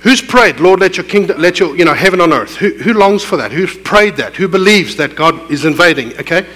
Who's 0.00 0.20
prayed, 0.20 0.60
Lord, 0.60 0.80
let 0.80 0.96
your 0.96 1.06
kingdom, 1.06 1.40
let 1.40 1.60
your, 1.60 1.76
you 1.76 1.84
know, 1.84 1.94
heaven 1.94 2.20
on 2.20 2.32
earth? 2.32 2.56
Who, 2.56 2.70
who 2.70 2.92
longs 2.92 3.22
for 3.22 3.36
that? 3.36 3.52
Who's 3.52 3.76
prayed 3.78 4.16
that? 4.16 4.34
Who 4.36 4.48
believes 4.48 4.96
that 4.96 5.14
God 5.14 5.50
is 5.50 5.64
invading? 5.64 6.18
Okay? 6.18 6.46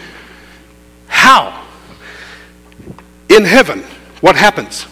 How? 1.19 1.67
In 3.29 3.45
heaven, 3.45 3.83
what 4.21 4.37
happens? 4.37 4.87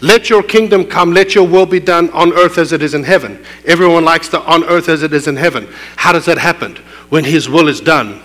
Let 0.00 0.30
your 0.30 0.42
kingdom 0.42 0.84
come, 0.84 1.12
let 1.12 1.34
your 1.34 1.46
will 1.46 1.66
be 1.66 1.80
done 1.80 2.10
on 2.10 2.32
earth 2.32 2.58
as 2.58 2.72
it 2.72 2.82
is 2.82 2.94
in 2.94 3.04
heaven. 3.04 3.44
Everyone 3.66 4.04
likes 4.04 4.28
the 4.28 4.40
on 4.42 4.64
earth 4.64 4.88
as 4.88 5.02
it 5.02 5.12
is 5.12 5.28
in 5.28 5.36
heaven. 5.36 5.68
How 5.96 6.12
does 6.12 6.24
that 6.24 6.38
happen? 6.38 6.78
when 7.10 7.24
His 7.24 7.48
will 7.48 7.68
is 7.68 7.80
done 7.80 8.20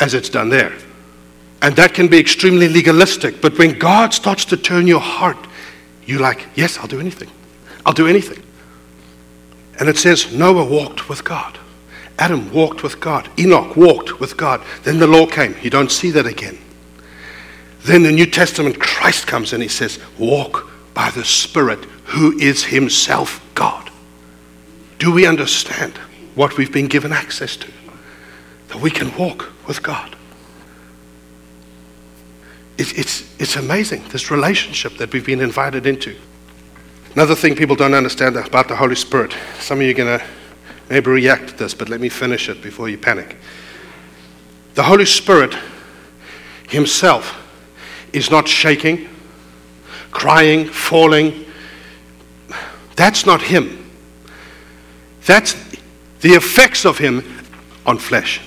as 0.00 0.14
it's 0.14 0.28
done 0.28 0.48
there. 0.48 0.72
And 1.62 1.76
that 1.76 1.94
can 1.94 2.08
be 2.08 2.18
extremely 2.18 2.68
legalistic. 2.68 3.40
But 3.40 3.56
when 3.58 3.78
God 3.78 4.12
starts 4.12 4.46
to 4.46 4.56
turn 4.56 4.86
your 4.86 5.00
heart, 5.00 5.36
you're 6.06 6.20
like, 6.20 6.46
yes, 6.54 6.78
I'll 6.78 6.88
do 6.88 6.98
anything. 6.98 7.30
I'll 7.86 7.92
do 7.92 8.08
anything. 8.08 8.42
And 9.78 9.88
it 9.88 9.98
says 9.98 10.34
Noah 10.34 10.64
walked 10.64 11.08
with 11.08 11.22
God. 11.22 11.58
Adam 12.18 12.50
walked 12.52 12.82
with 12.82 13.00
God. 13.00 13.28
Enoch 13.38 13.76
walked 13.76 14.20
with 14.20 14.36
God. 14.36 14.62
Then 14.82 14.98
the 14.98 15.06
law 15.06 15.26
came. 15.26 15.54
You 15.62 15.70
don't 15.70 15.90
see 15.90 16.10
that 16.12 16.26
again. 16.26 16.58
Then 17.82 18.02
the 18.02 18.12
New 18.12 18.26
Testament, 18.26 18.78
Christ 18.78 19.26
comes 19.26 19.52
and 19.52 19.62
he 19.62 19.68
says, 19.68 19.98
walk 20.18 20.70
by 20.94 21.10
the 21.10 21.24
Spirit 21.24 21.84
who 22.04 22.38
is 22.38 22.64
himself 22.64 23.44
God. 23.54 23.90
Do 24.98 25.12
we 25.12 25.26
understand 25.26 25.96
what 26.34 26.56
we've 26.56 26.72
been 26.72 26.88
given 26.88 27.12
access 27.12 27.56
to? 27.56 27.70
that 28.70 28.80
we 28.80 28.90
can 28.90 29.14
walk 29.16 29.52
with 29.66 29.82
God. 29.82 30.16
It's, 32.78 32.92
it's, 32.92 33.40
it's 33.40 33.56
amazing, 33.56 34.04
this 34.08 34.30
relationship 34.30 34.96
that 34.98 35.12
we've 35.12 35.26
been 35.26 35.40
invited 35.40 35.86
into. 35.86 36.16
Another 37.14 37.34
thing 37.34 37.56
people 37.56 37.74
don't 37.74 37.94
understand 37.94 38.36
about 38.36 38.68
the 38.68 38.76
Holy 38.76 38.94
Spirit, 38.94 39.34
some 39.58 39.78
of 39.78 39.82
you 39.82 39.90
are 39.90 39.94
going 39.94 40.18
to 40.18 40.24
maybe 40.88 41.10
react 41.10 41.48
to 41.48 41.56
this, 41.56 41.74
but 41.74 41.88
let 41.88 42.00
me 42.00 42.08
finish 42.08 42.48
it 42.48 42.62
before 42.62 42.88
you 42.88 42.96
panic. 42.96 43.36
The 44.74 44.84
Holy 44.84 45.04
Spirit 45.04 45.54
Himself 46.68 47.36
is 48.12 48.30
not 48.30 48.48
shaking, 48.48 49.08
crying, 50.10 50.66
falling. 50.66 51.44
That's 52.96 53.26
not 53.26 53.42
Him. 53.42 53.90
That's 55.26 55.54
the 56.20 56.30
effects 56.30 56.84
of 56.84 56.98
Him 56.98 57.24
on 57.86 57.98
flesh. 57.98 58.40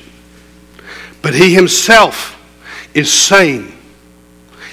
But 1.23 1.34
he 1.34 1.54
himself 1.54 2.38
is 2.93 3.12
sane 3.12 3.73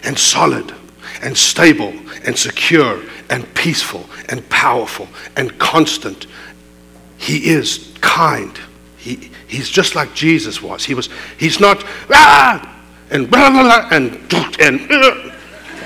and 0.02 0.18
solid 0.18 0.74
and 1.22 1.36
stable 1.36 1.94
and 2.24 2.36
secure 2.36 3.02
and 3.30 3.52
peaceful 3.54 4.04
and 4.28 4.46
powerful 4.50 5.08
and 5.36 5.56
constant. 5.58 6.26
He 7.18 7.50
is 7.50 7.94
kind. 8.00 8.58
He, 8.96 9.30
he's 9.46 9.70
just 9.70 9.94
like 9.94 10.12
Jesus 10.12 10.60
was. 10.60 10.84
He 10.84 10.94
was 10.94 11.08
he's 11.38 11.60
not 11.60 11.84
ah, 12.10 12.79
and 13.10 13.30
blah, 13.30 13.50
blah, 13.50 13.62
blah, 13.62 13.88
and 13.90 14.12
and 14.60 14.80
uh, 14.90 15.30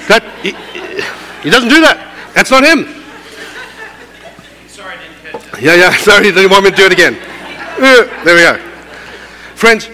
that 0.08 0.22
he, 0.42 0.52
he 1.42 1.50
doesn't 1.50 1.68
do 1.68 1.80
that. 1.80 2.32
That's 2.34 2.50
not 2.50 2.64
him. 2.64 3.02
Sorry, 4.68 4.96
didn't 4.98 5.33
catch 5.33 5.50
that. 5.52 5.62
Yeah, 5.62 5.75
yeah. 5.75 5.96
Sorry, 5.96 6.33
didn't 6.33 6.50
want 6.50 6.64
me 6.64 6.70
to 6.70 6.77
do 6.77 6.87
it 6.87 6.92
again. 6.92 7.14
Uh, 7.77 8.25
there 8.25 8.35
we 8.35 8.42
go. 8.42 8.58
Friends, 9.54 9.88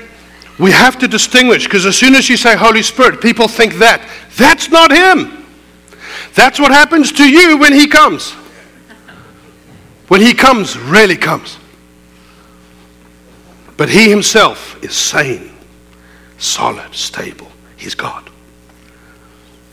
we 0.59 0.71
have 0.73 0.99
to 0.99 1.09
distinguish 1.09 1.65
because 1.65 1.87
as 1.87 1.97
soon 1.97 2.15
as 2.15 2.29
you 2.29 2.37
say 2.37 2.57
Holy 2.57 2.83
Spirit, 2.83 3.21
people 3.21 3.49
think 3.49 3.75
that. 3.75 4.07
That's 4.37 4.69
not 4.69 4.93
Him. 4.93 5.47
That's 6.35 6.61
what 6.61 6.71
happens 6.71 7.13
to 7.13 7.25
you 7.29 7.57
when 7.57 7.73
He 7.73 7.87
comes. 7.87 8.33
When 10.09 10.21
He 10.21 10.35
comes, 10.35 10.79
really 10.79 11.17
comes. 11.17 11.57
But 13.77 13.89
He 13.89 14.11
Himself 14.11 14.83
is 14.85 14.95
sane, 14.95 15.50
solid, 16.41 16.93
stable. 16.95 17.53
He's 17.77 17.95
God. 17.95 18.29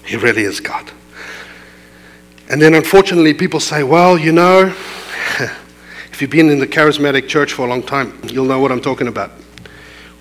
He 0.05 0.15
really 0.15 0.43
is 0.43 0.59
God. 0.59 0.91
And 2.49 2.61
then 2.61 2.75
unfortunately, 2.75 3.33
people 3.33 3.59
say, 3.59 3.83
well, 3.83 4.17
you 4.17 4.31
know, 4.31 4.67
if 6.11 6.21
you've 6.21 6.29
been 6.29 6.49
in 6.49 6.59
the 6.59 6.67
charismatic 6.67 7.27
church 7.27 7.53
for 7.53 7.65
a 7.65 7.69
long 7.69 7.81
time, 7.83 8.19
you'll 8.29 8.45
know 8.45 8.59
what 8.59 8.71
I'm 8.71 8.81
talking 8.81 9.07
about. 9.07 9.31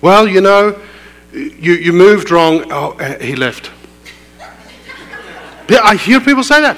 Well, 0.01 0.27
you 0.27 0.41
know, 0.41 0.81
You, 1.31 1.73
you 1.73 1.93
moved 1.93 2.31
wrong. 2.31 2.71
Oh, 2.71 2.93
uh, 2.99 3.19
he 3.19 3.35
left. 3.35 3.69
I 5.69 5.95
hear 5.95 6.19
people 6.21 6.43
say 6.43 6.61
that. 6.61 6.77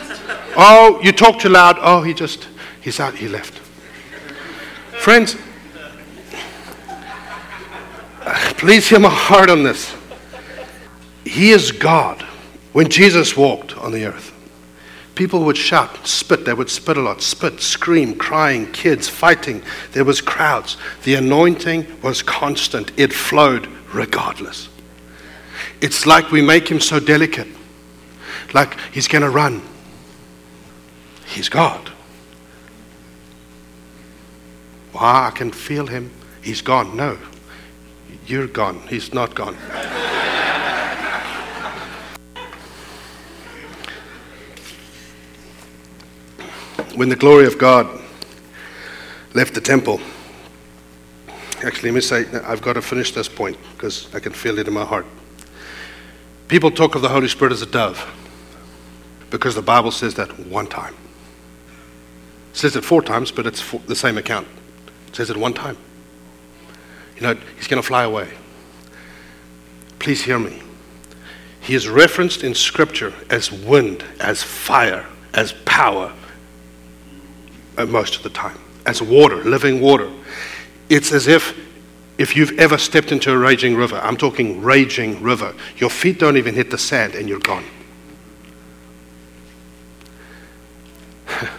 Oh, 0.58 1.00
you 1.04 1.12
talk 1.12 1.40
too 1.40 1.50
loud. 1.50 1.78
Oh, 1.80 2.02
he 2.02 2.14
just, 2.14 2.48
he's 2.82 3.00
out, 3.00 3.16
he 3.16 3.28
left. 3.28 3.54
Friends, 5.00 5.38
please 8.58 8.88
hear 8.88 9.00
my 9.00 9.10
heart 9.10 9.50
on 9.50 9.64
this. 9.64 9.94
He 11.26 11.52
is 11.52 11.72
God. 11.72 12.26
When 12.74 12.90
Jesus 12.90 13.36
walked 13.36 13.78
on 13.78 13.92
the 13.92 14.06
earth, 14.06 14.32
people 15.16 15.44
would 15.46 15.58
shout, 15.58 16.08
spit. 16.08 16.46
They 16.46 16.54
would 16.54 16.70
spit 16.70 16.98
a 16.98 17.02
lot, 17.02 17.22
spit, 17.22 17.62
scream, 17.62 18.16
crying, 18.16 18.72
kids 18.72 19.10
fighting. 19.10 19.64
There 19.92 20.06
was 20.06 20.22
crowds. 20.22 20.78
The 21.04 21.16
anointing 21.16 22.02
was 22.02 22.22
constant. 22.22 22.92
It 22.98 23.12
flowed 23.12 23.68
regardless. 23.92 24.70
It's 25.82 26.06
like 26.06 26.32
we 26.32 26.42
make 26.42 26.70
him 26.70 26.80
so 26.80 27.00
delicate, 27.00 27.48
like 28.54 28.78
he's 28.92 29.08
going 29.08 29.24
to 29.24 29.30
run. 29.30 29.62
He's 31.26 31.50
God. 31.50 31.90
Why? 34.92 35.28
I 35.28 35.32
can 35.32 35.52
feel 35.52 35.88
him. 35.88 36.12
He's 36.42 36.62
gone. 36.62 36.96
No, 36.96 37.18
you're 38.26 38.48
gone. 38.48 38.80
He's 38.88 39.14
not 39.14 39.36
gone. 39.36 39.56
when 47.00 47.08
the 47.08 47.16
glory 47.16 47.46
of 47.48 47.58
God 47.58 47.88
left 49.34 49.54
the 49.54 49.62
temple, 49.62 50.02
actually, 51.64 51.92
let 51.92 51.96
me 51.96 52.02
say, 52.02 52.26
I've 52.44 52.62
got 52.62 52.74
to 52.74 52.82
finish 52.82 53.14
this 53.14 53.30
point 53.30 53.58
because 53.74 54.14
I 54.14 54.20
can 54.20 54.34
feel 54.34 54.60
it 54.60 54.68
in 54.68 54.74
my 54.74 54.84
heart. 54.84 55.06
People 56.50 56.72
talk 56.72 56.96
of 56.96 57.02
the 57.02 57.08
Holy 57.08 57.30
Spirit 57.30 57.54
as 57.54 57.62
a 57.62 57.66
dove 57.66 58.06
because 59.30 59.56
the 59.56 59.62
Bible 59.62 59.92
says 59.92 60.16
that 60.16 60.38
one 60.48 60.68
time. 60.68 60.94
It 62.52 62.58
says 62.58 62.76
it 62.76 62.84
four 62.84 63.02
times, 63.02 63.32
but 63.32 63.48
it's 63.48 63.72
the 63.88 63.96
same 63.96 64.18
account. 64.18 64.48
It 65.08 65.16
says 65.16 65.30
it 65.30 65.38
one 65.38 65.54
time. 65.54 65.78
You 67.20 67.28
know, 67.28 67.40
he's 67.58 67.68
going 67.68 67.82
to 67.82 67.88
fly 67.88 68.04
away. 68.04 68.30
Please 70.00 70.24
hear 70.24 70.40
me. 70.40 70.62
He 71.60 71.76
is 71.76 71.90
referenced 71.90 72.44
in 72.44 72.56
Scripture 72.56 73.14
as 73.30 73.52
wind, 73.52 74.04
as 74.20 74.42
fire, 74.42 75.06
as 75.34 75.52
power, 75.66 76.14
uh, 77.78 77.86
most 77.86 78.16
of 78.16 78.24
the 78.24 78.30
time, 78.30 78.58
as 78.86 79.02
water, 79.02 79.44
living 79.44 79.82
water. 79.82 80.10
It's 80.90 81.12
as 81.12 81.28
if 81.28 81.58
if 82.18 82.36
you've 82.36 82.58
ever 82.60 82.78
stepped 82.78 83.12
into 83.14 83.32
a 83.32 83.38
raging 83.38 83.76
river, 83.78 83.96
I'm 83.96 84.18
talking 84.18 84.62
raging 84.62 85.24
river, 85.24 85.56
your 85.78 85.90
feet 85.90 86.20
don't 86.20 86.36
even 86.36 86.54
hit 86.54 86.70
the 86.70 86.78
sand 86.78 87.16
and 87.16 87.30
you're 87.30 87.40
gone. 87.40 87.64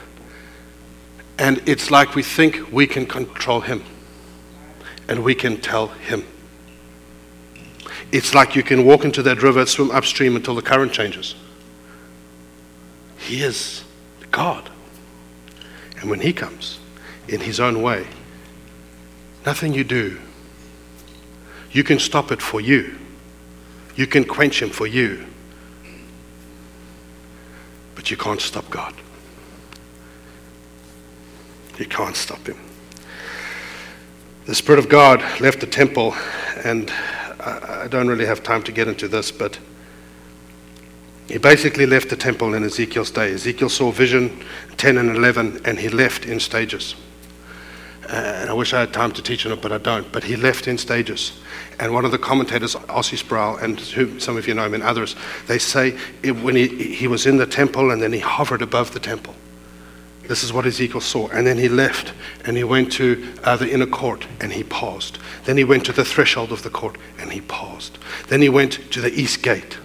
and 1.38 1.62
it's 1.66 1.90
like 1.90 2.14
we 2.14 2.22
think 2.22 2.70
we 2.70 2.86
can 2.86 3.06
control 3.06 3.62
him 3.62 3.82
and 5.10 5.22
we 5.22 5.34
can 5.34 5.60
tell 5.60 5.88
him. 5.88 6.24
It's 8.12 8.34
like 8.34 8.56
you 8.56 8.62
can 8.62 8.86
walk 8.86 9.04
into 9.04 9.22
that 9.24 9.42
river, 9.42 9.66
swim 9.66 9.90
upstream 9.90 10.36
until 10.36 10.54
the 10.54 10.62
current 10.62 10.92
changes. 10.92 11.34
He 13.18 13.42
is 13.42 13.84
God. 14.30 14.70
And 16.00 16.08
when 16.08 16.20
he 16.20 16.32
comes 16.32 16.78
in 17.28 17.40
his 17.40 17.60
own 17.60 17.82
way, 17.82 18.06
nothing 19.44 19.74
you 19.74 19.84
do 19.84 20.18
you 21.72 21.84
can 21.84 21.98
stop 21.98 22.32
it 22.32 22.42
for 22.42 22.60
you. 22.60 22.98
You 23.94 24.06
can 24.06 24.24
quench 24.24 24.60
him 24.60 24.70
for 24.70 24.86
you. 24.86 25.26
But 27.94 28.10
you 28.10 28.16
can't 28.16 28.40
stop 28.40 28.68
God. 28.70 28.94
You 31.78 31.86
can't 31.86 32.16
stop 32.16 32.46
him. 32.46 32.58
The 34.50 34.56
Spirit 34.56 34.80
of 34.80 34.88
God 34.88 35.22
left 35.40 35.60
the 35.60 35.66
temple, 35.68 36.12
and 36.64 36.90
I 37.38 37.86
don't 37.88 38.08
really 38.08 38.26
have 38.26 38.42
time 38.42 38.64
to 38.64 38.72
get 38.72 38.88
into 38.88 39.06
this, 39.06 39.30
but 39.30 39.56
he 41.28 41.38
basically 41.38 41.86
left 41.86 42.08
the 42.08 42.16
temple 42.16 42.54
in 42.54 42.64
Ezekiel's 42.64 43.12
day. 43.12 43.32
Ezekiel 43.32 43.68
saw 43.68 43.92
vision 43.92 44.44
10 44.76 44.98
and 44.98 45.14
11, 45.14 45.60
and 45.64 45.78
he 45.78 45.88
left 45.88 46.26
in 46.26 46.40
stages. 46.40 46.96
And 48.08 48.50
I 48.50 48.52
wish 48.52 48.74
I 48.74 48.80
had 48.80 48.92
time 48.92 49.12
to 49.12 49.22
teach 49.22 49.46
on 49.46 49.52
it, 49.52 49.62
but 49.62 49.70
I 49.70 49.78
don't. 49.78 50.10
But 50.10 50.24
he 50.24 50.34
left 50.34 50.66
in 50.66 50.78
stages. 50.78 51.38
And 51.78 51.94
one 51.94 52.04
of 52.04 52.10
the 52.10 52.18
commentators, 52.18 52.74
R.C. 52.74 53.18
Sproul, 53.18 53.56
and 53.58 53.78
who, 53.78 54.18
some 54.18 54.36
of 54.36 54.48
you 54.48 54.54
know 54.54 54.64
him 54.64 54.74
and 54.74 54.82
others, 54.82 55.14
they 55.46 55.60
say 55.60 55.96
it, 56.24 56.32
when 56.32 56.56
he, 56.56 56.66
he 56.92 57.06
was 57.06 57.24
in 57.24 57.36
the 57.36 57.46
temple 57.46 57.92
and 57.92 58.02
then 58.02 58.12
he 58.12 58.18
hovered 58.18 58.62
above 58.62 58.94
the 58.94 58.98
temple. 58.98 59.36
This 60.30 60.44
is 60.44 60.52
what 60.52 60.64
Ezekiel 60.64 61.00
saw. 61.00 61.26
And 61.30 61.44
then 61.44 61.58
he 61.58 61.68
left 61.68 62.12
and 62.44 62.56
he 62.56 62.62
went 62.62 62.92
to 62.92 63.34
uh, 63.42 63.56
the 63.56 63.68
inner 63.68 63.84
court 63.84 64.28
and 64.40 64.52
he 64.52 64.62
paused. 64.62 65.18
Then 65.44 65.56
he 65.56 65.64
went 65.64 65.84
to 65.86 65.92
the 65.92 66.04
threshold 66.04 66.52
of 66.52 66.62
the 66.62 66.70
court 66.70 66.98
and 67.18 67.32
he 67.32 67.40
paused. 67.40 67.98
Then 68.28 68.40
he 68.40 68.48
went 68.48 68.92
to 68.92 69.00
the 69.00 69.12
east 69.12 69.42
gate 69.42 69.78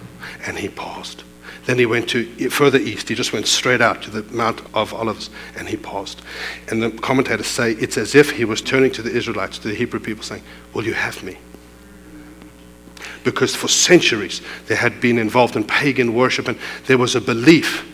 and 0.46 0.56
he 0.56 0.68
paused. 0.68 1.24
Then 1.64 1.80
he 1.80 1.84
went 1.84 2.08
to 2.10 2.48
further 2.48 2.78
east. 2.78 3.08
He 3.08 3.16
just 3.16 3.32
went 3.32 3.48
straight 3.48 3.80
out 3.80 4.02
to 4.02 4.10
the 4.12 4.22
Mount 4.32 4.62
of 4.72 4.94
Olives 4.94 5.30
and 5.56 5.68
he 5.68 5.76
paused. 5.76 6.22
And 6.70 6.80
the 6.80 6.92
commentators 6.92 7.48
say 7.48 7.72
it's 7.72 7.98
as 7.98 8.14
if 8.14 8.30
he 8.30 8.44
was 8.44 8.62
turning 8.62 8.92
to 8.92 9.02
the 9.02 9.10
Israelites, 9.10 9.58
to 9.58 9.66
the 9.66 9.74
Hebrew 9.74 9.98
people, 9.98 10.22
saying, 10.22 10.44
Will 10.74 10.84
you 10.84 10.94
have 10.94 11.24
me? 11.24 11.38
Because 13.24 13.56
for 13.56 13.66
centuries 13.66 14.42
they 14.68 14.76
had 14.76 15.00
been 15.00 15.18
involved 15.18 15.56
in 15.56 15.64
pagan 15.64 16.14
worship 16.14 16.46
and 16.46 16.56
there 16.86 16.98
was 16.98 17.16
a 17.16 17.20
belief 17.20 17.84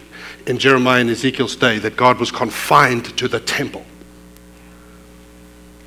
in 0.47 0.59
Jeremiah 0.59 1.01
and 1.01 1.11
Ezekiel's 1.11 1.57
day 1.57 1.79
that 1.79 1.97
God 1.97 2.19
was 2.19 2.31
confined 2.31 3.17
to 3.19 3.29
the 3.29 3.41
temple. 3.41 3.85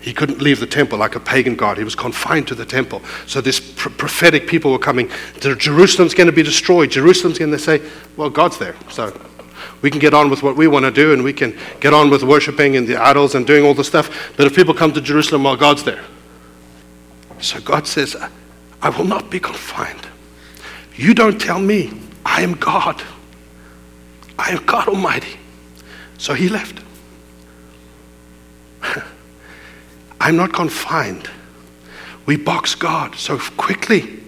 He 0.05 0.13
couldn't 0.13 0.39
leave 0.39 0.59
the 0.59 0.67
temple 0.67 0.99
like 0.99 1.15
a 1.15 1.19
pagan 1.19 1.55
god. 1.55 1.79
He 1.79 1.83
was 1.83 1.95
confined 1.95 2.47
to 2.49 2.55
the 2.55 2.65
temple. 2.65 3.01
So 3.25 3.41
this 3.41 3.59
pr- 3.59 3.89
prophetic 3.89 4.47
people 4.47 4.71
were 4.71 4.77
coming. 4.77 5.09
Jerusalem's 5.39 6.13
going 6.13 6.27
to 6.27 6.33
be 6.33 6.43
destroyed. 6.43 6.91
Jerusalem's 6.91 7.39
going 7.39 7.51
to 7.51 7.57
say, 7.57 7.81
well, 8.15 8.29
God's 8.29 8.59
there. 8.59 8.75
So 8.91 9.19
we 9.81 9.89
can 9.89 9.99
get 9.99 10.13
on 10.13 10.29
with 10.29 10.43
what 10.43 10.55
we 10.55 10.67
want 10.67 10.85
to 10.85 10.91
do 10.91 11.11
and 11.11 11.23
we 11.23 11.33
can 11.33 11.57
get 11.79 11.91
on 11.91 12.11
with 12.11 12.21
worshiping 12.21 12.75
and 12.75 12.87
the 12.87 12.97
idols 12.97 13.33
and 13.33 13.47
doing 13.47 13.65
all 13.65 13.73
the 13.73 13.83
stuff. 13.83 14.33
But 14.37 14.45
if 14.45 14.55
people 14.55 14.75
come 14.75 14.93
to 14.93 15.01
Jerusalem, 15.01 15.43
well, 15.43 15.55
God's 15.55 15.83
there. 15.83 16.03
So 17.39 17.59
God 17.59 17.87
says, 17.87 18.15
I 18.83 18.89
will 18.89 19.05
not 19.05 19.31
be 19.31 19.39
confined. 19.39 20.07
You 20.95 21.15
don't 21.15 21.41
tell 21.41 21.59
me. 21.59 21.99
I 22.23 22.41
am 22.41 22.53
God. 22.53 23.01
I 24.37 24.51
am 24.51 24.65
God 24.65 24.87
Almighty. 24.87 25.37
So 26.17 26.33
he 26.33 26.49
left. 26.49 26.81
I'm 30.19 30.35
not 30.35 30.53
confined. 30.53 31.29
We 32.25 32.37
box 32.37 32.75
God 32.75 33.15
so 33.15 33.37
quickly. 33.57 34.19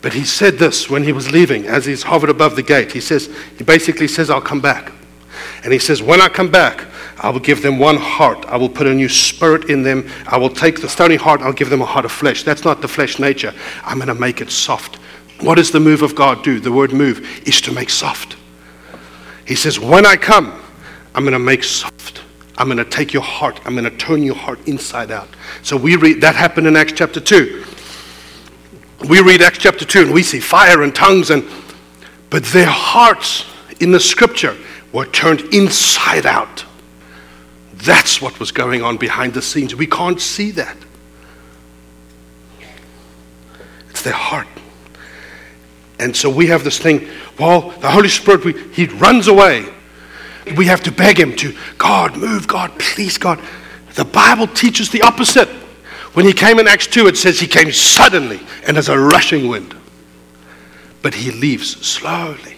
But 0.00 0.12
he 0.12 0.24
said 0.24 0.58
this 0.58 0.88
when 0.88 1.02
he 1.02 1.12
was 1.12 1.30
leaving, 1.30 1.66
as 1.66 1.84
he's 1.84 2.02
hovered 2.04 2.30
above 2.30 2.56
the 2.56 2.62
gate. 2.62 2.92
He 2.92 3.00
says, 3.00 3.34
he 3.56 3.64
basically 3.64 4.08
says, 4.08 4.30
I'll 4.30 4.40
come 4.40 4.60
back. 4.60 4.92
And 5.64 5.72
he 5.72 5.78
says, 5.78 6.02
When 6.02 6.20
I 6.20 6.28
come 6.28 6.50
back, 6.50 6.86
I 7.18 7.30
will 7.30 7.40
give 7.40 7.62
them 7.62 7.78
one 7.78 7.96
heart. 7.96 8.44
I 8.46 8.56
will 8.56 8.68
put 8.68 8.86
a 8.86 8.94
new 8.94 9.08
spirit 9.08 9.68
in 9.68 9.82
them. 9.82 10.08
I 10.26 10.36
will 10.36 10.50
take 10.50 10.80
the 10.80 10.88
stony 10.88 11.16
heart, 11.16 11.40
I'll 11.40 11.52
give 11.52 11.70
them 11.70 11.82
a 11.82 11.86
heart 11.86 12.04
of 12.04 12.12
flesh. 12.12 12.44
That's 12.44 12.64
not 12.64 12.80
the 12.80 12.88
flesh 12.88 13.18
nature. 13.18 13.52
I'm 13.84 13.98
going 13.98 14.08
to 14.08 14.14
make 14.14 14.40
it 14.40 14.50
soft. 14.50 14.96
What 15.40 15.56
does 15.56 15.70
the 15.70 15.80
move 15.80 16.02
of 16.02 16.14
God 16.14 16.42
do? 16.42 16.60
The 16.60 16.72
word 16.72 16.92
move 16.92 17.46
is 17.46 17.60
to 17.62 17.72
make 17.72 17.90
soft. 17.90 18.37
He 19.48 19.54
says, 19.54 19.80
When 19.80 20.04
I 20.04 20.16
come, 20.16 20.62
I'm 21.14 21.24
going 21.24 21.32
to 21.32 21.38
make 21.38 21.64
soft. 21.64 22.22
I'm 22.58 22.66
going 22.66 22.76
to 22.76 22.84
take 22.84 23.14
your 23.14 23.22
heart. 23.22 23.60
I'm 23.64 23.72
going 23.72 23.90
to 23.90 23.96
turn 23.96 24.22
your 24.22 24.34
heart 24.34 24.60
inside 24.68 25.10
out. 25.10 25.28
So 25.62 25.76
we 25.76 25.96
read 25.96 26.20
that 26.20 26.34
happened 26.34 26.66
in 26.66 26.76
Acts 26.76 26.92
chapter 26.92 27.18
2. 27.18 27.64
We 29.08 29.22
read 29.22 29.40
Acts 29.40 29.58
chapter 29.58 29.84
2 29.84 30.02
and 30.02 30.12
we 30.12 30.22
see 30.22 30.40
fire 30.40 30.82
and 30.82 30.94
tongues 30.94 31.30
and 31.30 31.48
but 32.30 32.44
their 32.44 32.66
hearts 32.66 33.46
in 33.80 33.90
the 33.90 34.00
scripture 34.00 34.54
were 34.92 35.06
turned 35.06 35.40
inside 35.54 36.26
out. 36.26 36.64
That's 37.72 38.20
what 38.20 38.38
was 38.38 38.52
going 38.52 38.82
on 38.82 38.98
behind 38.98 39.32
the 39.32 39.40
scenes. 39.40 39.74
We 39.74 39.86
can't 39.86 40.20
see 40.20 40.50
that. 40.50 40.76
It's 43.88 44.02
their 44.02 44.12
heart. 44.12 44.48
And 45.98 46.14
so 46.14 46.28
we 46.30 46.46
have 46.46 46.64
this 46.64 46.78
thing, 46.78 47.08
well, 47.38 47.70
the 47.80 47.90
Holy 47.90 48.08
Spirit, 48.08 48.44
we, 48.44 48.52
he 48.72 48.86
runs 48.86 49.28
away 49.28 49.68
we 50.56 50.66
have 50.66 50.82
to 50.82 50.92
beg 50.92 51.18
him 51.18 51.34
to, 51.36 51.54
God, 51.76 52.16
move, 52.16 52.46
God, 52.46 52.72
please, 52.78 53.18
God. 53.18 53.40
The 53.94 54.04
Bible 54.04 54.46
teaches 54.46 54.90
the 54.90 55.02
opposite. 55.02 55.48
When 56.14 56.24
he 56.24 56.32
came 56.32 56.58
in 56.58 56.66
Acts 56.66 56.86
2, 56.86 57.06
it 57.06 57.16
says 57.16 57.38
he 57.38 57.46
came 57.46 57.72
suddenly 57.72 58.40
and 58.66 58.76
as 58.76 58.88
a 58.88 58.98
rushing 58.98 59.48
wind. 59.48 59.74
But 61.02 61.14
he 61.14 61.30
leaves 61.30 61.86
slowly 61.86 62.56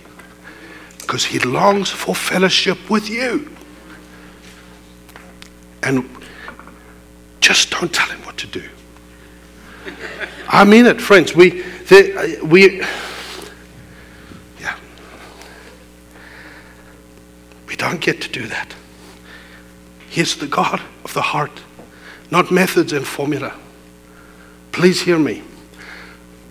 because 0.99 1.24
he 1.24 1.39
longs 1.41 1.91
for 1.91 2.14
fellowship 2.14 2.89
with 2.89 3.09
you. 3.09 3.51
And 5.83 6.09
just 7.41 7.70
don't 7.70 7.93
tell 7.93 8.09
him 8.09 8.20
what 8.24 8.37
to 8.39 8.47
do. 8.47 8.62
I, 10.49 10.64
mean 10.64 10.87
it, 10.87 11.01
friends. 11.01 11.35
We, 11.35 11.62
the, 11.62 12.41
uh, 12.43 12.45
we, 12.45 12.83
We 17.70 17.76
don't 17.76 18.00
get 18.00 18.20
to 18.22 18.28
do 18.28 18.48
that. 18.48 18.74
He's 20.08 20.36
the 20.36 20.48
God 20.48 20.82
of 21.04 21.14
the 21.14 21.22
heart, 21.22 21.62
not 22.28 22.50
methods 22.50 22.92
and 22.92 23.06
formula. 23.06 23.54
Please 24.72 25.02
hear 25.02 25.20
me. 25.20 25.44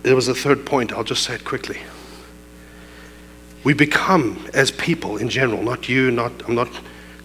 There 0.03 0.15
was 0.15 0.29
a 0.29 0.33
third 0.33 0.65
point. 0.65 0.93
I'll 0.93 1.03
just 1.03 1.23
say 1.23 1.35
it 1.35 1.43
quickly. 1.43 1.77
We 3.65 3.73
become, 3.73 4.47
as 4.53 4.71
people 4.71 5.17
in 5.17 5.27
general, 5.27 5.61
not 5.61 5.89
you, 5.89 6.09
not, 6.09 6.31
I'm 6.47 6.55
not, 6.55 6.69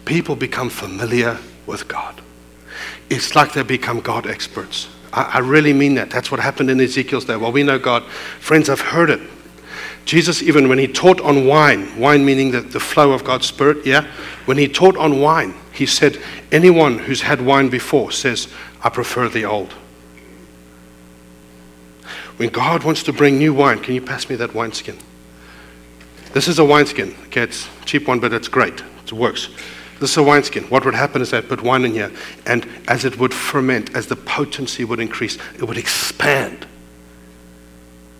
people 0.03 0.35
become 0.35 0.69
familiar 0.69 1.39
with 1.65 1.87
God. 1.87 2.21
It's 3.09 3.33
like 3.33 3.53
they 3.53 3.63
become 3.63 4.01
God 4.01 4.27
experts. 4.27 4.89
I, 5.13 5.35
I 5.35 5.39
really 5.39 5.71
mean 5.71 5.95
that. 5.95 6.09
That's 6.09 6.29
what 6.29 6.41
happened 6.41 6.69
in 6.69 6.81
Ezekiel's 6.81 7.23
day. 7.23 7.37
Well, 7.37 7.53
we 7.53 7.63
know 7.63 7.79
God. 7.79 8.03
Friends, 8.41 8.67
I've 8.67 8.81
heard 8.81 9.09
it. 9.09 9.21
Jesus, 10.05 10.43
even 10.43 10.69
when 10.69 10.77
he 10.77 10.87
taught 10.87 11.19
on 11.21 11.47
wine, 11.47 11.99
wine 11.99 12.23
meaning 12.23 12.51
the, 12.51 12.61
the 12.61 12.79
flow 12.79 13.11
of 13.11 13.23
God's 13.23 13.47
Spirit, 13.47 13.85
yeah? 13.85 14.05
When 14.45 14.57
he 14.57 14.67
taught 14.67 14.95
on 14.97 15.19
wine, 15.19 15.55
he 15.73 15.87
said, 15.87 16.21
anyone 16.51 16.99
who's 16.99 17.21
had 17.21 17.41
wine 17.41 17.69
before 17.69 18.11
says, 18.11 18.47
I 18.83 18.89
prefer 18.89 19.27
the 19.29 19.45
old. 19.45 19.73
When 22.37 22.49
God 22.49 22.83
wants 22.83 23.01
to 23.03 23.13
bring 23.13 23.39
new 23.39 23.53
wine, 23.53 23.79
can 23.79 23.95
you 23.95 24.01
pass 24.01 24.29
me 24.29 24.35
that 24.35 24.53
wineskin? 24.53 24.97
This 26.33 26.47
is 26.47 26.59
a 26.59 26.65
wineskin. 26.65 27.15
Okay, 27.25 27.41
it's 27.41 27.67
cheap 27.85 28.07
one, 28.07 28.19
but 28.19 28.31
it's 28.31 28.47
great. 28.47 28.83
It 29.05 29.13
works. 29.13 29.49
This 29.99 30.11
is 30.11 30.17
a 30.17 30.23
wineskin. 30.23 30.65
What 30.65 30.85
would 30.85 30.93
happen 30.93 31.21
is 31.21 31.33
I'd 31.33 31.47
put 31.47 31.63
wine 31.63 31.85
in 31.85 31.93
here, 31.93 32.11
and 32.45 32.67
as 32.87 33.05
it 33.05 33.17
would 33.17 33.33
ferment, 33.33 33.95
as 33.95 34.07
the 34.07 34.17
potency 34.17 34.83
would 34.83 34.99
increase, 34.99 35.37
it 35.55 35.63
would 35.63 35.77
expand. 35.77 36.67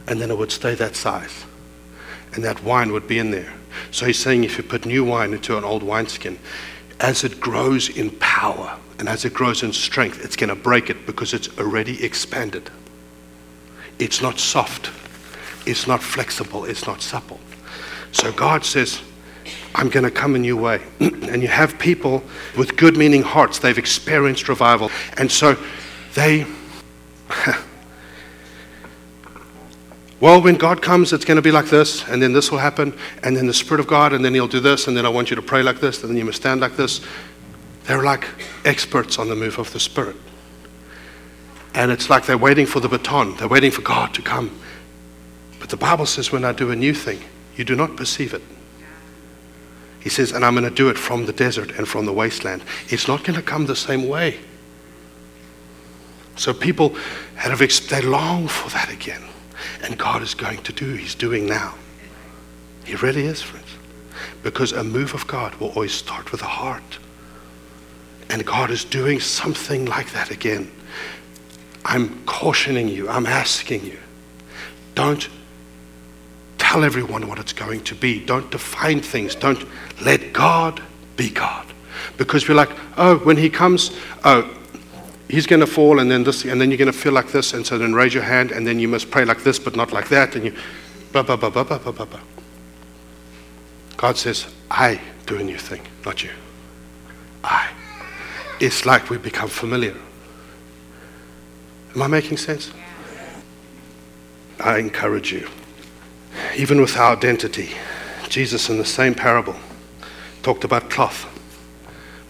And 0.08 0.20
then 0.20 0.32
it 0.32 0.38
would 0.38 0.52
stay 0.52 0.76
that 0.76 0.96
size. 0.96 1.46
And 2.36 2.44
that 2.44 2.64
wine 2.64 2.92
would 2.92 3.08
be 3.08 3.18
in 3.18 3.32
there. 3.32 3.54
So 3.92 4.06
he's 4.06 4.20
saying 4.20 4.44
if 4.44 4.58
you 4.58 4.64
put 4.64 4.86
new 4.86 5.04
wine 5.04 5.34
into 5.34 5.58
an 5.58 5.64
old 5.64 5.84
wineskin, 5.84 6.38
as 7.00 7.24
it 7.24 7.40
grows 7.40 7.90
in 7.90 8.12
power 8.12 8.78
and 9.00 9.10
as 9.10 9.26
it 9.26 9.34
grows 9.34 9.64
in 9.64 9.74
strength, 9.74 10.24
it's 10.24 10.36
going 10.36 10.50
to 10.50 10.56
break 10.56 10.90
it 10.90 11.06
because 11.06 11.34
it's 11.34 11.58
already 11.58 12.04
expanded. 12.04 12.70
It's 14.00 14.22
not 14.22 14.40
soft, 14.40 14.92
it's 15.66 15.88
not 15.88 16.04
flexible, 16.04 16.66
it's 16.66 16.86
not 16.86 17.02
supple. 17.02 17.40
So 18.12 18.32
God 18.32 18.64
says, 18.64 19.02
I'm 19.74 19.90
going 19.90 20.06
to 20.06 20.12
come 20.12 20.36
a 20.36 20.40
new 20.40 20.58
way. 20.58 20.82
and 21.00 21.42
you 21.42 21.50
have 21.50 21.78
people 21.80 22.24
with 22.58 22.78
good 22.78 22.96
meaning 22.96 23.22
hearts. 23.22 23.60
They've 23.60 23.78
experienced 23.78 24.48
revival. 24.48 24.90
And 25.18 25.30
so 25.32 25.58
they, 26.14 26.46
well, 30.22 30.42
when 30.42 30.56
God 30.56 30.82
comes, 30.82 31.12
it's 31.12 31.26
going 31.26 31.36
to 31.36 31.42
be 31.42 31.52
like 31.52 31.66
this, 31.66 32.08
and 32.08 32.22
then 32.22 32.32
this 32.32 32.50
will 32.50 32.60
happen, 32.60 32.98
and 33.24 33.36
then 33.36 33.48
the 33.48 33.54
Spirit 33.54 33.82
of 33.82 33.88
God, 33.88 34.14
and 34.14 34.24
then 34.24 34.34
He'll 34.34 34.48
do 34.48 34.62
this, 34.62 34.88
and 34.88 34.96
then 34.96 35.06
I 35.06 35.10
want 35.10 35.30
you 35.30 35.36
to 35.36 35.42
pray 35.42 35.62
like 35.62 35.80
this, 35.80 36.02
and 36.02 36.10
then 36.10 36.18
you 36.18 36.26
must 36.26 36.40
stand 36.40 36.62
like 36.62 36.78
this. 36.78 37.02
They're 37.84 38.04
like 38.04 38.28
experts 38.64 39.20
on 39.20 39.28
the 39.28 39.36
move 39.36 39.60
of 39.60 39.72
the 39.74 39.80
Spirit. 39.80 40.16
And 41.74 41.92
it's 41.92 42.10
like 42.10 42.26
they're 42.26 42.38
waiting 42.38 42.66
for 42.66 42.80
the 42.80 42.88
baton, 42.88 43.36
they're 43.36 43.50
waiting 43.50 43.72
for 43.72 43.82
God 43.82 44.14
to 44.14 44.22
come. 44.22 44.58
But 45.60 45.70
the 45.70 45.78
Bible 45.78 46.06
says 46.06 46.32
when 46.32 46.46
I 46.46 46.54
do 46.54 46.72
a 46.72 46.76
new 46.76 46.94
thing, 46.94 47.20
you 47.58 47.66
do 47.66 47.76
not 47.76 47.98
perceive 47.98 48.34
it. 48.34 48.42
He 50.00 50.10
says, 50.10 50.32
and 50.32 50.46
I'm 50.46 50.54
going 50.54 50.70
to 50.70 50.70
do 50.70 50.90
it 50.90 50.98
from 50.98 51.26
the 51.26 51.34
desert 51.34 51.72
and 51.72 51.88
from 51.88 52.06
the 52.06 52.14
wasteland. 52.14 52.64
It's 52.90 53.08
not 53.08 53.24
going 53.24 53.36
to 53.38 53.42
come 53.42 53.66
the 53.66 53.76
same 53.76 54.08
way. 54.08 54.40
So 56.36 56.54
people 56.54 56.96
have 57.36 57.60
they 57.90 58.02
long 58.02 58.48
for 58.48 58.70
that 58.70 58.92
again. 58.92 59.24
And 59.86 60.00
God 60.00 60.24
is 60.24 60.34
going 60.34 60.64
to 60.64 60.74
do, 60.74 60.94
He's 60.94 61.14
doing 61.14 61.46
now. 61.46 61.76
He 62.86 62.96
really 62.96 63.26
is, 63.26 63.42
friends. 63.42 63.68
Because 64.42 64.72
a 64.72 64.84
move 64.84 65.14
of 65.14 65.28
God 65.28 65.54
will 65.56 65.70
always 65.70 65.94
start 65.94 66.32
with 66.32 66.42
a 66.42 66.48
heart. 66.48 66.98
And 68.32 68.44
God 68.44 68.72
is 68.72 68.84
doing 68.84 69.20
something 69.20 69.86
like 69.86 70.12
that 70.14 70.32
again. 70.32 70.72
I'm 71.86 72.26
cautioning 72.26 72.88
you, 72.88 73.08
I'm 73.08 73.28
asking 73.28 73.86
you. 73.86 74.00
Don't 74.96 75.30
tell 76.58 76.84
everyone 76.84 77.28
what 77.28 77.38
it's 77.38 77.54
going 77.54 77.84
to 77.84 77.96
be. 77.96 78.26
Don't 78.26 78.50
define 78.50 79.02
things. 79.02 79.36
Don't 79.36 79.64
let 80.02 80.34
God 80.34 80.82
be 81.16 81.30
God. 81.30 81.68
Because 82.18 82.50
we're 82.50 82.56
like, 82.56 82.72
oh, 82.98 83.18
when 83.20 83.38
he 83.38 83.52
comes, 83.52 83.96
oh, 84.24 84.50
he's 85.30 85.48
going 85.48 85.60
to 85.60 85.68
fall, 85.68 86.00
and 86.00 86.10
then 86.10 86.24
this, 86.24 86.46
and 86.46 86.60
then 86.60 86.70
you're 86.72 86.78
going 86.78 86.92
to 86.92 86.98
feel 86.98 87.14
like 87.14 87.32
this, 87.32 87.54
and 87.54 87.66
so 87.66 87.78
then 87.78 87.94
raise 87.94 88.14
your 88.14 88.24
hand, 88.24 88.52
and 88.52 88.66
then 88.66 88.80
you 88.80 88.88
must 88.88 89.12
pray 89.12 89.26
like 89.26 89.44
this, 89.44 89.60
but 89.60 89.76
not 89.76 89.92
like 89.92 90.10
that, 90.10 90.36
and 90.36 90.46
you, 90.46 90.54
blah, 91.12 91.24
blah, 91.24 91.36
blah, 91.36 91.50
blah, 91.50 91.64
blah, 91.64 91.78
blah, 91.78 92.06
blah. 92.06 92.20
God 93.98 94.18
says, 94.18 94.48
I 94.70 95.00
do 95.26 95.38
a 95.38 95.44
new 95.44 95.58
thing, 95.58 95.82
not 96.06 96.24
you. 96.24 96.32
I. 97.44 97.70
It's 98.60 98.86
like 98.86 99.10
we 99.10 99.18
become 99.18 99.50
familiar. 99.50 99.96
Am 101.94 102.02
I 102.02 102.08
making 102.08 102.38
sense? 102.38 102.72
I 104.60 104.80
encourage 104.80 105.32
you 105.32 105.48
even 106.58 106.82
with 106.82 106.98
our 106.98 107.16
identity. 107.16 107.70
Jesus, 108.30 108.70
in 108.70 108.78
the 108.78 108.86
same 108.86 109.14
parable, 109.14 109.56
talked 110.44 110.64
about 110.64 110.90
cloth. 110.90 111.32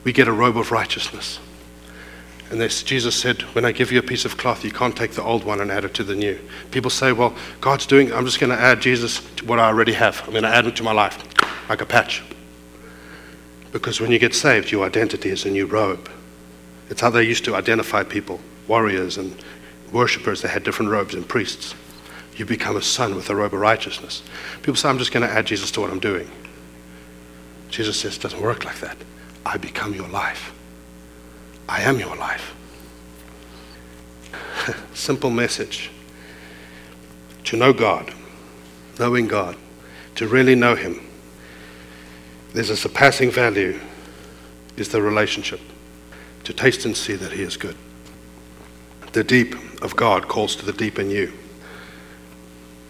We 0.03 0.13
get 0.13 0.27
a 0.27 0.31
robe 0.31 0.57
of 0.57 0.71
righteousness. 0.71 1.39
And 2.51 2.61
this, 2.61 2.83
Jesus 2.83 3.15
said, 3.15 3.41
When 3.53 3.65
I 3.65 3.71
give 3.71 3.91
you 3.91 3.99
a 3.99 4.03
piece 4.03 4.25
of 4.25 4.37
cloth, 4.37 4.63
you 4.63 4.71
can't 4.71 4.95
take 4.95 5.11
the 5.11 5.23
old 5.23 5.43
one 5.43 5.61
and 5.61 5.71
add 5.71 5.85
it 5.85 5.93
to 5.95 6.03
the 6.03 6.15
new. 6.15 6.39
People 6.71 6.91
say, 6.91 7.11
Well, 7.11 7.33
God's 7.61 7.85
doing, 7.85 8.13
I'm 8.13 8.25
just 8.25 8.39
going 8.39 8.51
to 8.51 8.59
add 8.59 8.81
Jesus 8.81 9.21
to 9.37 9.45
what 9.45 9.59
I 9.59 9.67
already 9.67 9.93
have. 9.93 10.21
I'm 10.25 10.31
going 10.31 10.43
to 10.43 10.49
add 10.49 10.65
it 10.67 10.75
to 10.77 10.83
my 10.83 10.91
life, 10.91 11.23
like 11.69 11.81
a 11.81 11.85
patch. 11.85 12.23
Because 13.71 13.99
when 13.99 14.11
you 14.11 14.19
get 14.19 14.33
saved, 14.33 14.71
your 14.71 14.85
identity 14.85 15.29
is 15.29 15.45
a 15.45 15.49
new 15.49 15.65
robe. 15.65 16.09
It's 16.89 17.01
how 17.01 17.09
they 17.09 17.23
used 17.23 17.45
to 17.45 17.55
identify 17.55 18.03
people 18.03 18.39
warriors 18.67 19.17
and 19.17 19.35
worshippers, 19.91 20.41
they 20.41 20.47
had 20.47 20.63
different 20.63 20.91
robes, 20.91 21.13
and 21.13 21.27
priests 21.27 21.75
you 22.35 22.45
become 22.45 22.75
a 22.75 22.81
son 22.81 23.15
with 23.15 23.29
a 23.29 23.35
robe 23.35 23.53
of 23.53 23.59
righteousness. 23.59 24.21
People 24.57 24.75
say, 24.75 24.89
I'm 24.89 24.97
just 24.97 25.11
going 25.11 25.27
to 25.27 25.33
add 25.33 25.45
Jesus 25.45 25.71
to 25.71 25.81
what 25.81 25.89
I'm 25.89 25.99
doing. 25.99 26.29
Jesus 27.69 27.99
says, 27.99 28.17
it 28.17 28.21
doesn't 28.21 28.41
work 28.41 28.65
like 28.65 28.79
that. 28.79 28.97
I 29.45 29.57
become 29.57 29.93
your 29.93 30.07
life. 30.09 30.53
I 31.68 31.82
am 31.82 31.99
your 31.99 32.16
life. 32.16 32.55
Simple 34.93 35.30
message. 35.30 35.91
To 37.45 37.57
know 37.57 37.74
God, 37.74 38.13
knowing 38.99 39.28
God, 39.28 39.55
to 40.16 40.28
really 40.28 40.55
know 40.55 40.76
Him, 40.76 41.01
there's 42.53 42.70
a 42.70 42.78
surpassing 42.78 43.30
value 43.30 43.80
is 44.78 44.89
the 44.89 45.01
relationship. 45.01 45.59
To 46.45 46.53
taste 46.53 46.86
and 46.86 46.95
see 46.95 47.13
that 47.16 47.32
He 47.32 47.41
is 47.41 47.57
good. 47.57 47.76
The 49.13 49.24
deep 49.24 49.55
of 49.82 49.95
God 49.95 50.28
calls 50.28 50.55
to 50.57 50.66
the 50.66 50.74
deep 50.74 50.99
in 50.99 51.09
you. 51.09 51.32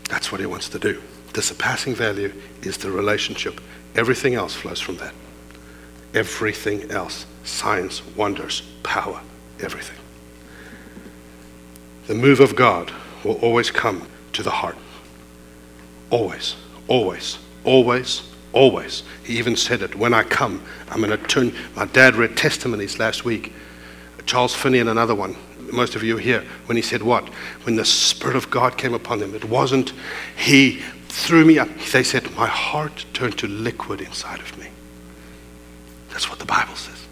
That's 0.10 0.32
what 0.32 0.40
he 0.40 0.48
wants 0.48 0.70
to 0.70 0.80
do. 0.80 1.02
The 1.34 1.42
surpassing 1.42 1.96
value 1.96 2.34
is 2.62 2.78
the 2.78 2.92
relationship. 2.92 3.60
Everything 3.96 4.36
else 4.36 4.54
flows 4.54 4.80
from 4.80 4.98
that. 4.98 5.14
Everything 6.14 6.90
else 6.92 7.26
science, 7.46 8.06
wonders, 8.16 8.62
power, 8.84 9.22
everything. 9.60 9.98
The 12.08 12.16
move 12.16 12.40
of 12.40 12.56
God 12.56 12.92
will 13.24 13.36
always 13.36 13.72
come 13.72 14.08
to 14.34 14.44
the 14.44 14.52
heart. 14.52 14.78
Always, 16.10 16.56
always, 16.88 17.40
always, 17.64 18.30
always. 18.54 19.04
He 19.24 19.38
even 19.38 19.56
said 19.56 19.82
it 19.82 19.96
when 19.96 20.14
I 20.14 20.24
come, 20.24 20.64
I'm 20.90 21.02
going 21.02 21.18
to 21.18 21.28
turn. 21.28 21.54
My 21.76 21.86
dad 21.86 22.16
read 22.16 22.36
testimonies 22.38 23.00
last 23.00 23.26
week. 23.26 23.54
Charles 24.26 24.56
Finney 24.56 24.80
and 24.80 24.90
another 24.90 25.16
one 25.16 25.36
most 25.72 25.96
of 25.96 26.04
you 26.04 26.18
here, 26.18 26.44
when 26.66 26.76
he 26.76 26.82
said 26.82 27.02
what? 27.02 27.28
When 27.64 27.76
the 27.76 27.86
Spirit 27.86 28.36
of 28.36 28.50
God 28.50 28.78
came 28.78 28.94
upon 28.94 29.20
them, 29.20 29.36
it 29.36 29.46
wasn't 29.46 29.94
he 30.36 30.82
threw 31.10 31.46
me 31.46 31.60
up. 31.60 31.70
They 31.92 32.04
said, 32.04 32.32
My 32.36 32.48
heart 32.48 33.06
turned 33.14 33.38
to 33.40 33.48
liquid 33.48 34.02
inside 34.02 34.40
of 34.40 34.58
me. 34.58 34.68
That's 36.10 36.30
what 36.30 36.40
the 36.40 36.46
Bible 36.46 36.76
says. 36.76 37.05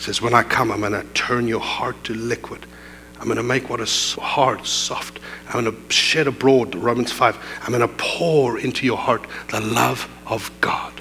It 0.00 0.04
says, 0.04 0.22
When 0.22 0.32
I 0.32 0.42
come, 0.42 0.72
I'm 0.72 0.80
going 0.80 0.92
to 0.92 1.04
turn 1.12 1.46
your 1.46 1.60
heart 1.60 2.04
to 2.04 2.14
liquid. 2.14 2.64
I'm 3.18 3.26
going 3.26 3.36
to 3.36 3.42
make 3.42 3.68
what 3.68 3.80
is 3.80 4.14
hard 4.14 4.66
soft. 4.66 5.20
I'm 5.48 5.62
going 5.62 5.76
to 5.76 5.92
shed 5.92 6.26
abroad, 6.26 6.74
Romans 6.74 7.12
5. 7.12 7.36
I'm 7.64 7.68
going 7.68 7.86
to 7.86 7.94
pour 7.98 8.58
into 8.58 8.86
your 8.86 8.96
heart 8.96 9.26
the 9.50 9.60
love 9.60 10.08
of 10.26 10.50
God 10.62 10.94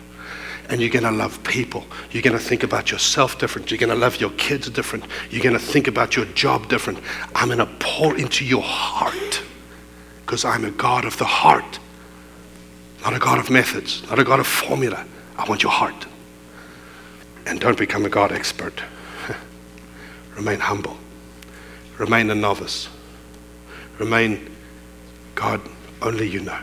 and 0.67 0.81
you're 0.81 0.89
going 0.89 1.05
to 1.05 1.11
love 1.11 1.41
people. 1.45 1.85
You're 2.11 2.21
going 2.21 2.37
to 2.37 2.43
think 2.43 2.61
about 2.61 2.91
yourself 2.91 3.39
different. 3.39 3.71
You're 3.71 3.77
going 3.77 3.89
to 3.89 3.95
love 3.95 4.19
your 4.19 4.31
kids 4.31 4.69
different. 4.69 5.05
You're 5.31 5.41
going 5.41 5.57
to 5.57 5.65
think 5.65 5.87
about 5.87 6.17
your 6.17 6.25
job 6.25 6.67
different. 6.67 6.99
I'm 7.33 7.47
going 7.47 7.59
to 7.59 7.69
pour 7.79 8.17
into 8.17 8.43
your 8.43 8.61
heart 8.61 9.41
because 10.25 10.43
I'm 10.43 10.65
a 10.65 10.71
God 10.71 11.05
of 11.05 11.17
the 11.17 11.25
heart, 11.25 11.79
not 13.01 13.15
a 13.15 13.19
God 13.19 13.39
of 13.39 13.49
methods, 13.49 14.03
not 14.09 14.19
a 14.19 14.25
God 14.25 14.41
of 14.41 14.45
formula. 14.45 15.05
I 15.37 15.47
want 15.47 15.63
your 15.63 15.71
heart. 15.71 16.05
And 17.49 17.59
don't 17.59 17.79
become 17.79 18.05
a 18.05 18.09
God 18.09 18.31
expert. 18.31 18.83
Remain 20.35 20.59
humble. 20.59 20.97
Remain 21.97 22.29
a 22.29 22.35
novice. 22.35 22.87
remain 23.97 24.55
God, 25.33 25.59
only 25.99 26.29
you 26.29 26.41
know. 26.41 26.59